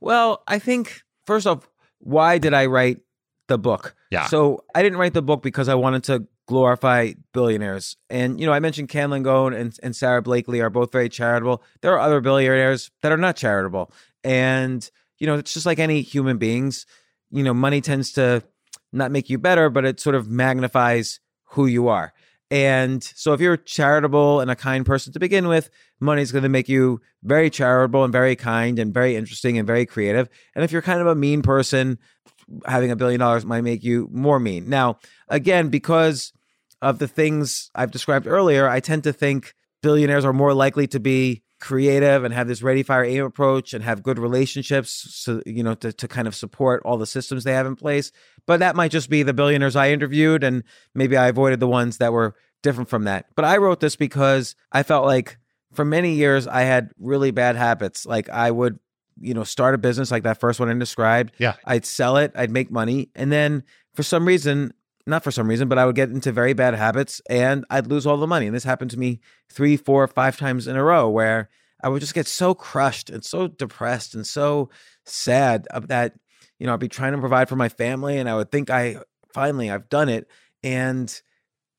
Well, 0.00 0.42
I 0.46 0.58
think 0.58 1.02
first 1.24 1.46
off, 1.46 1.68
why 2.00 2.38
did 2.38 2.52
I 2.52 2.66
write 2.66 2.98
the 3.48 3.58
book? 3.58 3.94
Yeah. 4.10 4.26
So 4.26 4.64
I 4.74 4.82
didn't 4.82 4.98
write 4.98 5.14
the 5.14 5.22
book 5.22 5.42
because 5.42 5.68
I 5.68 5.74
wanted 5.74 6.04
to 6.04 6.26
glorify 6.46 7.12
billionaires. 7.32 7.96
And, 8.10 8.40
you 8.40 8.46
know, 8.46 8.52
I 8.52 8.60
mentioned 8.60 8.88
Ken 8.88 9.10
Langone 9.10 9.58
and, 9.58 9.76
and 9.82 9.94
Sara 9.94 10.22
Blakely 10.22 10.60
are 10.60 10.70
both 10.70 10.92
very 10.92 11.08
charitable. 11.08 11.62
There 11.80 11.92
are 11.92 12.00
other 12.00 12.20
billionaires 12.20 12.90
that 13.02 13.12
are 13.12 13.16
not 13.16 13.36
charitable. 13.36 13.92
And, 14.24 14.88
you 15.18 15.26
know, 15.26 15.36
it's 15.36 15.54
just 15.54 15.66
like 15.66 15.78
any 15.78 16.02
human 16.02 16.38
beings. 16.38 16.86
You 17.30 17.42
know, 17.42 17.54
money 17.54 17.80
tends 17.80 18.12
to 18.12 18.42
not 18.92 19.10
make 19.10 19.30
you 19.30 19.38
better, 19.38 19.70
but 19.70 19.84
it 19.84 20.00
sort 20.00 20.14
of 20.14 20.28
magnifies 20.28 21.20
who 21.44 21.66
you 21.66 21.88
are. 21.88 22.12
And 22.50 23.02
so 23.02 23.32
if 23.32 23.40
you're 23.40 23.56
charitable 23.56 24.40
and 24.40 24.50
a 24.50 24.56
kind 24.56 24.84
person 24.84 25.14
to 25.14 25.18
begin 25.18 25.48
with, 25.48 25.70
money's 26.00 26.32
going 26.32 26.42
to 26.42 26.50
make 26.50 26.68
you 26.68 27.00
very 27.22 27.48
charitable 27.48 28.04
and 28.04 28.12
very 28.12 28.36
kind 28.36 28.78
and 28.78 28.92
very 28.92 29.16
interesting 29.16 29.56
and 29.56 29.66
very 29.66 29.86
creative. 29.86 30.28
And 30.54 30.62
if 30.62 30.70
you're 30.70 30.82
kind 30.82 31.00
of 31.00 31.06
a 31.06 31.14
mean 31.14 31.40
person, 31.40 31.98
having 32.66 32.90
a 32.90 32.96
billion 32.96 33.20
dollars 33.20 33.44
might 33.44 33.62
make 33.62 33.82
you 33.82 34.08
more 34.12 34.38
mean. 34.38 34.68
Now, 34.68 34.98
again, 35.28 35.68
because 35.68 36.32
of 36.80 36.98
the 36.98 37.08
things 37.08 37.70
I've 37.74 37.90
described 37.90 38.26
earlier, 38.26 38.68
I 38.68 38.80
tend 38.80 39.04
to 39.04 39.12
think 39.12 39.54
billionaires 39.82 40.24
are 40.24 40.32
more 40.32 40.54
likely 40.54 40.86
to 40.88 41.00
be 41.00 41.42
creative 41.62 42.24
and 42.24 42.34
have 42.34 42.48
this 42.48 42.60
ready 42.60 42.82
fire 42.82 43.04
aim 43.04 43.24
approach 43.24 43.72
and 43.72 43.84
have 43.84 44.02
good 44.02 44.18
relationships 44.18 45.06
so 45.10 45.40
you 45.46 45.62
know 45.62 45.76
to, 45.76 45.92
to 45.92 46.08
kind 46.08 46.26
of 46.26 46.34
support 46.34 46.82
all 46.84 46.98
the 46.98 47.06
systems 47.06 47.44
they 47.44 47.52
have 47.52 47.66
in 47.66 47.76
place. 47.76 48.10
But 48.48 48.58
that 48.58 48.74
might 48.74 48.90
just 48.90 49.08
be 49.08 49.22
the 49.22 49.32
billionaires 49.32 49.76
i 49.76 49.90
interviewed 49.90 50.42
and 50.42 50.64
maybe 50.92 51.16
i 51.16 51.28
avoided 51.28 51.60
the 51.60 51.68
ones 51.68 51.98
that 51.98 52.12
were 52.12 52.34
different 52.64 52.90
from 52.90 53.04
that. 53.04 53.26
But 53.36 53.44
i 53.44 53.58
wrote 53.58 53.78
this 53.78 53.94
because 53.94 54.56
i 54.72 54.82
felt 54.82 55.06
like 55.06 55.38
for 55.72 55.84
many 55.84 56.14
years 56.14 56.48
i 56.48 56.62
had 56.62 56.90
really 56.98 57.30
bad 57.30 57.54
habits. 57.54 58.04
Like 58.04 58.28
i 58.28 58.50
would 58.50 58.80
you 59.20 59.34
know 59.34 59.44
start 59.44 59.74
a 59.74 59.78
business 59.78 60.10
like 60.10 60.22
that 60.22 60.40
first 60.40 60.58
one 60.60 60.68
i 60.68 60.74
described 60.74 61.32
Yeah. 61.38 61.54
i'd 61.66 61.84
sell 61.84 62.16
it 62.16 62.32
i'd 62.34 62.50
make 62.50 62.70
money 62.70 63.10
and 63.14 63.30
then 63.30 63.62
for 63.94 64.02
some 64.02 64.26
reason 64.26 64.72
not 65.06 65.24
for 65.24 65.32
some 65.32 65.48
reason, 65.48 65.68
but 65.68 65.78
I 65.78 65.86
would 65.86 65.96
get 65.96 66.10
into 66.10 66.30
very 66.30 66.52
bad 66.52 66.74
habits 66.74 67.20
and 67.28 67.64
I'd 67.68 67.88
lose 67.88 68.06
all 68.06 68.18
the 68.18 68.26
money. 68.28 68.46
And 68.46 68.54
this 68.54 68.62
happened 68.62 68.92
to 68.92 68.98
me 68.98 69.18
three, 69.50 69.76
four, 69.76 70.06
five 70.06 70.36
times 70.36 70.68
in 70.68 70.76
a 70.76 70.84
row 70.84 71.08
where 71.08 71.48
I 71.82 71.88
would 71.88 72.00
just 72.00 72.14
get 72.14 72.28
so 72.28 72.54
crushed 72.54 73.10
and 73.10 73.24
so 73.24 73.48
depressed 73.48 74.14
and 74.14 74.24
so 74.24 74.70
sad 75.04 75.66
that, 75.88 76.14
you 76.60 76.66
know, 76.68 76.74
I'd 76.74 76.78
be 76.78 76.86
trying 76.88 77.14
to 77.14 77.18
provide 77.18 77.48
for 77.48 77.56
my 77.56 77.68
family 77.68 78.18
and 78.18 78.28
I 78.28 78.36
would 78.36 78.52
think 78.52 78.70
I 78.70 78.98
finally 79.34 79.70
I've 79.72 79.88
done 79.88 80.08
it. 80.08 80.28
And 80.62 81.12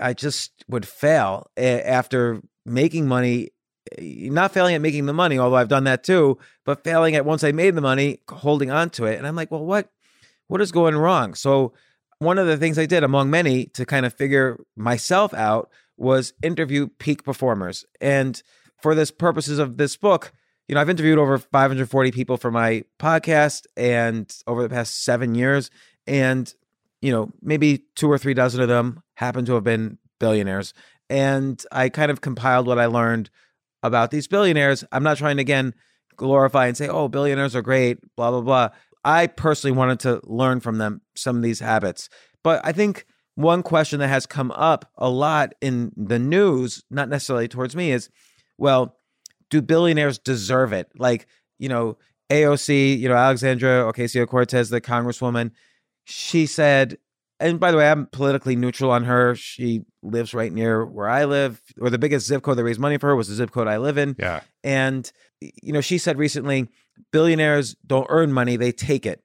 I 0.02 0.14
just 0.14 0.52
would 0.68 0.86
fail 0.86 1.50
after 1.56 2.42
making 2.66 3.08
money, 3.08 3.52
Eh, 3.98 4.30
not 4.30 4.54
failing 4.54 4.76
at 4.76 4.82
making 4.82 5.06
the 5.06 5.14
money, 5.14 5.38
although 5.38 5.58
I've 5.58 5.68
done 5.68 5.84
that 5.86 6.04
too, 6.04 6.38
but 6.66 6.84
failing 6.84 7.16
at 7.16 7.26
once 7.26 7.44
I 7.44 7.52
made 7.52 7.76
the 7.76 7.82
money, 7.82 8.20
holding 8.30 8.72
on 8.72 8.90
to 8.92 9.06
it. 9.06 9.18
And 9.18 9.28
I'm 9.28 9.36
like, 9.36 9.52
well, 9.52 9.66
what? 9.66 9.90
what 10.48 10.62
is 10.62 10.72
going 10.72 10.96
wrong? 10.96 11.34
So, 11.34 11.74
one 12.20 12.38
of 12.38 12.48
the 12.48 12.58
things 12.58 12.78
I 12.78 12.86
did, 12.86 13.04
among 13.04 13.30
many, 13.30 13.66
to 13.74 13.86
kind 13.86 14.06
of 14.06 14.14
figure 14.14 14.64
myself 14.78 15.34
out 15.34 15.70
was 15.98 16.34
interview 16.42 16.88
peak 17.00 17.24
performers. 17.24 17.86
And 18.00 18.42
for 18.82 18.96
this 18.96 19.12
purposes 19.12 19.60
of 19.60 19.78
this 19.78 19.98
book, 19.98 20.32
you 20.68 20.76
know, 20.76 20.82
I've 20.82 20.90
interviewed 20.90 21.18
over 21.18 21.38
540 21.38 22.12
people 22.12 22.38
for 22.38 22.52
my 22.52 22.84
podcast 23.00 23.66
and 23.76 24.32
over 24.48 24.62
the 24.62 24.70
past 24.70 25.04
seven 25.04 25.36
years. 25.36 25.70
And, 26.08 26.54
you 27.02 27.12
know, 27.12 27.32
maybe 27.42 27.84
two 27.96 28.10
or 28.10 28.18
three 28.18 28.34
dozen 28.34 28.62
of 28.62 28.70
them 28.70 29.02
happen 29.16 29.44
to 29.46 29.56
have 29.56 29.64
been 29.64 29.98
billionaires. 30.20 30.74
And 31.10 31.62
I 31.72 31.90
kind 31.90 32.12
of 32.12 32.22
compiled 32.22 32.68
what 32.68 32.80
I 32.80 32.86
learned 32.86 33.30
about 33.84 34.10
these 34.12 34.28
billionaires. 34.28 34.84
I'm 34.92 35.04
not 35.04 35.18
trying 35.18 35.38
to, 35.38 35.42
again, 35.42 35.74
glorify 36.16 36.68
and 36.68 36.76
say, 36.76 36.88
oh, 36.88 37.08
billionaires 37.08 37.56
are 37.56 37.62
great, 37.62 38.00
blah, 38.16 38.32
blah, 38.32 38.42
blah. 38.42 38.70
I 39.04 39.28
personally 39.28 39.76
wanted 39.76 40.00
to 40.02 40.22
learn 40.24 40.62
from 40.62 40.78
them 40.78 41.02
some 41.16 41.36
of 41.36 41.44
these 41.44 41.60
habits. 41.60 42.10
But 42.44 42.62
I 42.64 42.72
think 42.72 43.06
one 43.36 43.64
question 43.64 44.00
that 44.00 44.08
has 44.08 44.26
come 44.26 44.52
up 44.52 44.90
a 44.98 45.10
lot 45.10 45.54
in 45.62 45.92
the 45.98 46.20
news, 46.20 46.84
not 46.90 47.10
necessarily 47.10 47.48
towards 47.48 47.76
me, 47.76 47.92
is 47.92 48.10
well, 48.58 48.98
do 49.50 49.62
billionaires 49.62 50.20
deserve 50.20 50.74
it? 50.74 50.88
Like, 50.98 51.28
you 51.60 51.70
know, 51.70 51.98
AOC, 52.30 52.98
you 53.00 53.10
know, 53.10 53.16
Alexandra 53.16 53.92
Ocasio 53.92 54.28
Cortez, 54.28 54.70
the 54.70 54.82
congresswoman, 54.82 55.52
she 56.06 56.46
said, 56.46 56.98
and 57.40 57.60
by 57.60 57.72
the 57.72 57.78
way, 57.78 57.90
I'm 57.90 58.06
politically 58.08 58.56
neutral 58.56 58.92
on 58.92 59.04
her. 59.04 59.36
She 59.36 59.82
lives 60.02 60.34
right 60.34 60.52
near 60.52 60.86
where 60.86 61.10
I 61.10 61.26
live, 61.26 61.62
or 61.80 61.90
the 61.90 61.98
biggest 61.98 62.28
zip 62.28 62.44
code 62.44 62.58
that 62.58 62.64
raised 62.64 62.80
money 62.80 62.98
for 62.98 63.08
her 63.08 63.16
was 63.16 63.28
the 63.28 63.36
zip 63.36 63.52
code 63.52 63.68
I 63.68 63.78
live 63.78 63.98
in. 63.98 64.16
Yeah. 64.20 64.42
And, 64.64 65.12
you 65.42 65.74
know, 65.74 65.82
she 65.82 65.98
said 65.98 66.18
recently, 66.18 66.70
billionaires 67.12 67.76
don't 67.86 68.08
earn 68.10 68.32
money, 68.32 68.56
they 68.56 68.72
take 68.72 69.06
it. 69.06 69.24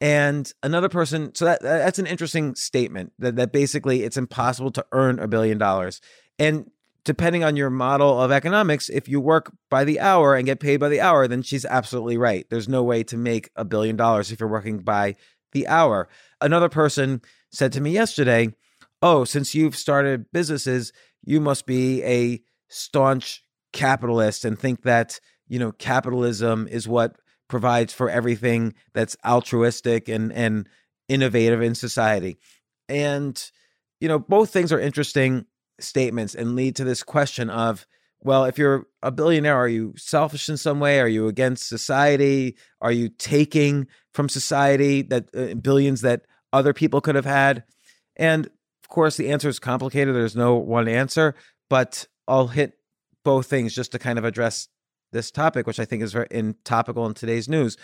And 0.00 0.50
another 0.62 0.88
person, 0.88 1.34
so 1.34 1.44
that 1.44 1.60
that's 1.60 1.98
an 1.98 2.06
interesting 2.06 2.54
statement 2.54 3.12
that, 3.18 3.36
that 3.36 3.52
basically 3.52 4.02
it's 4.04 4.16
impossible 4.16 4.70
to 4.72 4.86
earn 4.92 5.18
a 5.18 5.28
billion 5.28 5.58
dollars. 5.58 6.00
And 6.38 6.70
depending 7.04 7.44
on 7.44 7.56
your 7.56 7.68
model 7.68 8.20
of 8.20 8.30
economics, 8.30 8.88
if 8.88 9.08
you 9.08 9.20
work 9.20 9.52
by 9.68 9.84
the 9.84 10.00
hour 10.00 10.34
and 10.34 10.46
get 10.46 10.60
paid 10.60 10.78
by 10.78 10.88
the 10.88 11.00
hour, 11.00 11.28
then 11.28 11.42
she's 11.42 11.66
absolutely 11.66 12.16
right. 12.16 12.46
There's 12.48 12.68
no 12.68 12.82
way 12.82 13.02
to 13.04 13.18
make 13.18 13.50
a 13.56 13.64
billion 13.64 13.96
dollars 13.96 14.32
if 14.32 14.40
you're 14.40 14.48
working 14.48 14.78
by 14.78 15.16
the 15.52 15.66
hour. 15.66 16.08
Another 16.40 16.68
person 16.70 17.20
said 17.50 17.72
to 17.72 17.80
me 17.80 17.90
yesterday, 17.90 18.54
Oh, 19.02 19.24
since 19.24 19.54
you've 19.54 19.76
started 19.76 20.30
businesses, 20.30 20.92
you 21.24 21.40
must 21.40 21.66
be 21.66 22.02
a 22.04 22.42
staunch 22.68 23.42
capitalist 23.72 24.44
and 24.44 24.58
think 24.58 24.82
that, 24.82 25.20
you 25.48 25.58
know, 25.58 25.72
capitalism 25.72 26.68
is 26.70 26.86
what 26.86 27.16
provides 27.48 27.92
for 27.92 28.08
everything 28.08 28.74
that's 28.94 29.16
altruistic 29.26 30.08
and 30.08 30.32
and 30.32 30.68
innovative 31.08 31.60
in 31.60 31.74
society. 31.74 32.38
And 32.88 33.42
you 34.00 34.08
know, 34.08 34.18
both 34.18 34.50
things 34.50 34.72
are 34.72 34.80
interesting 34.80 35.46
statements 35.78 36.34
and 36.34 36.56
lead 36.56 36.76
to 36.76 36.84
this 36.84 37.02
question 37.02 37.50
of 37.50 37.86
well, 38.22 38.44
if 38.44 38.58
you're 38.58 38.86
a 39.02 39.10
billionaire, 39.10 39.56
are 39.56 39.68
you 39.68 39.94
selfish 39.96 40.50
in 40.50 40.58
some 40.58 40.78
way? 40.78 41.00
Are 41.00 41.08
you 41.08 41.26
against 41.26 41.68
society? 41.68 42.56
Are 42.82 42.92
you 42.92 43.08
taking 43.08 43.86
from 44.12 44.28
society 44.28 45.00
that 45.02 45.34
uh, 45.34 45.54
billions 45.54 46.02
that 46.02 46.26
other 46.52 46.72
people 46.72 47.00
could 47.00 47.14
have 47.14 47.24
had? 47.24 47.64
And 48.16 48.46
of 48.46 48.88
course, 48.88 49.16
the 49.16 49.30
answer 49.30 49.48
is 49.48 49.58
complicated. 49.58 50.14
There's 50.14 50.36
no 50.36 50.56
one 50.56 50.88
answer, 50.88 51.34
but 51.68 52.06
I'll 52.26 52.48
hit 52.48 52.74
both 53.24 53.46
things 53.46 53.74
just 53.74 53.92
to 53.92 53.98
kind 53.98 54.18
of 54.18 54.24
address 54.24 54.68
this 55.12 55.30
topic, 55.30 55.66
which 55.66 55.80
I 55.80 55.84
think 55.84 56.02
is 56.02 56.12
very 56.12 56.28
in 56.30 56.56
topical 56.64 57.06
in 57.06 57.14
today's 57.14 57.48
news. 57.48 57.76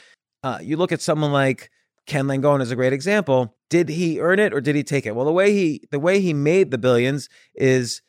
Uh, 0.43 0.59
you 0.62 0.77
look 0.77 0.93
at 0.93 1.03
someone 1.03 1.33
like 1.33 1.71
Ken 2.07 2.27
Langone 2.27 2.62
as 2.62 2.71
a 2.71 2.77
great 2.77 2.93
example. 2.93 3.57
Did 3.69 3.89
he 3.89 4.21
earn 4.21 4.39
it 4.39 4.55
or 4.55 4.61
did 4.61 4.77
he 4.77 4.85
take 4.85 5.07
it? 5.07 5.14
Well, 5.17 5.25
the 5.25 5.33
way 5.33 5.53
he 5.53 5.83
the 5.91 5.99
way 5.99 6.21
he 6.21 6.33
made 6.33 6.71
the 6.71 6.79
billions 6.79 7.29
is 7.55 8.01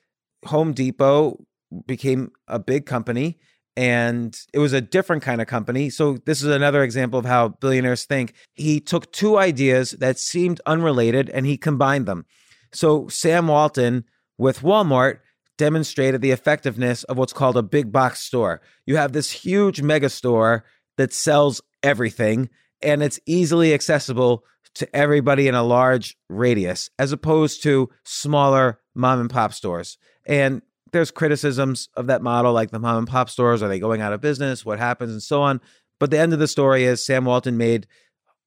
Home 0.45 0.73
Depot 0.73 1.43
became 1.85 2.31
a 2.47 2.59
big 2.59 2.85
company 2.85 3.39
and 3.77 4.35
it 4.53 4.59
was 4.59 4.73
a 4.73 4.81
different 4.81 5.21
kind 5.21 5.39
of 5.39 5.45
company. 5.45 5.91
So 5.91 6.17
this 6.25 6.41
is 6.41 6.49
another 6.49 6.81
example 6.81 7.19
of 7.19 7.25
how 7.25 7.49
billionaires 7.49 8.05
think. 8.05 8.33
He 8.55 8.79
took 8.79 9.11
two 9.11 9.37
ideas 9.37 9.91
that 9.91 10.17
seemed 10.17 10.59
unrelated 10.65 11.29
and 11.29 11.45
he 11.45 11.57
combined 11.57 12.07
them. 12.07 12.25
So 12.73 13.07
Sam 13.07 13.47
Walton 13.47 14.05
with 14.35 14.61
Walmart 14.61 15.19
demonstrated 15.59 16.21
the 16.21 16.31
effectiveness 16.31 17.03
of 17.03 17.19
what's 17.19 17.33
called 17.33 17.55
a 17.55 17.61
big 17.61 17.91
box 17.91 18.21
store. 18.21 18.61
You 18.87 18.97
have 18.97 19.13
this 19.13 19.29
huge 19.29 19.83
mega 19.83 20.09
store 20.09 20.65
that 20.97 21.13
sells 21.13 21.61
everything 21.83 22.49
and 22.81 23.03
it's 23.03 23.19
easily 23.27 23.75
accessible 23.75 24.43
to 24.73 24.95
everybody 24.95 25.47
in 25.47 25.53
a 25.53 25.63
large 25.63 26.17
radius 26.29 26.89
as 26.97 27.11
opposed 27.11 27.61
to 27.61 27.91
smaller 28.05 28.79
mom 28.95 29.19
and 29.19 29.29
pop 29.29 29.53
stores. 29.53 29.99
And 30.25 30.63
there's 30.91 31.11
criticisms 31.11 31.89
of 31.95 32.07
that 32.07 32.21
model, 32.21 32.53
like 32.53 32.71
the 32.71 32.79
mom 32.79 32.97
and 32.97 33.07
pop 33.07 33.29
stores. 33.29 33.63
Are 33.63 33.67
they 33.67 33.79
going 33.79 34.01
out 34.01 34.13
of 34.13 34.21
business? 34.21 34.65
What 34.65 34.79
happens? 34.79 35.11
And 35.11 35.23
so 35.23 35.41
on. 35.41 35.61
But 35.99 36.11
the 36.11 36.19
end 36.19 36.33
of 36.33 36.39
the 36.39 36.47
story 36.47 36.83
is 36.83 37.05
Sam 37.05 37.25
Walton 37.25 37.57
made 37.57 37.87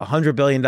$100 0.01 0.37
billion 0.37 0.65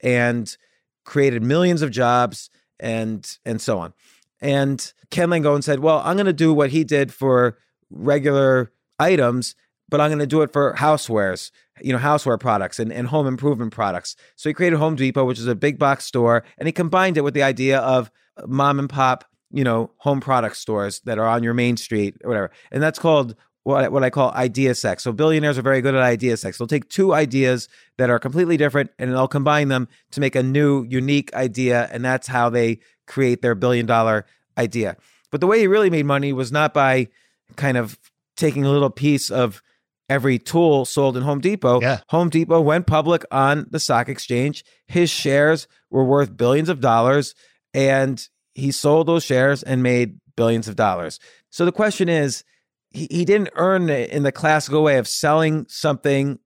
and 0.00 0.56
created 1.04 1.42
millions 1.42 1.82
of 1.82 1.90
jobs 1.90 2.50
and 2.78 3.38
and 3.44 3.60
so 3.60 3.78
on. 3.78 3.92
And 4.40 4.92
Ken 5.10 5.28
Langone 5.28 5.62
said, 5.62 5.80
Well, 5.80 6.02
I'm 6.04 6.16
going 6.16 6.26
to 6.26 6.32
do 6.32 6.52
what 6.52 6.70
he 6.70 6.84
did 6.84 7.12
for 7.12 7.56
regular 7.90 8.72
items, 8.98 9.54
but 9.88 10.00
I'm 10.00 10.10
going 10.10 10.18
to 10.18 10.26
do 10.26 10.42
it 10.42 10.52
for 10.52 10.74
housewares, 10.74 11.50
you 11.80 11.92
know, 11.92 11.98
houseware 11.98 12.40
products 12.40 12.78
and, 12.78 12.92
and 12.92 13.08
home 13.08 13.26
improvement 13.26 13.72
products. 13.72 14.16
So 14.36 14.48
he 14.48 14.54
created 14.54 14.78
Home 14.78 14.96
Depot, 14.96 15.24
which 15.24 15.38
is 15.38 15.46
a 15.46 15.54
big 15.54 15.78
box 15.78 16.04
store, 16.04 16.44
and 16.58 16.66
he 16.66 16.72
combined 16.72 17.16
it 17.16 17.22
with 17.22 17.34
the 17.34 17.42
idea 17.42 17.78
of 17.78 18.10
mom 18.46 18.78
and 18.78 18.88
pop, 18.88 19.24
you 19.52 19.64
know, 19.64 19.90
home 19.98 20.20
product 20.20 20.56
stores 20.56 21.00
that 21.04 21.18
are 21.18 21.26
on 21.26 21.42
your 21.42 21.54
main 21.54 21.76
street 21.76 22.16
or 22.24 22.28
whatever. 22.28 22.50
And 22.70 22.82
that's 22.82 22.98
called 22.98 23.36
what, 23.64 23.92
what 23.92 24.02
I 24.02 24.10
call 24.10 24.32
idea 24.32 24.74
sex. 24.74 25.04
So 25.04 25.12
billionaires 25.12 25.58
are 25.58 25.62
very 25.62 25.80
good 25.80 25.94
at 25.94 26.02
idea 26.02 26.36
sex. 26.36 26.58
They'll 26.58 26.66
take 26.66 26.88
two 26.88 27.14
ideas 27.14 27.68
that 27.98 28.10
are 28.10 28.18
completely 28.18 28.56
different 28.56 28.90
and 28.98 29.12
they'll 29.12 29.28
combine 29.28 29.68
them 29.68 29.88
to 30.12 30.20
make 30.20 30.34
a 30.34 30.42
new, 30.42 30.84
unique 30.84 31.32
idea. 31.34 31.88
And 31.92 32.04
that's 32.04 32.26
how 32.26 32.50
they 32.50 32.80
create 33.06 33.42
their 33.42 33.54
billion 33.54 33.86
dollar 33.86 34.26
idea. 34.58 34.96
But 35.30 35.40
the 35.40 35.46
way 35.46 35.60
he 35.60 35.66
really 35.66 35.90
made 35.90 36.06
money 36.06 36.32
was 36.32 36.50
not 36.50 36.74
by 36.74 37.08
kind 37.56 37.76
of 37.76 37.98
taking 38.36 38.64
a 38.64 38.70
little 38.70 38.90
piece 38.90 39.30
of 39.30 39.62
every 40.08 40.38
tool 40.38 40.84
sold 40.84 41.16
in 41.16 41.22
Home 41.22 41.40
Depot. 41.40 41.80
Yeah. 41.80 42.00
Home 42.08 42.28
Depot 42.28 42.60
went 42.60 42.86
public 42.86 43.24
on 43.30 43.66
the 43.70 43.80
stock 43.80 44.08
exchange. 44.08 44.64
His 44.86 45.08
shares 45.08 45.68
were 45.90 46.04
worth 46.04 46.36
billions 46.36 46.68
of 46.68 46.80
dollars 46.80 47.34
and 47.72 48.26
he 48.54 48.70
sold 48.70 49.06
those 49.06 49.24
shares 49.24 49.62
and 49.62 49.82
made 49.82 50.18
billions 50.36 50.68
of 50.68 50.76
dollars. 50.76 51.18
So 51.50 51.64
the 51.64 51.72
question 51.72 52.08
is, 52.08 52.44
he, 52.90 53.06
he 53.10 53.24
didn't 53.24 53.50
earn 53.54 53.88
it 53.88 54.10
in 54.10 54.22
the 54.22 54.32
classical 54.32 54.82
way 54.82 54.98
of 54.98 55.08
selling 55.08 55.66
something 55.68 56.38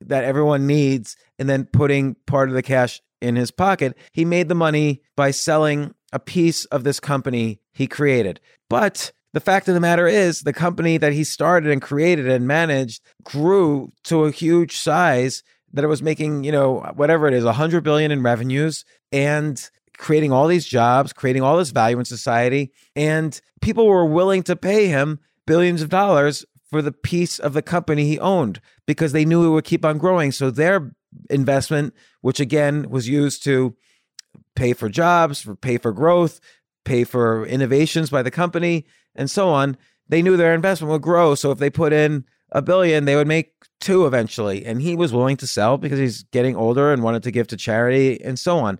that 0.00 0.24
everyone 0.24 0.66
needs 0.66 1.16
and 1.38 1.48
then 1.48 1.64
putting 1.64 2.14
part 2.26 2.48
of 2.48 2.54
the 2.54 2.62
cash 2.62 3.00
in 3.20 3.36
his 3.36 3.50
pocket. 3.50 3.96
He 4.12 4.24
made 4.24 4.48
the 4.48 4.54
money 4.54 5.02
by 5.16 5.30
selling 5.30 5.94
a 6.12 6.18
piece 6.18 6.64
of 6.66 6.84
this 6.84 7.00
company 7.00 7.60
he 7.72 7.86
created. 7.86 8.40
But 8.68 9.12
the 9.32 9.40
fact 9.40 9.66
of 9.66 9.74
the 9.74 9.80
matter 9.80 10.06
is, 10.06 10.42
the 10.42 10.52
company 10.52 10.96
that 10.98 11.12
he 11.12 11.24
started 11.24 11.70
and 11.70 11.82
created 11.82 12.28
and 12.28 12.46
managed 12.46 13.02
grew 13.24 13.92
to 14.04 14.24
a 14.24 14.30
huge 14.30 14.76
size 14.76 15.42
that 15.72 15.84
it 15.84 15.88
was 15.88 16.02
making, 16.02 16.44
you 16.44 16.52
know, 16.52 16.80
whatever 16.94 17.26
it 17.26 17.34
is, 17.34 17.44
100 17.44 17.82
billion 17.82 18.12
in 18.12 18.22
revenues 18.22 18.84
and 19.10 19.70
creating 19.98 20.32
all 20.32 20.46
these 20.46 20.66
jobs, 20.66 21.12
creating 21.12 21.42
all 21.42 21.56
this 21.56 21.70
value 21.70 21.98
in 21.98 22.04
society. 22.04 22.72
And 22.96 23.40
people 23.60 23.86
were 23.86 24.04
willing 24.04 24.42
to 24.44 24.56
pay 24.56 24.88
him 24.88 25.20
billions 25.46 25.82
of 25.82 25.88
dollars 25.88 26.44
for 26.70 26.82
the 26.82 26.92
piece 26.92 27.38
of 27.38 27.52
the 27.52 27.62
company 27.62 28.04
he 28.04 28.18
owned 28.18 28.60
because 28.86 29.12
they 29.12 29.24
knew 29.24 29.46
it 29.46 29.50
would 29.50 29.64
keep 29.64 29.84
on 29.84 29.98
growing. 29.98 30.32
So 30.32 30.50
their 30.50 30.94
investment, 31.30 31.94
which 32.20 32.40
again 32.40 32.90
was 32.90 33.08
used 33.08 33.44
to 33.44 33.76
pay 34.56 34.72
for 34.72 34.88
jobs, 34.88 35.46
pay 35.60 35.78
for 35.78 35.92
growth, 35.92 36.40
pay 36.84 37.04
for 37.04 37.46
innovations 37.46 38.10
by 38.10 38.22
the 38.22 38.30
company, 38.30 38.86
and 39.14 39.30
so 39.30 39.48
on. 39.48 39.76
They 40.08 40.22
knew 40.22 40.36
their 40.36 40.54
investment 40.54 40.90
would 40.90 41.02
grow. 41.02 41.34
So 41.34 41.50
if 41.50 41.58
they 41.58 41.70
put 41.70 41.92
in 41.92 42.24
a 42.50 42.62
billion, 42.62 43.04
they 43.04 43.16
would 43.16 43.26
make 43.26 43.52
two 43.80 44.06
eventually. 44.06 44.64
And 44.64 44.80
he 44.80 44.96
was 44.96 45.12
willing 45.12 45.36
to 45.38 45.46
sell 45.46 45.78
because 45.78 45.98
he's 45.98 46.22
getting 46.24 46.56
older 46.56 46.92
and 46.92 47.02
wanted 47.02 47.22
to 47.24 47.30
give 47.30 47.46
to 47.48 47.56
charity 47.56 48.22
and 48.22 48.38
so 48.38 48.58
on. 48.58 48.78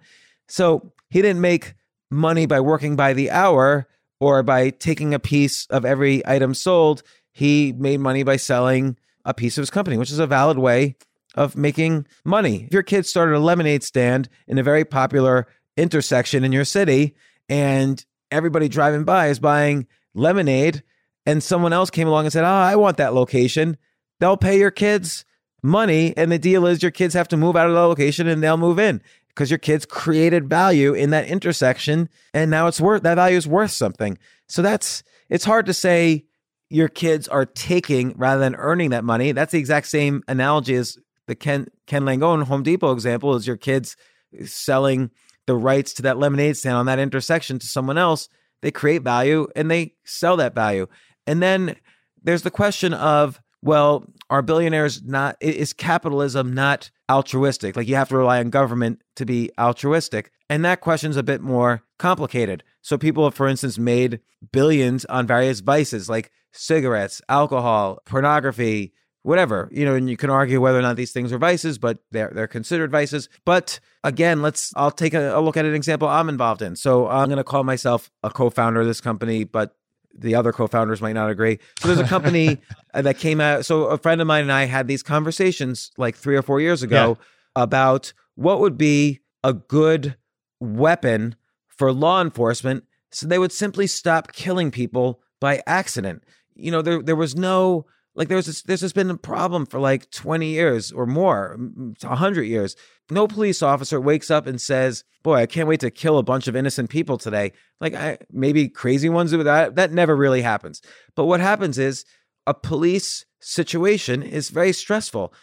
So 0.49 0.93
he 1.15 1.23
didn't 1.23 1.41
make 1.41 1.75
money 2.11 2.45
by 2.45 2.59
working 2.59 2.97
by 2.97 3.13
the 3.13 3.31
hour 3.31 3.87
or 4.19 4.43
by 4.43 4.71
taking 4.71 5.15
a 5.15 5.21
piece 5.21 5.65
of 5.67 5.85
every 5.85 6.27
item 6.27 6.55
sold. 6.55 7.05
He 7.31 7.73
made 7.73 8.01
money 8.01 8.25
by 8.25 8.37
selling 8.37 8.99
a 9.25 9.33
piece 9.33 9.57
of 9.57 9.63
his 9.63 9.71
company, 9.71 9.97
which 9.97 10.11
is 10.11 10.19
a 10.19 10.27
valid 10.27 10.59
way 10.59 10.97
of 11.37 11.57
making 11.57 12.09
money. 12.25 12.65
If 12.65 12.73
your 12.73 12.83
kid 12.83 13.07
started 13.07 13.37
a 13.37 13.39
lemonade 13.39 13.85
stand 13.85 14.29
in 14.49 14.59
a 14.59 14.65
very 14.65 14.85
popular 14.85 15.47
intersection 15.77 16.43
in 16.43 16.51
your 16.51 16.65
city 16.65 17.15
and 17.49 18.05
everybody 18.33 18.69
driving 18.69 19.05
by 19.05 19.29
is 19.29 19.39
buying 19.39 19.87
lemonade 20.15 20.83
and 21.25 21.45
someone 21.45 21.73
else 21.73 21.91
came 21.91 22.09
along 22.09 22.25
and 22.25 22.33
said, 22.33 22.43
"Oh, 22.43 22.49
I 22.49 22.75
want 22.75 22.97
that 22.97 23.15
location." 23.15 23.77
They'll 24.19 24.37
pay 24.37 24.59
your 24.59 24.73
kids 24.73 25.25
money. 25.63 26.13
And 26.17 26.31
the 26.31 26.39
deal 26.39 26.67
is 26.67 26.83
your 26.83 26.91
kids 26.91 27.15
have 27.15 27.29
to 27.29 27.37
move 27.37 27.57
out 27.57 27.69
of 27.69 27.73
the 27.73 27.81
location 27.81 28.29
and 28.29 28.43
they'll 28.43 28.57
move 28.57 28.79
in 28.79 29.01
because 29.35 29.51
your 29.51 29.59
kids 29.59 29.85
created 29.85 30.49
value 30.49 30.95
in 30.95 31.11
that 31.11 31.27
intersection. 31.27 32.09
And 32.33 32.51
now 32.51 32.67
it's 32.67 32.81
worth 32.81 33.03
that 33.03 33.17
value 33.17 33.37
is 33.37 33.47
worth 33.47 33.73
something. 33.73 34.19
So 34.49 34.63
that's 34.63 35.03
it's 35.29 35.45
hard 35.45 35.67
to 35.67 35.75
say 35.75 36.25
your 36.71 36.89
kids 36.89 37.29
are 37.29 37.47
taking 37.47 38.15
rather 38.17 38.41
than 38.41 38.55
earning 38.55 38.91
that 38.91 39.05
money. 39.05 39.33
That's 39.33 39.53
the 39.53 39.59
exact 39.59 39.89
same 39.89 40.23
analogy 40.29 40.75
as 40.75 40.99
the 41.27 41.35
Ken 41.35 41.67
Ken 41.87 42.05
Langone 42.05 42.45
Home 42.45 42.63
Depot 42.63 42.93
example 42.93 43.35
is 43.35 43.47
your 43.47 43.57
kids 43.57 43.97
selling 44.45 45.11
the 45.47 45.57
rights 45.57 45.95
to 45.95 46.03
that 46.03 46.19
lemonade 46.19 46.57
stand 46.57 46.77
on 46.77 46.87
that 46.87 46.99
intersection 46.99 47.59
to 47.59 47.67
someone 47.67 47.99
else. 47.99 48.29
They 48.63 48.71
create 48.71 49.03
value 49.03 49.47
and 49.55 49.71
they 49.71 49.95
sell 50.05 50.37
that 50.39 50.55
value. 50.55 50.87
And 51.27 51.43
then 51.43 51.77
there's 52.23 52.43
the 52.43 52.51
question 52.51 52.95
of, 52.95 53.41
well, 53.63 54.05
are 54.31 54.43
billionaires 54.43 55.03
not 55.03 55.37
is 55.41 55.73
capitalism 55.73 56.55
not 56.55 56.91
altruistic? 57.11 57.77
Like 57.77 57.89
you 57.89 57.97
have 57.97 58.09
to 58.09 58.17
rely 58.17 58.41
on 58.41 58.51
government 58.51 59.03
to 59.17 59.25
be 59.25 59.51
altruistic. 59.59 60.31
And 60.49 60.65
that 60.65 60.81
question's 60.81 61.17
a 61.17 61.23
bit 61.23 61.41
more 61.41 61.83
complicated. 61.99 62.63
So 62.83 62.99
people 62.99 63.25
have, 63.25 63.35
for 63.35 63.49
instance, 63.49 63.79
made 63.79 64.21
billions 64.53 65.05
on 65.07 65.27
various 65.27 65.61
vices 65.61 66.09
like 66.09 66.31
cigarettes, 66.53 67.23
alcohol, 67.29 67.99
pornography, 68.05 68.93
whatever. 69.23 69.69
You 69.73 69.85
know, 69.85 69.95
and 69.95 70.09
you 70.09 70.17
can 70.17 70.31
argue 70.31 70.61
whether 70.61 70.79
or 70.79 70.83
not 70.83 70.97
these 70.97 71.13
things 71.13 71.33
are 71.33 71.39
vices, 71.39 71.79
but 71.79 71.99
they're 72.11 72.31
they're 72.35 72.47
considered 72.47 72.91
vices. 72.91 73.29
But 73.45 73.81
again, 74.05 74.43
let's 74.43 74.73
I'll 74.77 74.91
take 74.91 75.15
a, 75.15 75.37
a 75.37 75.41
look 75.41 75.57
at 75.57 75.65
an 75.65 75.75
example 75.75 76.09
I'm 76.09 76.29
involved 76.29 76.63
in. 76.63 76.77
So 76.77 77.09
I'm 77.09 77.29
going 77.29 77.39
to 77.39 77.45
call 77.45 77.65
myself 77.65 78.11
a 78.23 78.31
co-founder 78.31 78.83
of 78.83 78.87
this 78.87 79.01
company, 79.01 79.45
but 79.45 79.75
the 80.17 80.35
other 80.35 80.53
co-founders 80.53 81.01
might 81.03 81.13
not 81.13 81.31
agree. 81.31 81.59
So 81.81 81.89
there's 81.89 82.01
a 82.01 82.09
company 82.09 82.59
that 82.95 83.19
came 83.19 83.41
out. 83.41 83.67
So 83.67 83.85
a 83.85 83.99
friend 83.99 84.21
of 84.21 84.27
mine 84.27 84.43
and 84.43 84.53
I 84.53 84.65
had 84.65 84.87
these 84.87 85.03
conversations 85.03 85.91
like 85.97 86.17
three 86.17 86.37
or 86.37 86.43
four 86.43 86.61
years 86.61 86.83
ago 86.83 87.19
about 87.57 88.13
what 88.35 88.61
would 88.61 88.79
be 88.79 89.21
a 89.43 89.53
good 89.53 90.17
weapon 90.61 91.37
for 91.69 91.93
law 91.93 92.21
enforcement, 92.21 92.85
so 93.11 93.27
they 93.27 93.39
would 93.39 93.53
simply 93.53 93.87
stop 93.87 94.33
killing 94.33 94.71
people 94.71 95.21
by 95.41 95.63
accident. 95.67 96.23
You 96.55 96.71
know, 96.71 96.83
there 96.83 97.03
there 97.03 97.17
was 97.17 97.35
no 97.35 97.87
like 98.15 98.29
there's 98.29 98.63
this, 98.63 98.81
just 98.81 98.95
been 98.95 99.11
a 99.11 99.17
problem 99.17 99.67
for 99.67 99.81
like 99.81 100.11
20 100.11 100.47
years 100.47 100.93
or 100.93 101.07
more, 101.07 101.57
100 101.59 102.43
years. 102.43 102.77
No 103.11 103.27
police 103.27 103.63
officer 103.63 104.01
wakes 104.01 104.31
up 104.31 104.47
and 104.47 104.61
says, 104.61 105.05
"Boy, 105.23 105.37
I 105.37 105.47
can't 105.47 105.69
wait 105.69 105.81
to 105.81 105.91
kill 105.91 106.19
a 106.19 106.23
bunch 106.23 106.49
of 106.49 106.57
innocent 106.57 106.91
people 106.91 107.19
today." 107.19 107.53
Like 107.81 107.95
I, 107.95 108.19
maybe 108.31 108.69
crazy 108.69 109.09
ones 109.09 109.33
do 109.33 109.43
that. 109.43 109.75
That 109.75 109.93
never 109.93 110.17
really 110.17 110.43
happens. 110.43 110.81
But 111.15 111.27
what 111.27 111.41
happens 111.41 111.77
is 111.77 112.05
a 112.47 112.55
police 112.55 113.25
situation 113.41 114.23
is 114.23 114.51
very 114.51 114.73
stressful. 114.73 115.35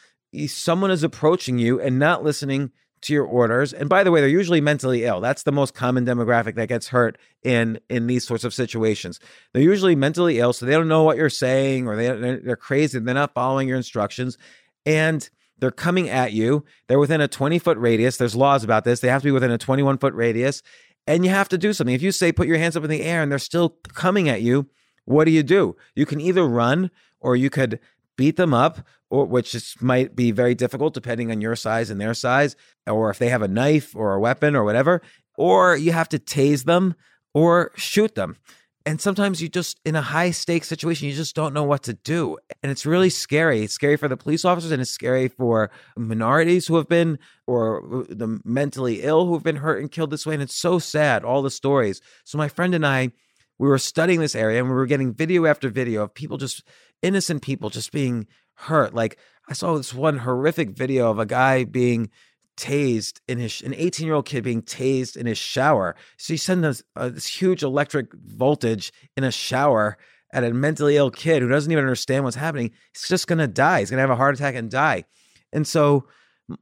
Someone 0.47 0.91
is 0.91 1.03
approaching 1.03 1.59
you 1.59 1.79
and 1.79 1.99
not 1.99 2.23
listening 2.23 2.71
to 3.01 3.13
your 3.13 3.25
orders. 3.25 3.73
And 3.73 3.89
by 3.89 4.03
the 4.03 4.11
way, 4.11 4.21
they're 4.21 4.29
usually 4.29 4.61
mentally 4.61 5.03
ill. 5.05 5.21
That's 5.21 5.43
the 5.43 5.51
most 5.51 5.73
common 5.73 6.05
demographic 6.05 6.55
that 6.55 6.67
gets 6.67 6.89
hurt 6.89 7.17
in 7.43 7.79
in 7.89 8.07
these 8.07 8.25
sorts 8.25 8.43
of 8.43 8.53
situations. 8.53 9.19
They're 9.53 9.61
usually 9.61 9.95
mentally 9.95 10.39
ill, 10.39 10.53
so 10.53 10.65
they 10.65 10.73
don't 10.73 10.87
know 10.87 11.03
what 11.03 11.17
you're 11.17 11.29
saying, 11.29 11.87
or 11.87 11.95
they 11.95 12.07
they're 12.37 12.55
crazy. 12.55 12.99
They're 12.99 13.13
not 13.13 13.33
following 13.33 13.67
your 13.67 13.77
instructions, 13.77 14.37
and 14.85 15.27
they're 15.57 15.71
coming 15.71 16.09
at 16.09 16.33
you. 16.33 16.65
They're 16.87 16.99
within 16.99 17.21
a 17.21 17.27
20 17.27 17.59
foot 17.59 17.77
radius. 17.77 18.17
There's 18.17 18.35
laws 18.35 18.63
about 18.63 18.83
this. 18.83 18.99
They 18.99 19.07
have 19.07 19.21
to 19.21 19.27
be 19.27 19.31
within 19.31 19.51
a 19.51 19.57
21 19.57 19.97
foot 19.97 20.13
radius, 20.13 20.61
and 21.07 21.25
you 21.25 21.31
have 21.31 21.49
to 21.49 21.57
do 21.57 21.73
something. 21.73 21.95
If 21.95 22.01
you 22.01 22.11
say 22.11 22.31
put 22.31 22.47
your 22.47 22.57
hands 22.57 22.77
up 22.77 22.83
in 22.83 22.89
the 22.89 23.03
air 23.03 23.21
and 23.21 23.31
they're 23.31 23.39
still 23.39 23.69
coming 23.93 24.29
at 24.29 24.41
you, 24.41 24.67
what 25.05 25.25
do 25.25 25.31
you 25.31 25.43
do? 25.43 25.75
You 25.95 26.05
can 26.05 26.21
either 26.21 26.47
run 26.47 26.91
or 27.19 27.35
you 27.35 27.49
could 27.49 27.79
beat 28.15 28.35
them 28.37 28.53
up, 28.53 28.85
or 29.11 29.25
which 29.25 29.75
might 29.81 30.15
be 30.15 30.31
very 30.31 30.55
difficult 30.55 30.93
depending 30.93 31.29
on 31.31 31.41
your 31.41 31.55
size 31.55 31.89
and 31.89 31.99
their 31.99 32.13
size, 32.13 32.55
or 32.87 33.09
if 33.09 33.19
they 33.19 33.29
have 33.29 33.41
a 33.41 33.47
knife 33.47 33.93
or 33.95 34.13
a 34.13 34.19
weapon 34.19 34.55
or 34.55 34.63
whatever, 34.63 35.01
or 35.37 35.75
you 35.75 35.91
have 35.91 36.09
to 36.09 36.17
tase 36.17 36.63
them 36.63 36.95
or 37.33 37.71
shoot 37.75 38.15
them. 38.15 38.37
And 38.85 38.99
sometimes 38.99 39.41
you 39.41 39.49
just, 39.49 39.79
in 39.85 39.95
a 39.95 40.01
high 40.01 40.31
stakes 40.31 40.67
situation, 40.67 41.07
you 41.07 41.13
just 41.13 41.35
don't 41.35 41.53
know 41.53 41.63
what 41.63 41.83
to 41.83 41.93
do. 41.93 42.37
And 42.63 42.71
it's 42.71 42.85
really 42.85 43.11
scary. 43.11 43.61
It's 43.63 43.73
scary 43.73 43.95
for 43.95 44.07
the 44.07 44.17
police 44.17 44.43
officers 44.43 44.71
and 44.71 44.81
it's 44.81 44.89
scary 44.89 45.27
for 45.27 45.69
minorities 45.95 46.65
who 46.65 46.77
have 46.77 46.87
been, 46.87 47.19
or 47.45 48.05
the 48.09 48.39
mentally 48.43 49.01
ill 49.03 49.27
who 49.27 49.33
have 49.33 49.43
been 49.43 49.57
hurt 49.57 49.81
and 49.81 49.91
killed 49.91 50.09
this 50.09 50.25
way. 50.25 50.33
And 50.33 50.41
it's 50.41 50.55
so 50.55 50.79
sad, 50.79 51.23
all 51.23 51.41
the 51.41 51.51
stories. 51.51 52.01
So 52.23 52.39
my 52.39 52.47
friend 52.47 52.73
and 52.73 52.87
I, 52.87 53.11
we 53.59 53.67
were 53.67 53.77
studying 53.77 54.21
this 54.21 54.35
area 54.35 54.59
and 54.59 54.69
we 54.69 54.73
were 54.73 54.87
getting 54.87 55.13
video 55.13 55.45
after 55.45 55.69
video 55.69 56.03
of 56.03 56.15
people 56.15 56.37
just 56.37 56.63
innocent 57.03 57.41
people 57.43 57.69
just 57.69 57.91
being 57.91 58.25
hurt. 58.61 58.93
Like 58.93 59.17
I 59.49 59.53
saw 59.53 59.75
this 59.75 59.93
one 59.93 60.19
horrific 60.19 60.71
video 60.71 61.09
of 61.09 61.19
a 61.19 61.25
guy 61.25 61.63
being 61.63 62.09
tased 62.57 63.21
in 63.27 63.39
his 63.39 63.61
an 63.61 63.73
18 63.73 64.05
year 64.05 64.15
old 64.15 64.25
kid 64.25 64.43
being 64.43 64.61
tased 64.61 65.17
in 65.17 65.25
his 65.25 65.37
shower. 65.37 65.95
So 66.17 66.33
you 66.33 66.37
send 66.37 66.63
this, 66.63 66.83
uh, 66.95 67.09
this 67.09 67.27
huge 67.27 67.63
electric 67.63 68.13
voltage 68.13 68.91
in 69.17 69.23
a 69.23 69.31
shower 69.31 69.97
at 70.33 70.43
a 70.43 70.53
mentally 70.53 70.95
ill 70.95 71.11
kid 71.11 71.41
who 71.41 71.49
doesn't 71.49 71.71
even 71.71 71.83
understand 71.83 72.23
what's 72.23 72.35
happening. 72.35 72.71
He's 72.93 73.07
just 73.07 73.27
gonna 73.27 73.47
die. 73.47 73.79
He's 73.79 73.89
gonna 73.89 74.01
have 74.01 74.11
a 74.11 74.15
heart 74.15 74.35
attack 74.35 74.55
and 74.55 74.69
die. 74.69 75.05
And 75.51 75.65
so 75.67 76.07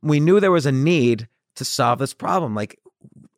we 0.01 0.19
knew 0.19 0.39
there 0.39 0.51
was 0.51 0.65
a 0.65 0.71
need 0.71 1.27
to 1.55 1.65
solve 1.65 1.99
this 1.99 2.13
problem. 2.13 2.55
Like 2.55 2.79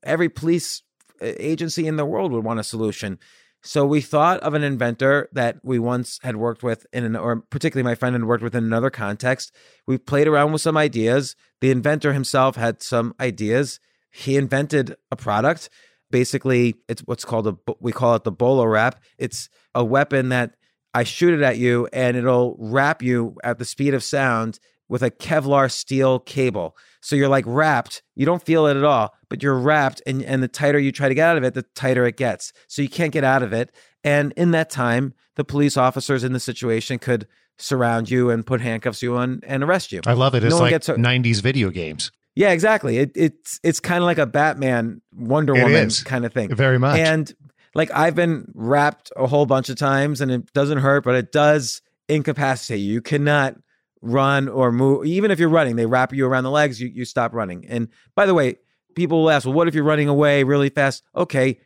every 0.03 0.29
police 0.29 0.83
uh, 1.21 1.33
agency 1.37 1.87
in 1.87 1.95
the 1.95 2.05
world 2.05 2.31
would 2.31 2.43
want 2.43 2.59
a 2.59 2.63
solution. 2.63 3.19
So 3.63 3.85
we 3.85 4.01
thought 4.01 4.39
of 4.39 4.53
an 4.55 4.63
inventor 4.63 5.29
that 5.33 5.57
we 5.63 5.77
once 5.77 6.19
had 6.23 6.35
worked 6.35 6.63
with 6.63 6.85
in 6.91 7.03
an, 7.03 7.15
or 7.15 7.41
particularly 7.49 7.87
my 7.87 7.95
friend 7.95 8.15
had 8.15 8.25
worked 8.25 8.43
with 8.43 8.55
in 8.55 8.63
another 8.63 8.89
context. 8.89 9.53
We 9.85 9.97
played 9.97 10.27
around 10.27 10.51
with 10.51 10.61
some 10.61 10.77
ideas. 10.77 11.35
The 11.59 11.69
inventor 11.69 12.13
himself 12.13 12.55
had 12.55 12.81
some 12.81 13.13
ideas. 13.19 13.79
He 14.09 14.35
invented 14.35 14.95
a 15.11 15.15
product. 15.15 15.69
Basically, 16.09 16.75
it's 16.89 17.01
what's 17.01 17.23
called 17.23 17.47
a 17.47 17.55
we 17.79 17.91
call 17.91 18.15
it 18.15 18.23
the 18.23 18.31
BolaWrap. 18.31 18.95
It's 19.17 19.47
a 19.75 19.85
weapon 19.85 20.29
that 20.29 20.55
I 20.93 21.03
shoot 21.03 21.33
it 21.33 21.43
at 21.43 21.57
you 21.57 21.87
and 21.93 22.17
it'll 22.17 22.55
wrap 22.59 23.01
you 23.01 23.37
at 23.43 23.59
the 23.59 23.65
speed 23.65 23.93
of 23.93 24.03
sound 24.03 24.59
with 24.89 25.03
a 25.03 25.11
Kevlar 25.11 25.71
steel 25.71 26.19
cable. 26.19 26.75
So 27.01 27.15
you're 27.15 27.27
like 27.27 27.45
wrapped. 27.47 28.03
You 28.15 28.25
don't 28.25 28.43
feel 28.43 28.67
it 28.67 28.77
at 28.77 28.83
all, 28.83 29.13
but 29.29 29.41
you're 29.41 29.57
wrapped. 29.57 30.01
And, 30.05 30.23
and 30.23 30.41
the 30.41 30.47
tighter 30.47 30.79
you 30.79 30.91
try 30.91 31.09
to 31.09 31.15
get 31.15 31.27
out 31.27 31.37
of 31.37 31.43
it, 31.43 31.53
the 31.53 31.63
tighter 31.75 32.05
it 32.05 32.15
gets. 32.15 32.53
So 32.67 32.81
you 32.81 32.89
can't 32.89 33.11
get 33.11 33.23
out 33.23 33.43
of 33.43 33.53
it. 33.53 33.71
And 34.03 34.33
in 34.37 34.51
that 34.51 34.69
time, 34.69 35.13
the 35.35 35.43
police 35.43 35.77
officers 35.77 36.23
in 36.23 36.33
the 36.33 36.39
situation 36.39 36.99
could 36.99 37.27
surround 37.57 38.09
you 38.09 38.29
and 38.29 38.45
put 38.45 38.61
handcuffs 38.61 39.01
you 39.01 39.15
on 39.17 39.41
and 39.45 39.63
arrest 39.63 39.91
you. 39.91 40.01
I 40.05 40.13
love 40.13 40.35
it. 40.35 40.43
It's 40.43 40.53
No 40.55 40.61
like 40.61 40.71
gets 40.71 40.87
90s 40.87 41.41
video 41.41 41.69
games. 41.69 42.11
Yeah, 42.35 42.51
exactly. 42.51 42.97
It, 42.97 43.11
it's 43.15 43.59
it's 43.63 43.79
kind 43.79 43.97
of 43.97 44.05
like 44.05 44.17
a 44.17 44.25
Batman 44.25 45.01
Wonder 45.15 45.55
It 45.55 45.63
Woman 45.63 45.87
is. 45.87 46.03
kind 46.03 46.25
of 46.25 46.33
thing. 46.33 46.55
Very 46.55 46.79
much. 46.79 46.97
And 46.97 47.31
like 47.75 47.91
I've 47.93 48.15
been 48.15 48.51
wrapped 48.53 49.11
a 49.15 49.27
whole 49.27 49.45
bunch 49.45 49.69
of 49.69 49.75
times 49.75 50.21
and 50.21 50.31
it 50.31 50.53
doesn't 50.53 50.79
hurt, 50.79 51.03
but 51.03 51.15
it 51.15 51.31
does 51.31 51.81
incapacitate 52.07 52.79
you. 52.79 52.93
You 52.93 53.01
cannot 53.01 53.55
run 54.01 54.47
or 54.47 54.71
move. 54.71 55.05
Even 55.05 55.31
if 55.31 55.39
you're 55.39 55.49
running, 55.49 55.75
they 55.75 55.85
wrap 55.85 56.13
you 56.13 56.25
around 56.25 56.43
the 56.43 56.51
legs, 56.51 56.81
you, 56.81 56.87
you 56.87 57.05
stop 57.05 57.33
running. 57.33 57.65
And 57.67 57.87
by 58.15 58.25
the 58.25 58.33
way, 58.33 58.55
people 58.95 59.23
will 59.23 59.29
ask, 59.29 59.45
well, 59.45 59.53
what 59.53 59.67
if 59.67 59.75
you're 59.75 59.83
running 59.83 60.07
away 60.07 60.43
really 60.43 60.69
fast? 60.69 61.03
Okay, 61.15 61.59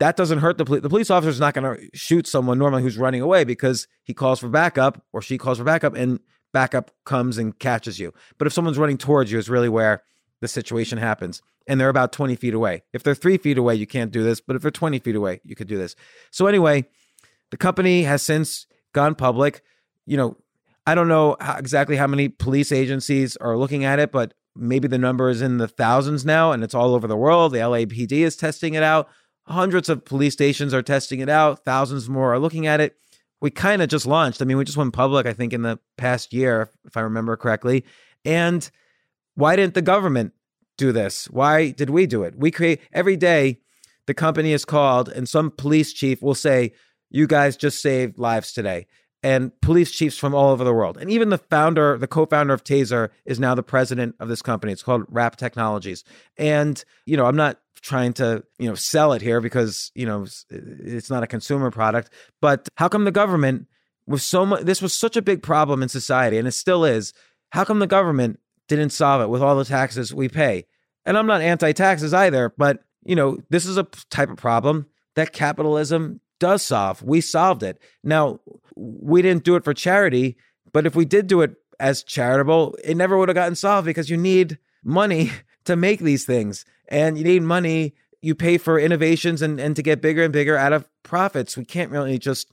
that 0.00 0.16
doesn't 0.16 0.38
hurt 0.38 0.58
the 0.58 0.64
police. 0.64 0.82
The 0.82 0.88
police 0.88 1.10
officer 1.10 1.30
is 1.30 1.40
not 1.40 1.54
going 1.54 1.76
to 1.76 1.88
shoot 1.96 2.26
someone 2.26 2.58
normally 2.58 2.82
who's 2.82 2.98
running 2.98 3.20
away 3.20 3.44
because 3.44 3.86
he 4.02 4.14
calls 4.14 4.40
for 4.40 4.48
backup 4.48 5.02
or 5.12 5.22
she 5.22 5.38
calls 5.38 5.58
for 5.58 5.64
backup 5.64 5.94
and 5.94 6.20
backup 6.52 6.90
comes 7.04 7.38
and 7.38 7.58
catches 7.58 7.98
you. 7.98 8.12
But 8.38 8.46
if 8.46 8.52
someone's 8.52 8.78
running 8.78 8.98
towards 8.98 9.30
you, 9.30 9.38
is 9.38 9.50
really 9.50 9.68
where 9.68 10.02
the 10.40 10.48
situation 10.48 10.98
happens. 10.98 11.42
And 11.66 11.80
they're 11.80 11.88
about 11.88 12.12
20 12.12 12.36
feet 12.36 12.54
away. 12.54 12.82
If 12.92 13.02
they're 13.02 13.14
three 13.14 13.38
feet 13.38 13.56
away, 13.56 13.74
you 13.74 13.86
can't 13.86 14.10
do 14.10 14.22
this. 14.22 14.40
But 14.40 14.56
if 14.56 14.62
they're 14.62 14.70
20 14.70 14.98
feet 14.98 15.16
away, 15.16 15.40
you 15.44 15.56
could 15.56 15.66
do 15.66 15.78
this. 15.78 15.96
So, 16.30 16.46
anyway, 16.46 16.84
the 17.50 17.56
company 17.56 18.02
has 18.02 18.20
since 18.20 18.66
gone 18.92 19.14
public. 19.14 19.62
You 20.04 20.18
know, 20.18 20.36
I 20.86 20.94
don't 20.94 21.08
know 21.08 21.36
how, 21.40 21.56
exactly 21.56 21.96
how 21.96 22.06
many 22.06 22.28
police 22.28 22.70
agencies 22.72 23.36
are 23.36 23.56
looking 23.56 23.84
at 23.84 23.98
it, 23.98 24.12
but 24.12 24.34
maybe 24.56 24.86
the 24.88 24.98
number 24.98 25.30
is 25.30 25.42
in 25.42 25.58
the 25.58 25.68
thousands 25.68 26.24
now 26.24 26.52
and 26.52 26.62
it's 26.62 26.74
all 26.74 26.94
over 26.94 27.06
the 27.06 27.16
world. 27.16 27.52
The 27.52 27.58
LAPD 27.58 28.12
is 28.12 28.36
testing 28.36 28.74
it 28.74 28.82
out. 28.82 29.08
Hundreds 29.46 29.88
of 29.88 30.04
police 30.04 30.32
stations 30.32 30.72
are 30.72 30.82
testing 30.82 31.20
it 31.20 31.28
out. 31.28 31.64
Thousands 31.64 32.08
more 32.08 32.32
are 32.32 32.38
looking 32.38 32.66
at 32.66 32.80
it. 32.80 32.96
We 33.40 33.50
kind 33.50 33.82
of 33.82 33.88
just 33.88 34.06
launched. 34.06 34.40
I 34.40 34.44
mean, 34.44 34.56
we 34.56 34.64
just 34.64 34.78
went 34.78 34.94
public, 34.94 35.26
I 35.26 35.32
think, 35.32 35.52
in 35.52 35.62
the 35.62 35.78
past 35.98 36.32
year, 36.32 36.70
if 36.84 36.96
I 36.96 37.00
remember 37.00 37.36
correctly. 37.36 37.84
And 38.24 38.68
why 39.34 39.56
didn't 39.56 39.74
the 39.74 39.82
government 39.82 40.32
do 40.78 40.92
this? 40.92 41.26
Why 41.26 41.70
did 41.70 41.90
we 41.90 42.06
do 42.06 42.22
it? 42.22 42.38
We 42.38 42.50
create 42.50 42.80
every 42.92 43.16
day, 43.16 43.60
the 44.06 44.14
company 44.14 44.52
is 44.52 44.64
called, 44.64 45.08
and 45.08 45.28
some 45.28 45.50
police 45.50 45.92
chief 45.92 46.22
will 46.22 46.34
say, 46.34 46.72
You 47.10 47.26
guys 47.26 47.56
just 47.56 47.82
saved 47.82 48.18
lives 48.18 48.52
today. 48.52 48.86
And 49.24 49.58
police 49.62 49.90
chiefs 49.90 50.18
from 50.18 50.34
all 50.34 50.50
over 50.50 50.64
the 50.64 50.74
world. 50.74 50.98
And 50.98 51.10
even 51.10 51.30
the 51.30 51.38
founder, 51.38 51.96
the 51.96 52.06
co 52.06 52.26
founder 52.26 52.52
of 52.52 52.62
Taser, 52.62 53.08
is 53.24 53.40
now 53.40 53.54
the 53.54 53.62
president 53.62 54.16
of 54.20 54.28
this 54.28 54.42
company. 54.42 54.70
It's 54.70 54.82
called 54.82 55.06
Wrap 55.08 55.36
Technologies. 55.36 56.04
And, 56.36 56.84
you 57.06 57.16
know, 57.16 57.24
I'm 57.24 57.34
not 57.34 57.58
trying 57.80 58.12
to, 58.14 58.44
you 58.58 58.68
know, 58.68 58.74
sell 58.74 59.14
it 59.14 59.22
here 59.22 59.40
because, 59.40 59.90
you 59.94 60.04
know, 60.04 60.26
it's 60.50 61.08
not 61.08 61.22
a 61.22 61.26
consumer 61.26 61.70
product. 61.70 62.10
But 62.42 62.68
how 62.76 62.88
come 62.88 63.04
the 63.04 63.10
government 63.10 63.66
with 64.06 64.22
so 64.22 64.44
much, 64.44 64.62
this 64.64 64.82
was 64.82 64.92
such 64.92 65.16
a 65.16 65.22
big 65.22 65.42
problem 65.42 65.82
in 65.82 65.88
society, 65.88 66.38
and 66.38 66.46
it 66.46 66.52
still 66.52 66.84
is. 66.84 67.12
how 67.52 67.64
come 67.64 67.78
the 67.78 67.86
government 67.86 68.40
didn't 68.68 68.90
solve 68.90 69.22
it 69.22 69.28
with 69.28 69.40
all 69.40 69.56
the 69.56 69.64
taxes 69.64 70.12
we 70.12 70.28
pay? 70.28 70.66
And 71.06 71.16
I'm 71.16 71.26
not 71.26 71.40
anti 71.40 71.72
taxes 71.72 72.12
either, 72.12 72.52
but 72.56 72.82
you 73.04 73.14
know, 73.14 73.38
this 73.50 73.64
is 73.64 73.76
a 73.76 73.84
type 74.10 74.30
of 74.30 74.36
problem 74.36 74.86
that 75.14 75.32
capitalism 75.32 76.20
does 76.38 76.62
solve. 76.62 77.02
We 77.02 77.20
solved 77.20 77.62
it. 77.62 77.80
Now, 78.02 78.40
we 78.76 79.22
didn't 79.22 79.44
do 79.44 79.56
it 79.56 79.64
for 79.64 79.74
charity, 79.74 80.36
but 80.72 80.86
if 80.86 80.96
we 80.96 81.04
did 81.04 81.26
do 81.26 81.42
it 81.42 81.54
as 81.78 82.02
charitable, 82.02 82.76
it 82.84 82.96
never 82.96 83.18
would 83.18 83.28
have 83.28 83.34
gotten 83.34 83.54
solved 83.54 83.86
because 83.86 84.10
you 84.10 84.16
need 84.16 84.58
money 84.82 85.30
to 85.64 85.76
make 85.76 86.00
these 86.00 86.24
things 86.24 86.64
and 86.88 87.16
you 87.16 87.24
need 87.24 87.42
money 87.42 87.94
you 88.20 88.34
pay 88.34 88.56
for 88.56 88.78
innovations 88.78 89.42
and, 89.42 89.60
and 89.60 89.76
to 89.76 89.82
get 89.82 90.00
bigger 90.00 90.22
and 90.22 90.32
bigger 90.32 90.56
out 90.56 90.72
of 90.72 90.88
profits. 91.02 91.56
We 91.56 91.64
can't 91.64 91.90
really 91.90 92.18
just 92.18 92.50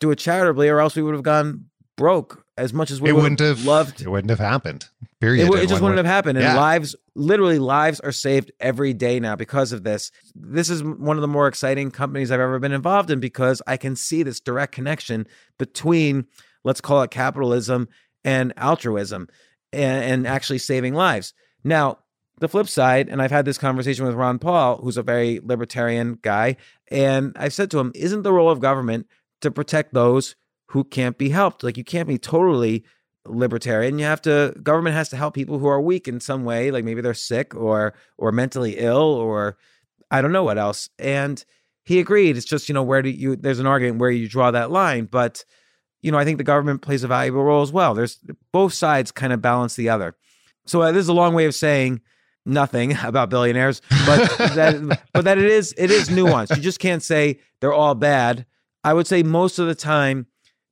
do 0.00 0.10
it 0.10 0.18
charitably 0.18 0.68
or 0.68 0.80
else 0.80 0.96
we 0.96 1.02
would 1.02 1.14
have 1.14 1.22
gone 1.22 1.66
broke 1.96 2.41
as 2.58 2.72
much 2.72 2.90
as 2.90 3.00
we 3.00 3.08
it 3.08 3.12
would 3.12 3.22
wouldn't 3.22 3.40
have 3.40 3.64
loved. 3.64 4.00
It 4.02 4.08
wouldn't 4.08 4.30
have 4.30 4.38
happened. 4.38 4.86
Period. 5.20 5.46
It, 5.46 5.50
would- 5.50 5.60
it 5.60 5.68
just 5.68 5.80
wouldn't 5.80 5.96
way. 5.96 6.06
have 6.06 6.06
happened. 6.14 6.36
And 6.38 6.44
Yeah. 6.44 6.56
lives, 6.56 6.94
literally, 7.14 7.58
lives 7.58 8.00
are 8.00 8.12
saved 8.12 8.52
every 8.60 8.92
day 8.92 9.20
now 9.20 9.36
because 9.36 9.72
of 9.72 9.84
this. 9.84 10.10
This 10.34 10.68
is 10.68 10.82
one 10.82 11.16
of 11.16 11.22
the 11.22 11.28
more 11.28 11.46
exciting 11.48 11.90
companies 11.90 12.30
I've 12.30 12.40
ever 12.40 12.58
been 12.58 12.72
involved 12.72 13.10
in 13.10 13.20
because 13.20 13.62
I 13.66 13.76
can 13.76 13.96
see 13.96 14.22
this 14.22 14.40
direct 14.40 14.72
connection 14.74 15.26
between, 15.58 16.26
let's 16.64 16.80
call 16.80 17.02
it 17.02 17.10
capitalism 17.10 17.88
and 18.24 18.52
altruism 18.56 19.28
and, 19.72 20.04
and 20.04 20.26
actually 20.26 20.58
saving 20.58 20.94
lives. 20.94 21.32
Now, 21.64 21.98
the 22.40 22.48
flip 22.48 22.68
side, 22.68 23.08
and 23.08 23.22
I've 23.22 23.30
had 23.30 23.44
this 23.44 23.58
conversation 23.58 24.04
with 24.04 24.14
Ron 24.16 24.38
Paul, 24.40 24.78
who's 24.78 24.96
a 24.96 25.02
very 25.02 25.40
libertarian 25.42 26.18
guy, 26.22 26.56
and 26.90 27.32
I've 27.38 27.52
said 27.52 27.70
to 27.70 27.78
him, 27.78 27.92
isn't 27.94 28.22
the 28.22 28.32
role 28.32 28.50
of 28.50 28.58
government 28.60 29.06
to 29.42 29.50
protect 29.50 29.94
those 29.94 30.34
who 30.72 30.84
can't 30.84 31.18
be 31.18 31.28
helped? 31.28 31.62
Like, 31.62 31.76
you 31.76 31.84
can't 31.84 32.08
be 32.08 32.16
totally 32.16 32.84
libertarian. 33.26 33.98
You 33.98 34.06
have 34.06 34.22
to 34.22 34.54
government 34.62 34.96
has 34.96 35.10
to 35.10 35.16
help 35.16 35.34
people 35.34 35.58
who 35.58 35.66
are 35.66 35.80
weak 35.80 36.08
in 36.08 36.18
some 36.18 36.44
way, 36.44 36.70
like 36.70 36.84
maybe 36.84 37.00
they're 37.00 37.14
sick 37.14 37.54
or 37.54 37.94
or 38.18 38.32
mentally 38.32 38.78
ill 38.78 38.96
or 38.96 39.58
I 40.10 40.22
don't 40.22 40.32
know 40.32 40.42
what 40.42 40.58
else. 40.58 40.88
And 40.98 41.44
he 41.84 42.00
agreed. 42.00 42.36
It's 42.36 42.46
just, 42.46 42.68
you 42.68 42.74
know, 42.74 42.82
where 42.82 43.02
do 43.02 43.10
you 43.10 43.36
there's 43.36 43.58
an 43.58 43.66
argument 43.66 44.00
where 44.00 44.10
you 44.10 44.28
draw 44.28 44.50
that 44.50 44.70
line, 44.70 45.04
but 45.04 45.44
you 46.00 46.10
know, 46.10 46.18
I 46.18 46.24
think 46.24 46.38
the 46.38 46.44
government 46.44 46.82
plays 46.82 47.04
a 47.04 47.08
valuable 47.08 47.44
role 47.44 47.62
as 47.62 47.70
well. 47.70 47.94
There's 47.94 48.18
both 48.52 48.72
sides 48.72 49.12
kind 49.12 49.32
of 49.32 49.40
balance 49.40 49.76
the 49.76 49.88
other. 49.88 50.16
So 50.66 50.82
uh, 50.82 50.90
this 50.90 51.02
is 51.02 51.08
a 51.08 51.12
long 51.12 51.34
way 51.34 51.44
of 51.44 51.54
saying 51.54 52.00
nothing 52.44 52.96
about 53.04 53.30
billionaires, 53.30 53.82
but 54.06 54.36
that 54.54 55.00
but 55.12 55.24
that 55.24 55.38
it 55.38 55.44
is 55.44 55.74
it 55.76 55.90
is 55.90 56.08
nuanced. 56.08 56.56
You 56.56 56.62
just 56.62 56.80
can't 56.80 57.02
say 57.02 57.40
they're 57.60 57.74
all 57.74 57.94
bad. 57.94 58.46
I 58.82 58.94
would 58.94 59.06
say 59.06 59.22
most 59.22 59.60
of 59.60 59.68
the 59.68 59.76
time 59.76 60.26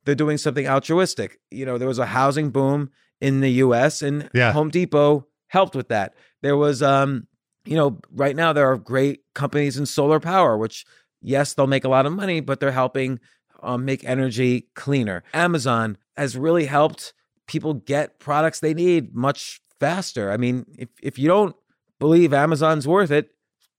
they're 0.05 0.15
doing 0.15 0.37
something 0.37 0.67
altruistic. 0.67 1.39
You 1.49 1.65
know, 1.65 1.77
there 1.77 1.87
was 1.87 1.99
a 1.99 2.05
housing 2.05 2.49
boom 2.49 2.89
in 3.19 3.41
the 3.41 3.51
US 3.65 4.01
and 4.01 4.29
Yeah. 4.33 4.51
Home 4.51 4.69
Depot 4.69 5.27
helped 5.47 5.75
with 5.75 5.89
that. 5.89 6.15
There 6.41 6.57
was 6.57 6.81
um 6.81 7.27
you 7.65 7.75
know, 7.75 7.99
right 8.11 8.35
now 8.35 8.53
there 8.53 8.71
are 8.71 8.77
great 8.77 9.21
companies 9.35 9.77
in 9.77 9.85
solar 9.85 10.19
power 10.19 10.57
which 10.57 10.85
yes, 11.21 11.53
they'll 11.53 11.67
make 11.67 11.83
a 11.83 11.89
lot 11.89 12.05
of 12.07 12.13
money, 12.13 12.39
but 12.39 12.59
they're 12.59 12.71
helping 12.71 13.19
um, 13.61 13.85
make 13.85 14.03
energy 14.03 14.67
cleaner. 14.73 15.23
Amazon 15.35 15.97
has 16.17 16.35
really 16.35 16.65
helped 16.65 17.13
people 17.47 17.75
get 17.75 18.19
products 18.19 18.59
they 18.59 18.73
need 18.73 19.13
much 19.13 19.61
faster. 19.79 20.31
I 20.31 20.37
mean, 20.37 20.65
if 20.77 20.89
if 21.01 21.19
you 21.19 21.27
don't 21.27 21.55
believe 21.99 22.33
Amazon's 22.33 22.87
worth 22.87 23.11
it, 23.11 23.29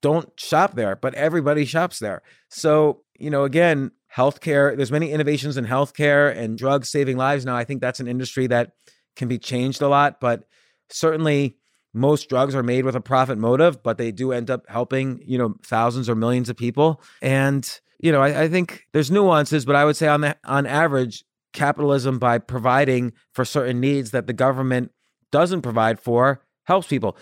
don't 0.01 0.29
shop 0.39 0.75
there, 0.75 0.95
but 0.95 1.15
everybody 1.15 1.65
shops 1.65 1.99
there. 1.99 2.23
So, 2.49 3.03
you 3.19 3.31
know, 3.31 3.43
again, 3.45 3.91
healthcare, 4.15 4.77
there's 4.77 4.93
many 4.93 5.11
innovations 5.11 5.57
in 5.57 5.67
healthcare 5.67 6.37
and 6.37 6.59
drugs 6.59 6.91
saving 6.91 7.17
lives 7.17 7.45
now. 7.45 7.57
I 7.57 7.65
think 7.65 7.81
that's 7.81 8.01
an 8.01 8.09
industry 8.09 8.47
that 8.49 8.73
can 9.17 9.29
be 9.29 9.39
changed 9.39 9.83
a 9.83 9.89
lot, 9.89 10.21
but 10.21 10.45
certainly 10.91 11.57
most 11.95 12.29
drugs 12.29 12.55
are 12.55 12.63
made 12.63 12.85
with 12.85 12.97
a 12.97 13.01
profit 13.01 13.39
motive, 13.39 13.83
but 13.83 13.99
they 13.99 14.13
do 14.13 14.33
end 14.33 14.51
up 14.51 14.65
helping, 14.69 15.21
you 15.25 15.39
know, 15.39 15.55
thousands 15.65 16.09
or 16.09 16.15
millions 16.15 16.49
of 16.49 16.57
people. 16.57 17.03
And, 17.21 17.69
you 17.99 18.13
know, 18.13 18.23
I, 18.23 18.43
I 18.43 18.49
think 18.49 18.87
there's 18.93 19.11
nuances, 19.11 19.65
but 19.65 19.77
I 19.77 19.85
would 19.85 19.97
say 19.97 20.09
on 20.09 20.23
the 20.23 20.37
on 20.45 20.67
average, 20.67 21.25
capitalism 21.53 22.19
by 22.19 22.39
providing 22.39 23.13
for 23.33 23.45
certain 23.45 23.81
needs 23.81 24.11
that 24.11 24.27
the 24.27 24.33
government 24.33 24.91
doesn't 25.31 25.63
provide 25.63 26.01
for 26.01 26.45
helps 26.65 26.87
people. 26.87 27.17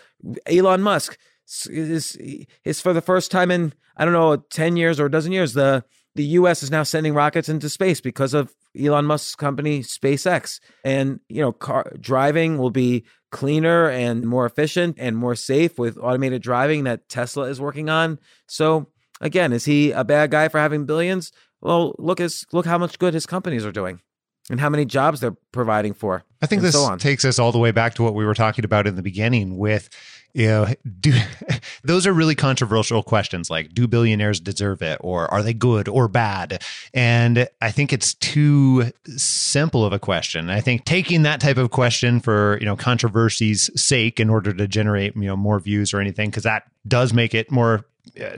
Elon 0.46 0.82
Musk 0.82 1.18
is 1.68 2.16
is 2.64 2.80
for 2.80 2.92
the 2.92 3.00
first 3.00 3.30
time 3.30 3.50
in 3.50 3.72
I 3.96 4.04
don't 4.04 4.14
know 4.14 4.36
10 4.36 4.76
years 4.76 5.00
or 5.00 5.06
a 5.06 5.10
dozen 5.10 5.32
years 5.32 5.52
the 5.52 5.84
the 6.14 6.24
US 6.24 6.62
is 6.62 6.70
now 6.70 6.82
sending 6.82 7.14
rockets 7.14 7.48
into 7.48 7.68
space 7.68 8.00
because 8.00 8.34
of 8.34 8.54
Elon 8.78 9.06
Musk's 9.06 9.34
company 9.34 9.80
SpaceX 9.80 10.60
and 10.84 11.20
you 11.28 11.40
know 11.40 11.52
car 11.52 11.92
driving 12.00 12.58
will 12.58 12.70
be 12.70 13.04
cleaner 13.30 13.88
and 13.88 14.24
more 14.24 14.46
efficient 14.46 14.96
and 14.98 15.16
more 15.16 15.34
safe 15.34 15.78
with 15.78 15.98
automated 15.98 16.42
driving 16.42 16.84
that 16.84 17.08
Tesla 17.08 17.44
is 17.44 17.60
working 17.60 17.88
on. 17.88 18.18
So 18.46 18.88
again, 19.20 19.52
is 19.52 19.64
he 19.64 19.92
a 19.92 20.04
bad 20.04 20.30
guy 20.30 20.48
for 20.48 20.58
having 20.58 20.86
billions? 20.86 21.32
Well, 21.60 21.94
look 21.98 22.18
his 22.18 22.44
look 22.52 22.66
how 22.66 22.78
much 22.78 22.98
good 22.98 23.14
his 23.14 23.26
companies 23.26 23.64
are 23.64 23.72
doing 23.72 24.00
and 24.50 24.60
how 24.60 24.68
many 24.68 24.84
jobs 24.84 25.20
they're 25.20 25.36
providing 25.52 25.94
for. 25.94 26.24
I 26.42 26.46
think 26.46 26.60
and 26.60 26.66
this 26.66 26.74
so 26.74 26.82
on. 26.82 26.98
takes 26.98 27.24
us 27.24 27.38
all 27.38 27.52
the 27.52 27.58
way 27.58 27.70
back 27.70 27.94
to 27.94 28.02
what 28.02 28.14
we 28.14 28.24
were 28.24 28.34
talking 28.34 28.64
about 28.64 28.86
in 28.86 28.96
the 28.96 29.02
beginning 29.02 29.56
with 29.58 29.88
you 30.32 30.46
know 30.46 30.66
do 31.00 31.12
those 31.84 32.06
are 32.06 32.12
really 32.12 32.34
controversial 32.34 33.02
questions 33.02 33.50
like 33.50 33.72
do 33.74 33.86
billionaires 33.86 34.40
deserve 34.40 34.82
it 34.82 34.98
or 35.00 35.32
are 35.32 35.42
they 35.42 35.54
good 35.54 35.88
or 35.88 36.08
bad? 36.08 36.62
And 36.94 37.48
i 37.60 37.70
think 37.70 37.92
it's 37.92 38.14
too 38.14 38.92
simple 39.16 39.84
of 39.84 39.92
a 39.92 39.98
question. 39.98 40.50
I 40.50 40.60
think 40.60 40.84
taking 40.84 41.22
that 41.22 41.40
type 41.40 41.56
of 41.56 41.70
question 41.70 42.20
for 42.20 42.58
you 42.60 42.66
know 42.66 42.76
controversy's 42.76 43.70
sake 43.76 44.20
in 44.20 44.30
order 44.30 44.52
to 44.52 44.68
generate 44.68 45.16
you 45.16 45.22
know 45.22 45.36
more 45.36 45.60
views 45.60 45.92
or 45.94 46.00
anything 46.00 46.30
because 46.30 46.44
that 46.44 46.64
does 46.86 47.12
make 47.12 47.34
it 47.34 47.50
more 47.50 47.84
uh, 48.20 48.36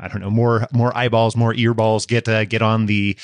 I 0.00 0.08
don't 0.08 0.20
know 0.20 0.30
more 0.30 0.66
more 0.72 0.96
eyeballs, 0.96 1.36
more 1.36 1.54
earballs 1.54 2.06
get 2.06 2.48
get 2.48 2.62
on 2.62 2.86
the 2.86 3.16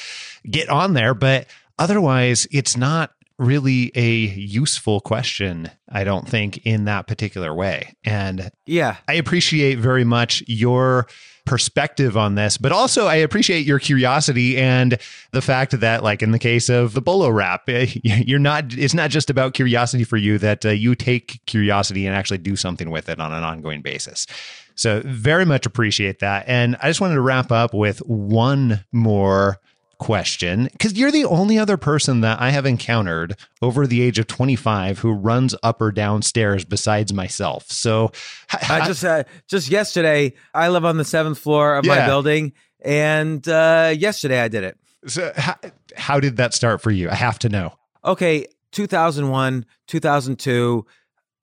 get 0.49 0.69
on 0.69 0.95
there, 0.95 1.15
but 1.15 1.47
otherwise 1.79 2.47
it's 2.51 2.77
not 2.77 3.13
really 3.39 3.91
a 3.95 4.11
useful 4.13 5.01
question. 5.01 5.71
I 5.89 6.05
don't 6.05 6.29
think 6.29 6.59
in 6.67 6.85
that 6.85 7.07
particular 7.07 7.55
way, 7.55 7.95
and 8.05 8.51
Yeah. 8.67 8.97
I 9.09 9.15
appreciate 9.15 9.79
very 9.79 10.05
much 10.05 10.43
your 10.47 11.07
perspective 11.47 12.17
on 12.17 12.37
this, 12.37 12.57
but 12.57 12.73
also 12.73 13.07
I 13.07 13.17
appreciate 13.17 13.67
your 13.67 13.79
curiosity 13.79 14.57
and 14.57 14.99
the 15.33 15.43
fact 15.43 15.79
that, 15.79 16.03
like 16.03 16.23
in 16.23 16.31
the 16.31 16.39
case 16.39 16.69
of 16.71 16.95
the 16.95 17.03
BolaWrap, 17.03 17.59
eh, 17.69 17.87
you're 18.27 18.39
not. 18.39 18.73
It's 18.73 18.95
not 18.95 19.11
just 19.11 19.29
about 19.31 19.53
curiosity 19.53 20.05
for 20.05 20.17
you 20.17 20.39
that 20.39 20.65
uh, 20.65 20.71
you 20.71 20.95
take 20.95 21.41
curiosity 21.47 22.07
and 22.07 22.17
actually 22.17 22.39
do 22.39 22.57
something 22.57 22.91
with 22.91 23.09
it 23.09 23.21
on 23.21 23.33
an 23.33 23.45
ongoing 23.45 23.83
basis. 23.83 24.27
So 24.75 25.03
very 25.05 25.45
much 25.45 25.67
appreciate 25.67 26.21
that, 26.21 26.47
and 26.49 26.77
I 26.83 26.89
just 26.89 27.01
wanted 27.01 27.15
to 27.15 27.21
wrap 27.21 27.53
up 27.53 27.75
with 27.75 27.99
one 28.07 28.85
more 28.91 29.59
question 29.99 30.69
because 30.73 30.95
you're 30.95 31.11
the 31.11 31.25
only 31.25 31.59
other 31.59 31.77
person 31.77 32.21
that 32.23 32.41
I 32.41 32.51
have 32.51 32.67
encountered 32.67 33.37
over 33.63 33.87
the 33.87 34.03
age 34.03 34.19
of 34.19 34.27
25 34.27 34.99
who 35.01 35.13
runs 35.13 35.55
up 35.63 35.81
or 35.81 35.93
down 35.93 36.23
stairs 36.23 36.65
besides 36.65 37.13
myself. 37.13 37.71
So 37.71 38.13
I 38.53 38.87
just 38.87 39.05
uh, 39.05 39.25
just 39.47 39.69
yesterday, 39.69 40.35
I 40.53 40.69
live 40.69 40.85
on 40.85 40.97
the 40.97 41.05
seventh 41.05 41.39
floor 41.39 41.77
of 41.77 41.87
my 41.87 42.07
building, 42.07 42.53
and 42.81 43.47
uh, 43.49 43.95
yesterday 43.97 44.41
I 44.41 44.49
did 44.49 44.65
it. 44.65 44.79
So 45.07 45.33
how, 45.37 45.57
how 45.97 46.21
did 46.21 46.37
that 46.37 46.55
start 46.55 46.81
for 46.81 46.91
you? 46.91 47.11
I 47.11 47.15
have 47.15 47.39
to 47.41 47.49
know. 47.49 47.75
Okay, 48.05 48.47
2001, 48.73 49.67
2002, 49.87 50.87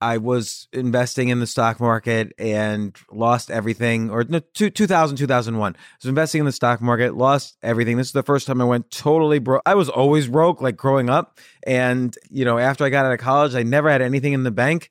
I 0.02 0.18
was 0.18 0.66
investing 0.72 1.28
in 1.28 1.38
the 1.38 1.46
stock 1.46 1.78
market 1.78 2.32
and 2.36 2.96
lost 3.12 3.52
everything. 3.52 4.10
Or 4.10 4.24
no, 4.24 4.40
two, 4.40 4.68
2000, 4.68 5.16
2001. 5.16 5.76
I 5.76 5.78
was 6.02 6.08
investing 6.08 6.40
in 6.40 6.46
the 6.46 6.50
stock 6.50 6.80
market, 6.80 7.14
lost 7.16 7.56
everything. 7.62 7.96
This 7.96 8.08
is 8.08 8.12
the 8.12 8.24
first 8.24 8.48
time 8.48 8.60
I 8.60 8.64
went 8.64 8.90
totally 8.90 9.38
broke. 9.38 9.62
I 9.64 9.76
was 9.76 9.88
always 9.88 10.26
broke, 10.26 10.60
like 10.60 10.76
growing 10.76 11.08
up. 11.08 11.38
And, 11.64 12.16
you 12.30 12.44
know, 12.44 12.58
after 12.58 12.84
I 12.84 12.88
got 12.88 13.06
out 13.06 13.12
of 13.12 13.20
college, 13.20 13.54
I 13.54 13.62
never 13.62 13.88
had 13.88 14.02
anything 14.02 14.32
in 14.32 14.42
the 14.42 14.50
bank 14.50 14.90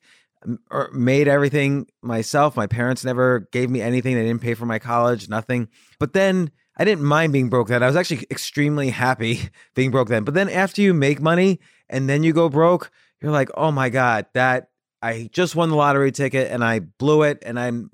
or 0.70 0.88
made 0.94 1.28
everything 1.28 1.88
myself. 2.00 2.56
My 2.56 2.66
parents 2.66 3.04
never 3.04 3.40
gave 3.52 3.68
me 3.68 3.82
anything. 3.82 4.14
They 4.14 4.24
didn't 4.24 4.40
pay 4.40 4.54
for 4.54 4.64
my 4.64 4.78
college, 4.78 5.28
nothing. 5.28 5.68
But 5.98 6.14
then 6.14 6.50
I 6.78 6.86
didn't 6.86 7.04
mind 7.04 7.34
being 7.34 7.50
broke 7.50 7.68
then. 7.68 7.82
I 7.82 7.86
was 7.86 7.96
actually 7.96 8.26
extremely 8.30 8.88
happy 8.88 9.50
being 9.74 9.90
broke 9.90 10.08
then. 10.08 10.24
But 10.24 10.32
then 10.32 10.48
after 10.48 10.80
you 10.80 10.94
make 10.94 11.20
money 11.20 11.60
and 11.90 12.08
then 12.08 12.22
you 12.22 12.32
go 12.32 12.48
broke, 12.48 12.90
you're 13.20 13.30
like, 13.30 13.50
oh 13.54 13.70
my 13.70 13.90
God, 13.90 14.24
that 14.32 14.70
I 15.02 15.28
just 15.32 15.56
won 15.56 15.68
the 15.68 15.76
lottery 15.76 16.12
ticket 16.12 16.50
and 16.50 16.64
I 16.64 16.78
blew 16.78 17.22
it 17.22 17.42
and 17.44 17.58
I'm 17.58 17.90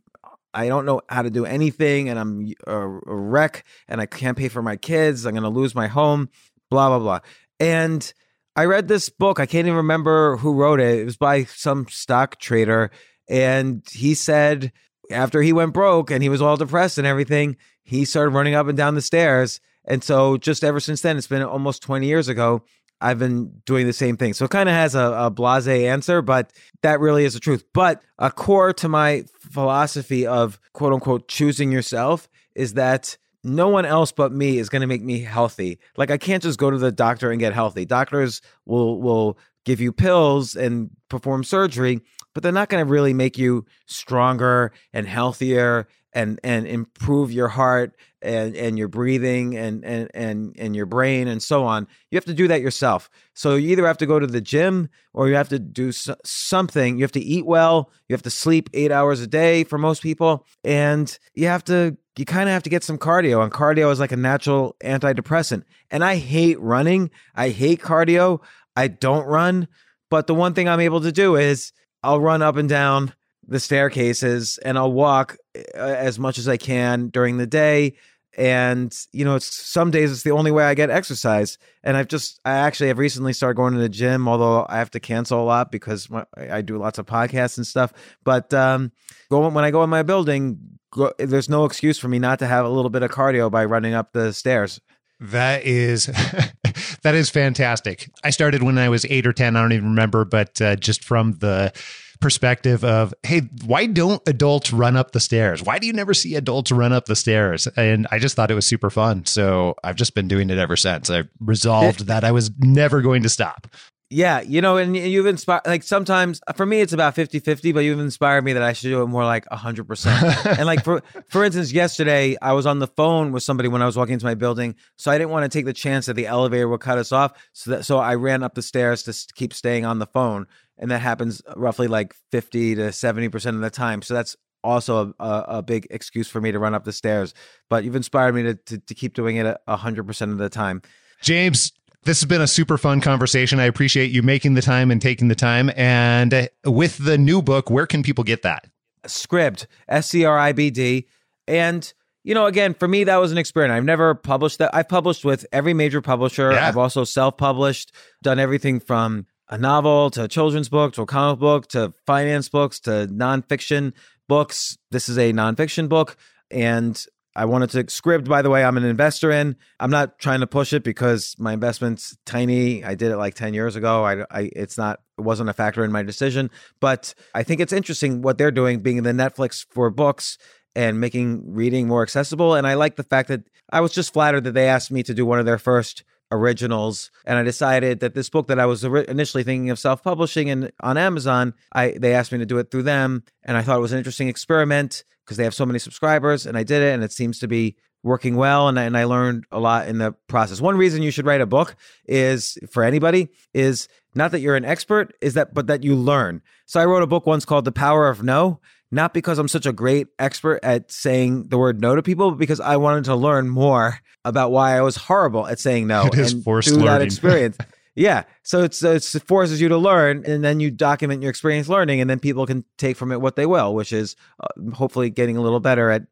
I 0.52 0.68
don't 0.68 0.86
know 0.86 1.00
how 1.08 1.22
to 1.22 1.30
do 1.30 1.44
anything 1.44 2.08
and 2.08 2.18
I'm 2.18 2.52
a, 2.66 2.76
a 2.76 3.14
wreck 3.14 3.64
and 3.86 4.00
I 4.00 4.06
can't 4.06 4.36
pay 4.36 4.48
for 4.48 4.62
my 4.62 4.76
kids. 4.76 5.24
I'm 5.24 5.32
going 5.32 5.42
to 5.42 5.48
lose 5.48 5.74
my 5.74 5.86
home, 5.86 6.30
blah, 6.70 6.88
blah, 6.88 6.98
blah. 6.98 7.20
And 7.60 8.12
I 8.56 8.64
read 8.64 8.88
this 8.88 9.08
book. 9.08 9.38
I 9.38 9.46
can't 9.46 9.66
even 9.66 9.76
remember 9.76 10.36
who 10.38 10.54
wrote 10.54 10.80
it. 10.80 10.98
It 10.98 11.04
was 11.04 11.16
by 11.16 11.44
some 11.44 11.86
stock 11.88 12.38
trader. 12.40 12.90
And 13.28 13.86
he 13.92 14.14
said 14.14 14.72
after 15.10 15.42
he 15.42 15.52
went 15.52 15.74
broke 15.74 16.10
and 16.10 16.22
he 16.22 16.28
was 16.28 16.42
all 16.42 16.56
depressed 16.56 16.98
and 16.98 17.06
everything, 17.06 17.56
he 17.84 18.04
started 18.04 18.30
running 18.30 18.54
up 18.54 18.66
and 18.66 18.76
down 18.76 18.94
the 18.94 19.02
stairs. 19.02 19.60
And 19.84 20.02
so 20.02 20.36
just 20.36 20.64
ever 20.64 20.80
since 20.80 21.02
then, 21.02 21.16
it's 21.16 21.26
been 21.26 21.42
almost 21.42 21.82
20 21.82 22.06
years 22.06 22.28
ago. 22.28 22.62
I've 23.00 23.18
been 23.18 23.60
doing 23.64 23.86
the 23.86 23.92
same 23.92 24.16
thing. 24.16 24.34
So 24.34 24.44
it 24.44 24.50
kind 24.50 24.68
of 24.68 24.74
has 24.74 24.94
a, 24.94 25.12
a 25.12 25.30
blase 25.30 25.68
answer, 25.68 26.22
but 26.22 26.52
that 26.82 27.00
really 27.00 27.24
is 27.24 27.34
the 27.34 27.40
truth. 27.40 27.64
But 27.72 28.02
a 28.18 28.30
core 28.30 28.72
to 28.74 28.88
my 28.88 29.24
philosophy 29.50 30.26
of 30.26 30.58
quote 30.72 30.92
unquote 30.92 31.28
choosing 31.28 31.70
yourself 31.70 32.28
is 32.54 32.74
that 32.74 33.16
no 33.44 33.68
one 33.68 33.84
else 33.84 34.12
but 34.12 34.32
me 34.32 34.58
is 34.58 34.68
going 34.68 34.80
to 34.80 34.88
make 34.88 35.02
me 35.02 35.20
healthy. 35.20 35.78
Like 35.96 36.10
I 36.10 36.18
can't 36.18 36.42
just 36.42 36.58
go 36.58 36.70
to 36.70 36.78
the 36.78 36.92
doctor 36.92 37.30
and 37.30 37.38
get 37.38 37.52
healthy. 37.52 37.84
Doctors 37.84 38.40
will 38.66 39.00
will 39.00 39.38
give 39.64 39.80
you 39.80 39.92
pills 39.92 40.56
and 40.56 40.90
perform 41.08 41.44
surgery, 41.44 42.00
but 42.34 42.42
they're 42.42 42.52
not 42.52 42.68
going 42.68 42.84
to 42.84 42.90
really 42.90 43.14
make 43.14 43.38
you 43.38 43.64
stronger 43.86 44.72
and 44.92 45.06
healthier 45.06 45.86
and 46.18 46.40
and 46.42 46.66
improve 46.66 47.30
your 47.30 47.46
heart 47.46 47.96
and 48.20 48.56
and 48.56 48.76
your 48.76 48.88
breathing 48.88 49.56
and 49.56 49.84
and 49.84 50.10
and 50.12 50.52
and 50.58 50.74
your 50.74 50.86
brain 50.86 51.28
and 51.28 51.40
so 51.40 51.64
on. 51.64 51.86
You 52.10 52.16
have 52.16 52.24
to 52.24 52.34
do 52.34 52.48
that 52.48 52.60
yourself. 52.60 53.08
So 53.34 53.54
you 53.54 53.70
either 53.70 53.86
have 53.86 53.98
to 53.98 54.06
go 54.06 54.18
to 54.18 54.26
the 54.26 54.40
gym 54.40 54.88
or 55.14 55.28
you 55.28 55.36
have 55.36 55.48
to 55.50 55.60
do 55.60 55.92
something. 55.92 56.98
You 56.98 57.04
have 57.04 57.12
to 57.12 57.20
eat 57.20 57.46
well. 57.46 57.92
You 58.08 58.14
have 58.14 58.22
to 58.22 58.30
sleep 58.30 58.68
8 58.74 58.90
hours 58.90 59.20
a 59.20 59.28
day 59.28 59.62
for 59.62 59.78
most 59.78 60.02
people 60.02 60.44
and 60.64 61.16
you 61.34 61.46
have 61.46 61.62
to 61.64 61.96
you 62.16 62.24
kind 62.24 62.48
of 62.48 62.52
have 62.52 62.64
to 62.64 62.70
get 62.70 62.82
some 62.82 62.98
cardio 62.98 63.44
and 63.44 63.52
cardio 63.52 63.92
is 63.92 64.00
like 64.00 64.10
a 64.10 64.16
natural 64.16 64.74
antidepressant. 64.82 65.62
And 65.88 66.02
I 66.02 66.16
hate 66.16 66.58
running. 66.58 67.12
I 67.36 67.50
hate 67.50 67.80
cardio. 67.80 68.40
I 68.74 68.88
don't 68.88 69.24
run, 69.24 69.68
but 70.10 70.26
the 70.26 70.34
one 70.34 70.54
thing 70.54 70.68
I'm 70.68 70.80
able 70.80 71.00
to 71.02 71.12
do 71.12 71.36
is 71.36 71.72
I'll 72.02 72.20
run 72.20 72.42
up 72.42 72.56
and 72.56 72.68
down 72.68 73.14
the 73.48 73.58
staircases 73.58 74.58
and 74.58 74.78
I'll 74.78 74.92
walk 74.92 75.36
uh, 75.56 75.80
as 75.80 76.18
much 76.18 76.38
as 76.38 76.48
I 76.48 76.56
can 76.56 77.08
during 77.08 77.38
the 77.38 77.46
day. 77.46 77.94
And 78.36 78.94
you 79.12 79.24
know, 79.24 79.34
it's 79.34 79.66
some 79.66 79.90
days 79.90 80.12
it's 80.12 80.22
the 80.22 80.30
only 80.30 80.52
way 80.52 80.64
I 80.64 80.74
get 80.74 80.90
exercise. 80.90 81.58
And 81.82 81.96
I've 81.96 82.06
just, 82.06 82.40
I 82.44 82.52
actually 82.52 82.88
have 82.88 82.98
recently 82.98 83.32
started 83.32 83.56
going 83.56 83.72
to 83.74 83.80
the 83.80 83.88
gym, 83.88 84.28
although 84.28 84.64
I 84.68 84.78
have 84.78 84.92
to 84.92 85.00
cancel 85.00 85.42
a 85.42 85.44
lot 85.44 85.72
because 85.72 86.08
I 86.36 86.60
do 86.60 86.78
lots 86.78 86.98
of 86.98 87.06
podcasts 87.06 87.56
and 87.56 87.66
stuff. 87.66 87.92
But 88.22 88.54
um, 88.54 88.92
going 89.28 89.54
when 89.54 89.64
I 89.64 89.72
go 89.72 89.82
in 89.82 89.90
my 89.90 90.04
building, 90.04 90.58
go, 90.92 91.12
there's 91.18 91.48
no 91.48 91.64
excuse 91.64 91.98
for 91.98 92.06
me 92.06 92.20
not 92.20 92.38
to 92.38 92.46
have 92.46 92.64
a 92.64 92.68
little 92.68 92.90
bit 92.90 93.02
of 93.02 93.10
cardio 93.10 93.50
by 93.50 93.64
running 93.64 93.94
up 93.94 94.12
the 94.12 94.32
stairs. 94.32 94.80
That 95.20 95.64
is 95.64 96.06
that 97.02 97.14
is 97.16 97.28
fantastic. 97.28 98.08
I 98.22 98.30
started 98.30 98.62
when 98.62 98.78
I 98.78 98.88
was 98.88 99.04
eight 99.06 99.26
or 99.26 99.32
ten. 99.32 99.56
I 99.56 99.62
don't 99.62 99.72
even 99.72 99.88
remember, 99.88 100.24
but 100.24 100.60
uh, 100.62 100.76
just 100.76 101.02
from 101.02 101.32
the 101.38 101.72
perspective 102.20 102.84
of 102.84 103.14
hey 103.22 103.42
why 103.64 103.86
don't 103.86 104.22
adults 104.26 104.72
run 104.72 104.96
up 104.96 105.12
the 105.12 105.20
stairs 105.20 105.62
why 105.62 105.78
do 105.78 105.86
you 105.86 105.92
never 105.92 106.14
see 106.14 106.34
adults 106.34 106.70
run 106.72 106.92
up 106.92 107.06
the 107.06 107.16
stairs 107.16 107.66
and 107.76 108.06
i 108.10 108.18
just 108.18 108.34
thought 108.36 108.50
it 108.50 108.54
was 108.54 108.66
super 108.66 108.90
fun 108.90 109.24
so 109.24 109.74
i've 109.84 109.96
just 109.96 110.14
been 110.14 110.28
doing 110.28 110.50
it 110.50 110.58
ever 110.58 110.76
since 110.76 111.10
i 111.10 111.22
resolved 111.40 112.06
that 112.06 112.24
i 112.24 112.32
was 112.32 112.50
never 112.58 113.00
going 113.02 113.22
to 113.22 113.28
stop 113.28 113.66
Yeah, 114.10 114.40
you 114.40 114.62
know, 114.62 114.78
and 114.78 114.96
you've 114.96 115.26
inspired, 115.26 115.66
like 115.66 115.82
sometimes 115.82 116.40
for 116.56 116.64
me, 116.64 116.80
it's 116.80 116.94
about 116.94 117.14
50 117.14 117.40
50, 117.40 117.72
but 117.72 117.80
you've 117.80 118.00
inspired 118.00 118.42
me 118.42 118.54
that 118.54 118.62
I 118.62 118.72
should 118.72 118.88
do 118.88 119.02
it 119.02 119.06
more 119.06 119.22
like 119.26 119.44
100%. 119.50 120.56
and 120.56 120.64
like, 120.64 120.82
for, 120.82 121.02
for 121.28 121.44
instance, 121.44 121.72
yesterday, 121.72 122.34
I 122.40 122.54
was 122.54 122.64
on 122.64 122.78
the 122.78 122.86
phone 122.86 123.32
with 123.32 123.42
somebody 123.42 123.68
when 123.68 123.82
I 123.82 123.86
was 123.86 123.98
walking 123.98 124.14
into 124.14 124.24
my 124.24 124.34
building. 124.34 124.76
So 124.96 125.10
I 125.10 125.18
didn't 125.18 125.28
want 125.28 125.44
to 125.44 125.54
take 125.54 125.66
the 125.66 125.74
chance 125.74 126.06
that 126.06 126.14
the 126.14 126.26
elevator 126.26 126.68
would 126.68 126.80
cut 126.80 126.96
us 126.96 127.12
off. 127.12 127.32
So 127.52 127.70
that, 127.72 127.84
so 127.84 127.98
I 127.98 128.14
ran 128.14 128.42
up 128.42 128.54
the 128.54 128.62
stairs 128.62 129.02
to 129.02 129.34
keep 129.34 129.52
staying 129.52 129.84
on 129.84 129.98
the 129.98 130.06
phone. 130.06 130.46
And 130.78 130.90
that 130.90 131.00
happens 131.00 131.42
roughly 131.56 131.88
like 131.88 132.14
50 132.30 132.76
to 132.76 132.82
70% 132.82 133.46
of 133.54 133.60
the 133.60 133.70
time. 133.70 134.02
So 134.02 134.14
that's 134.14 134.36
also 134.62 135.14
a, 135.18 135.24
a, 135.24 135.44
a 135.58 135.62
big 135.62 135.86
excuse 135.90 136.28
for 136.28 136.40
me 136.40 136.52
to 136.52 136.58
run 136.58 136.74
up 136.74 136.84
the 136.84 136.92
stairs. 136.92 137.34
But 137.68 137.84
you've 137.84 137.96
inspired 137.96 138.34
me 138.34 138.42
to, 138.44 138.54
to, 138.54 138.78
to 138.78 138.94
keep 138.94 139.14
doing 139.14 139.36
it 139.36 139.46
a 139.46 139.76
100% 139.76 140.32
of 140.32 140.38
the 140.38 140.48
time. 140.48 140.82
james 141.20 141.72
this 142.04 142.20
has 142.20 142.28
been 142.28 142.40
a 142.40 142.46
super 142.46 142.78
fun 142.78 143.00
conversation 143.00 143.58
i 143.58 143.64
appreciate 143.64 144.12
you 144.12 144.22
making 144.22 144.54
the 144.54 144.62
time 144.62 144.92
and 144.92 145.02
taking 145.02 145.26
the 145.26 145.34
time 145.34 145.68
and 145.76 146.32
uh, 146.32 146.46
with 146.64 146.96
the 147.04 147.18
new 147.18 147.42
book 147.42 147.70
where 147.70 147.88
can 147.88 148.04
people 148.04 148.22
get 148.22 148.42
that 148.42 148.68
Scribd, 149.08 149.66
S 149.88 150.08
C 150.08 150.24
R 150.24 150.38
I 150.38 150.52
B 150.52 150.70
D. 150.70 151.06
And, 151.46 151.90
you 152.24 152.34
know, 152.34 152.46
again, 152.46 152.74
for 152.74 152.86
me, 152.86 153.04
that 153.04 153.16
was 153.16 153.32
an 153.32 153.38
experiment. 153.38 153.76
I've 153.76 153.84
never 153.84 154.14
published 154.14 154.58
that. 154.58 154.74
I've 154.74 154.88
published 154.88 155.24
with 155.24 155.46
every 155.52 155.74
major 155.74 156.00
publisher. 156.00 156.52
Yeah. 156.52 156.68
I've 156.68 156.76
also 156.76 157.04
self 157.04 157.36
published, 157.36 157.92
done 158.22 158.38
everything 158.38 158.80
from 158.80 159.26
a 159.48 159.58
novel 159.58 160.10
to 160.10 160.24
a 160.24 160.28
children's 160.28 160.68
book 160.68 160.92
to 160.94 161.02
a 161.02 161.06
comic 161.06 161.40
book 161.40 161.68
to 161.68 161.92
finance 162.06 162.48
books 162.48 162.80
to 162.80 163.08
nonfiction 163.10 163.92
books. 164.28 164.76
This 164.90 165.08
is 165.08 165.18
a 165.18 165.32
nonfiction 165.32 165.88
book. 165.88 166.16
And 166.50 167.02
I 167.34 167.44
wanted 167.44 167.70
to 167.70 167.84
Scribd, 167.84 168.28
by 168.28 168.42
the 168.42 168.50
way, 168.50 168.64
I'm 168.64 168.76
an 168.76 168.84
investor 168.84 169.30
in. 169.30 169.56
I'm 169.78 169.90
not 169.90 170.18
trying 170.18 170.40
to 170.40 170.46
push 170.46 170.72
it 170.72 170.82
because 170.82 171.36
my 171.38 171.52
investment's 171.52 172.16
tiny. 172.26 172.84
I 172.84 172.94
did 172.94 173.12
it 173.12 173.16
like 173.16 173.34
10 173.34 173.54
years 173.54 173.76
ago. 173.76 174.04
I, 174.04 174.24
I 174.30 174.50
it's 174.54 174.76
not 174.76 175.00
it 175.16 175.22
wasn't 175.22 175.50
a 175.50 175.52
factor 175.52 175.84
in 175.84 175.92
my 175.92 176.02
decision, 176.02 176.50
but 176.80 177.14
I 177.34 177.42
think 177.42 177.60
it's 177.60 177.72
interesting 177.72 178.22
what 178.22 178.38
they're 178.38 178.50
doing 178.50 178.80
being 178.80 179.02
the 179.02 179.12
Netflix 179.12 179.64
for 179.70 179.90
books 179.90 180.36
and 180.74 181.00
making 181.00 181.54
reading 181.54 181.88
more 181.88 182.02
accessible 182.02 182.54
and 182.54 182.66
I 182.66 182.74
like 182.74 182.96
the 182.96 183.02
fact 183.02 183.28
that 183.28 183.42
I 183.70 183.80
was 183.80 183.92
just 183.92 184.12
flattered 184.12 184.44
that 184.44 184.52
they 184.52 184.68
asked 184.68 184.90
me 184.90 185.02
to 185.02 185.14
do 185.14 185.24
one 185.24 185.38
of 185.38 185.46
their 185.46 185.58
first 185.58 186.04
originals 186.30 187.10
and 187.24 187.38
I 187.38 187.42
decided 187.42 188.00
that 188.00 188.14
this 188.14 188.28
book 188.28 188.48
that 188.48 188.60
I 188.60 188.66
was 188.66 188.84
initially 188.84 189.42
thinking 189.42 189.70
of 189.70 189.78
self-publishing 189.78 190.50
and 190.50 190.70
on 190.80 190.98
Amazon 190.98 191.54
I 191.72 191.94
they 191.98 192.14
asked 192.14 192.32
me 192.32 192.38
to 192.38 192.46
do 192.46 192.58
it 192.58 192.70
through 192.70 192.82
them 192.82 193.24
and 193.44 193.56
I 193.56 193.62
thought 193.62 193.78
it 193.78 193.82
was 193.82 193.92
an 193.92 193.98
interesting 193.98 194.28
experiment 194.28 195.04
because 195.24 195.36
they 195.36 195.44
have 195.44 195.54
so 195.54 195.66
many 195.66 195.78
subscribers 195.78 196.46
and 196.46 196.56
I 196.56 196.64
did 196.64 196.82
it 196.82 196.92
and 196.92 197.02
it 197.02 197.12
seems 197.12 197.38
to 197.40 197.48
be 197.48 197.76
working 198.02 198.36
well 198.36 198.68
and 198.68 198.78
and 198.78 198.96
I 198.96 199.04
learned 199.04 199.44
a 199.50 199.58
lot 199.58 199.88
in 199.88 199.98
the 199.98 200.12
process. 200.28 200.60
One 200.60 200.76
reason 200.76 201.02
you 201.02 201.10
should 201.10 201.26
write 201.26 201.40
a 201.40 201.46
book 201.46 201.76
is 202.06 202.58
for 202.70 202.84
anybody 202.84 203.28
is 203.54 203.88
not 204.14 204.30
that 204.32 204.40
you're 204.40 204.56
an 204.56 204.64
expert 204.64 205.14
is 205.20 205.34
that 205.34 205.54
but 205.54 205.66
that 205.66 205.82
you 205.82 205.94
learn. 205.94 206.42
So 206.66 206.78
I 206.78 206.84
wrote 206.84 207.02
a 207.02 207.06
book 207.06 207.26
once 207.26 207.44
called 207.44 207.64
The 207.64 207.72
Power 207.72 208.08
of 208.08 208.22
No, 208.22 208.60
not 208.90 209.12
because 209.12 209.38
I'm 209.38 209.48
such 209.48 209.66
a 209.66 209.72
great 209.72 210.08
expert 210.18 210.60
at 210.62 210.90
saying 210.90 211.48
the 211.48 211.58
word 211.58 211.80
no 211.80 211.94
to 211.94 212.02
people, 212.02 212.30
but 212.30 212.38
because 212.38 212.60
I 212.60 212.76
wanted 212.76 213.04
to 213.04 213.14
learn 213.14 213.48
more 213.48 213.98
about 214.24 214.50
why 214.50 214.76
I 214.76 214.80
was 214.80 214.96
horrible 214.96 215.46
at 215.46 215.58
saying 215.58 215.86
no 215.86 216.06
It 216.12 216.18
is 216.18 216.32
and 216.32 216.44
forced 216.44 216.68
through 216.68 216.78
that 216.78 216.84
learning. 216.84 217.06
experience. 217.06 217.58
Yeah. 217.94 218.24
So 218.44 218.62
it's, 218.62 218.82
it's 218.82 219.14
it 219.14 219.24
forces 219.24 219.60
you 219.60 219.68
to 219.68 219.76
learn 219.76 220.24
and 220.24 220.44
then 220.44 220.60
you 220.60 220.70
document 220.70 221.20
your 221.20 221.30
experience 221.30 221.68
learning 221.68 222.00
and 222.00 222.08
then 222.08 222.20
people 222.20 222.46
can 222.46 222.64
take 222.76 222.96
from 222.96 223.10
it 223.10 223.20
what 223.20 223.36
they 223.36 223.44
will, 223.44 223.74
which 223.74 223.92
is 223.92 224.14
uh, 224.40 224.72
hopefully 224.72 225.10
getting 225.10 225.36
a 225.36 225.40
little 225.40 225.60
better 225.60 225.90
at 225.90 226.02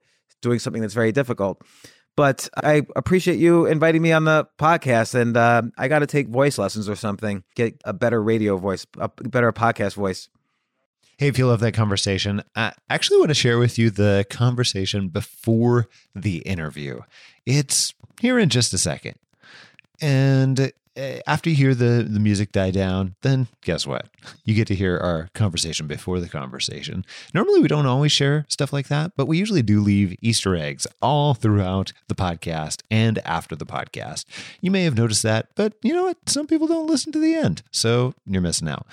doing 0.42 0.58
something 0.58 0.82
that's 0.82 0.94
very 0.94 1.12
difficult. 1.12 1.62
But 2.16 2.48
I 2.56 2.82
appreciate 2.96 3.38
you 3.38 3.66
inviting 3.66 4.00
me 4.00 4.10
on 4.12 4.24
the 4.24 4.48
podcast 4.58 5.14
and 5.14 5.36
uh, 5.36 5.62
I 5.76 5.88
got 5.88 5.98
to 6.00 6.06
take 6.06 6.28
voice 6.28 6.58
lessons 6.58 6.88
or 6.88 6.96
something, 6.96 7.44
get 7.54 7.80
a 7.84 7.92
better 7.92 8.22
radio 8.22 8.56
voice, 8.56 8.86
a 8.98 9.08
better 9.08 9.52
podcast 9.52 9.94
voice. 9.94 10.28
Hey, 11.18 11.28
if 11.28 11.38
you 11.38 11.46
love 11.46 11.60
that 11.60 11.72
conversation, 11.72 12.42
I 12.54 12.74
actually 12.90 13.16
want 13.16 13.30
to 13.30 13.34
share 13.34 13.58
with 13.58 13.78
you 13.78 13.88
the 13.88 14.26
conversation 14.28 15.08
before 15.08 15.88
the 16.14 16.38
interview. 16.40 17.00
It's 17.46 17.94
here 18.20 18.38
in 18.38 18.50
just 18.50 18.74
a 18.74 18.78
second. 18.78 19.14
And 19.98 20.72
uh, 20.94 21.20
after 21.26 21.48
you 21.48 21.56
hear 21.56 21.74
the, 21.74 22.06
the 22.06 22.20
music 22.20 22.52
die 22.52 22.70
down, 22.70 23.14
then 23.22 23.46
guess 23.62 23.86
what? 23.86 24.08
You 24.44 24.54
get 24.54 24.66
to 24.68 24.74
hear 24.74 24.98
our 24.98 25.30
conversation 25.32 25.86
before 25.86 26.20
the 26.20 26.28
conversation. 26.28 27.02
Normally, 27.32 27.60
we 27.60 27.68
don't 27.68 27.86
always 27.86 28.12
share 28.12 28.44
stuff 28.48 28.70
like 28.70 28.88
that, 28.88 29.12
but 29.16 29.24
we 29.24 29.38
usually 29.38 29.62
do 29.62 29.80
leave 29.80 30.18
Easter 30.20 30.54
eggs 30.54 30.86
all 31.00 31.32
throughout 31.32 31.94
the 32.08 32.14
podcast 32.14 32.82
and 32.90 33.20
after 33.24 33.56
the 33.56 33.64
podcast. 33.64 34.26
You 34.60 34.70
may 34.70 34.84
have 34.84 34.98
noticed 34.98 35.22
that, 35.22 35.48
but 35.54 35.72
you 35.82 35.94
know 35.94 36.04
what? 36.04 36.18
Some 36.28 36.46
people 36.46 36.66
don't 36.66 36.90
listen 36.90 37.10
to 37.12 37.18
the 37.18 37.34
end, 37.34 37.62
so 37.70 38.12
you're 38.26 38.42
missing 38.42 38.68
out. 38.68 38.86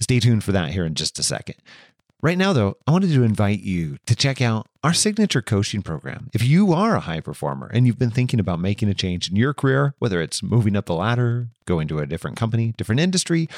Stay 0.00 0.20
tuned 0.20 0.44
for 0.44 0.52
that 0.52 0.70
here 0.70 0.84
in 0.84 0.94
just 0.94 1.18
a 1.18 1.22
second. 1.22 1.56
Right 2.22 2.36
now, 2.36 2.52
though, 2.52 2.76
I 2.86 2.90
wanted 2.90 3.12
to 3.12 3.22
invite 3.22 3.60
you 3.60 3.96
to 4.04 4.14
check 4.14 4.42
out 4.42 4.66
our 4.84 4.92
signature 4.92 5.40
coaching 5.40 5.80
program. 5.80 6.28
If 6.34 6.44
you 6.44 6.72
are 6.74 6.94
a 6.94 7.00
high 7.00 7.20
performer 7.20 7.70
and 7.72 7.86
you've 7.86 7.98
been 7.98 8.10
thinking 8.10 8.38
about 8.38 8.60
making 8.60 8.90
a 8.90 8.94
change 8.94 9.30
in 9.30 9.36
your 9.36 9.54
career, 9.54 9.94
whether 10.00 10.20
it's 10.20 10.42
moving 10.42 10.76
up 10.76 10.84
the 10.84 10.94
ladder, 10.94 11.48
going 11.64 11.88
to 11.88 11.98
a 11.98 12.06
different 12.06 12.36
company, 12.36 12.74
different 12.76 13.00
industry, 13.00 13.48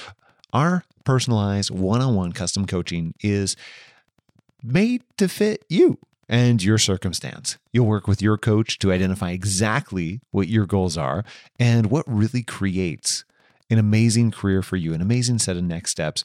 our 0.53 0.85
personalized 1.05 1.71
one 1.71 2.01
on 2.01 2.15
one 2.15 2.33
custom 2.33 2.67
coaching 2.67 3.15
is 3.21 3.57
made 4.63 5.03
to 5.17 5.27
fit 5.27 5.65
you 5.69 5.99
and 6.29 6.63
your 6.63 6.79
circumstance. 6.79 7.59
You'll 7.73 7.87
work 7.87 8.07
with 8.07 8.23
your 8.23 8.39
coach 8.39 8.79
to 8.79 8.93
identify 8.93 9.33
exactly 9.33 10.21
what 10.31 10.47
your 10.47 10.67
goals 10.67 10.97
are 10.97 11.25
and 11.59 11.91
what 11.91 12.05
really 12.07 12.45
creates 12.45 13.25
an 13.73 13.79
amazing 13.79 14.31
career 14.31 14.63
for 14.63 14.77
you, 14.77 14.95
an 14.95 15.03
amazing 15.03 15.39
set 15.39 15.57
of 15.57 15.65
next 15.65 15.91
steps. 15.91 16.23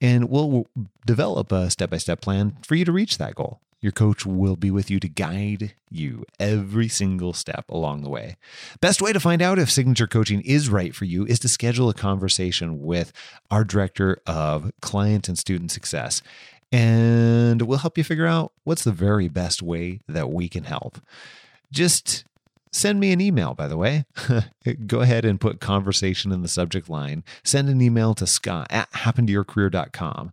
And 0.00 0.28
we'll 0.28 0.66
develop 1.06 1.50
a 1.50 1.70
step 1.70 1.90
by 1.90 1.98
step 1.98 2.20
plan 2.20 2.56
for 2.62 2.74
you 2.74 2.84
to 2.84 2.92
reach 2.92 3.18
that 3.18 3.34
goal. 3.34 3.60
Your 3.80 3.92
coach 3.92 4.26
will 4.26 4.56
be 4.56 4.72
with 4.72 4.90
you 4.90 4.98
to 4.98 5.08
guide 5.08 5.74
you 5.88 6.24
every 6.40 6.88
single 6.88 7.32
step 7.32 7.64
along 7.68 8.02
the 8.02 8.10
way. 8.10 8.36
Best 8.80 9.00
way 9.00 9.12
to 9.12 9.20
find 9.20 9.40
out 9.40 9.58
if 9.58 9.70
signature 9.70 10.08
coaching 10.08 10.40
is 10.40 10.68
right 10.68 10.94
for 10.94 11.04
you 11.04 11.24
is 11.26 11.38
to 11.40 11.48
schedule 11.48 11.88
a 11.88 11.94
conversation 11.94 12.82
with 12.82 13.12
our 13.50 13.62
director 13.62 14.20
of 14.26 14.72
client 14.80 15.28
and 15.28 15.38
student 15.38 15.70
success. 15.70 16.22
And 16.72 17.62
we'll 17.62 17.78
help 17.78 17.96
you 17.96 18.04
figure 18.04 18.26
out 18.26 18.52
what's 18.64 18.84
the 18.84 18.92
very 18.92 19.28
best 19.28 19.62
way 19.62 20.00
that 20.08 20.30
we 20.30 20.48
can 20.48 20.64
help. 20.64 20.98
Just 21.70 22.24
Send 22.72 23.00
me 23.00 23.12
an 23.12 23.20
email, 23.20 23.54
by 23.54 23.68
the 23.68 23.76
way. 23.76 24.04
Go 24.86 25.00
ahead 25.00 25.24
and 25.24 25.40
put 25.40 25.60
conversation 25.60 26.32
in 26.32 26.42
the 26.42 26.48
subject 26.48 26.88
line. 26.88 27.24
Send 27.44 27.68
an 27.68 27.80
email 27.80 28.14
to 28.14 28.26
scott 28.26 28.66
at 28.70 28.90
happentoyourcareer.com. 28.92 30.32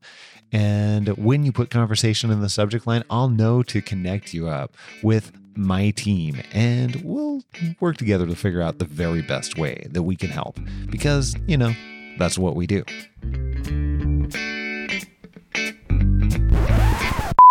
And 0.52 1.10
when 1.18 1.44
you 1.44 1.52
put 1.52 1.70
conversation 1.70 2.32
in 2.32 2.42
the 2.42 2.50
subject 2.50 2.88
line, 2.88 3.04
I'll 3.10 3.30
know 3.30 3.64
to 3.64 3.82
connect 3.82 4.34
you 4.34 4.48
up 4.48 4.76
with 5.04 5.32
my 5.58 5.90
team 5.92 6.42
and 6.54 6.96
we'll 7.04 7.42
work 7.80 7.98
together 7.98 8.28
to 8.28 8.36
figure 8.36 8.62
out 8.62 8.78
the 8.80 8.86
very 8.86 9.22
best 9.22 9.58
way 9.58 9.88
that 9.90 10.04
we 10.04 10.16
can 10.16 10.30
help 10.30 10.60
because, 10.90 11.36
you 11.48 11.58
know, 11.58 11.74
that's 12.18 12.38
what 12.38 12.56
we 12.56 12.68
do. 12.68 12.84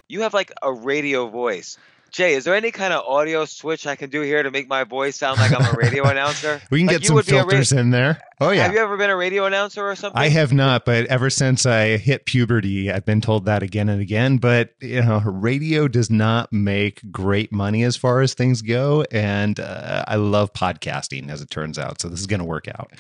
You 0.08 0.20
have 0.20 0.34
like 0.34 0.52
a 0.62 0.72
radio 0.72 1.28
voice. 1.28 1.76
Jay, 2.14 2.34
is 2.34 2.44
there 2.44 2.54
any 2.54 2.70
kind 2.70 2.92
of 2.92 3.04
audio 3.06 3.44
switch 3.44 3.88
I 3.88 3.96
can 3.96 4.08
do 4.08 4.20
here 4.20 4.40
to 4.44 4.50
make 4.52 4.68
my 4.68 4.84
voice 4.84 5.16
sound 5.16 5.40
like 5.40 5.50
I'm 5.52 5.66
a 5.74 5.76
radio 5.76 6.04
announcer? 6.08 6.62
We 6.70 6.78
can 6.78 6.86
Like 6.86 7.00
get 7.00 7.06
some 7.08 7.16
a 7.16 7.18
ra- 7.18 7.22
filters 7.24 7.72
in 7.72 7.90
there. 7.90 8.20
Oh, 8.40 8.50
yeah. 8.50 8.62
Have 8.62 8.72
you 8.72 8.78
ever 8.78 8.96
been 8.96 9.10
a 9.10 9.16
radio 9.16 9.46
announcer 9.46 9.84
or 9.84 9.96
something? 9.96 10.16
I 10.16 10.28
have 10.28 10.52
not, 10.52 10.84
but 10.84 11.06
ever 11.06 11.28
since 11.28 11.66
I 11.66 11.96
hit 11.96 12.24
puberty, 12.24 12.88
I've 12.88 13.04
been 13.04 13.20
told 13.20 13.46
that 13.46 13.64
again 13.64 13.88
and 13.88 14.00
again. 14.00 14.36
But 14.38 14.74
you 14.80 15.02
know, 15.02 15.22
radio 15.26 15.88
does 15.88 16.08
not 16.08 16.52
make 16.52 17.00
great 17.10 17.50
money 17.50 17.82
as 17.82 17.96
far 17.96 18.20
as 18.20 18.32
things 18.32 18.62
go, 18.62 19.04
and 19.10 19.58
uh, 19.58 20.04
I 20.06 20.14
love 20.14 20.52
podcasting, 20.52 21.30
as 21.30 21.42
it 21.42 21.50
turns 21.50 21.80
out. 21.80 22.00
So 22.00 22.08
this 22.08 22.20
is 22.20 22.28
going 22.28 22.38
to 22.40 22.46
work 22.46 22.68
out. 22.68 22.92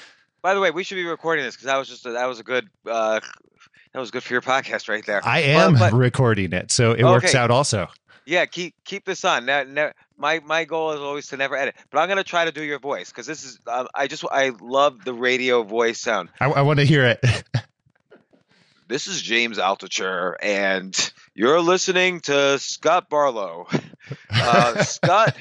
By 0.42 0.54
the 0.54 0.60
way, 0.60 0.72
we 0.72 0.82
should 0.82 0.96
be 0.96 1.04
recording 1.06 1.44
this 1.44 1.54
because 1.54 1.66
that 1.66 1.76
was 1.78 1.88
just 1.88 2.04
a, 2.04 2.10
that 2.12 2.26
was 2.26 2.40
a 2.40 2.44
good 2.44 2.68
uh, 2.84 3.20
that 3.92 4.00
was 4.00 4.10
good 4.10 4.24
for 4.24 4.32
your 4.34 4.42
podcast 4.42 4.88
right 4.88 5.06
there. 5.06 5.24
I 5.24 5.40
am 5.42 5.74
but- 5.74 5.92
recording 5.92 6.52
it, 6.52 6.72
so 6.72 6.92
it 6.92 7.04
works 7.04 7.36
out 7.36 7.52
also. 7.52 7.86
Yeah, 8.26 8.46
keep 8.46 8.74
keep 8.84 9.04
this 9.04 9.24
on. 9.24 9.46
Ne- 9.46 9.64
ne- 9.64 9.92
my 10.16 10.40
my 10.40 10.64
goal 10.64 10.92
is 10.92 11.00
always 11.00 11.26
to 11.28 11.36
never 11.36 11.56
edit, 11.56 11.74
but 11.90 11.98
I'm 11.98 12.08
gonna 12.08 12.24
try 12.24 12.44
to 12.44 12.52
do 12.52 12.62
your 12.62 12.78
voice 12.78 13.10
because 13.10 13.26
this 13.26 13.44
is 13.44 13.58
um, 13.66 13.88
I 13.94 14.06
just 14.06 14.24
I 14.30 14.52
love 14.60 15.04
the 15.04 15.12
radio 15.14 15.62
voice 15.62 16.00
sound. 16.00 16.30
I, 16.40 16.46
I 16.50 16.62
want 16.62 16.78
to 16.78 16.86
hear 16.86 17.04
it. 17.04 17.20
This 18.86 19.06
is 19.06 19.22
James 19.22 19.56
Altucher, 19.56 20.34
and 20.42 20.94
you're 21.34 21.60
listening 21.62 22.20
to 22.20 22.58
Scott 22.58 23.08
Barlow. 23.08 23.66
Uh, 24.28 24.82
Scott, 24.82 25.34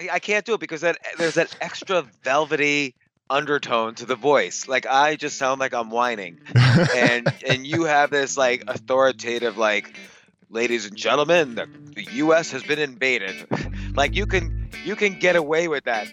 I 0.00 0.08
I 0.12 0.18
can't 0.18 0.46
do 0.46 0.54
it 0.54 0.60
because 0.60 0.80
that 0.80 0.96
there's 1.18 1.34
that 1.34 1.54
extra 1.60 2.02
velvety 2.22 2.94
undertone 3.28 3.94
to 3.96 4.06
the 4.06 4.16
voice. 4.16 4.66
Like 4.66 4.86
I 4.86 5.16
just 5.16 5.36
sound 5.36 5.60
like 5.60 5.74
I'm 5.74 5.90
whining, 5.90 6.40
and 6.54 7.30
and 7.46 7.66
you 7.66 7.84
have 7.84 8.10
this 8.10 8.38
like 8.38 8.64
authoritative 8.68 9.58
like, 9.58 9.94
ladies 10.54 10.86
and 10.86 10.96
gentlemen, 10.96 11.56
the, 11.56 11.68
the 11.94 12.06
U.S. 12.14 12.52
has 12.52 12.62
been 12.62 12.78
invaded. 12.78 13.34
like 13.96 14.14
you 14.14 14.24
can 14.24 14.70
you 14.84 14.96
can 14.96 15.18
get 15.18 15.36
away 15.36 15.68
with 15.68 15.84
that. 15.84 16.06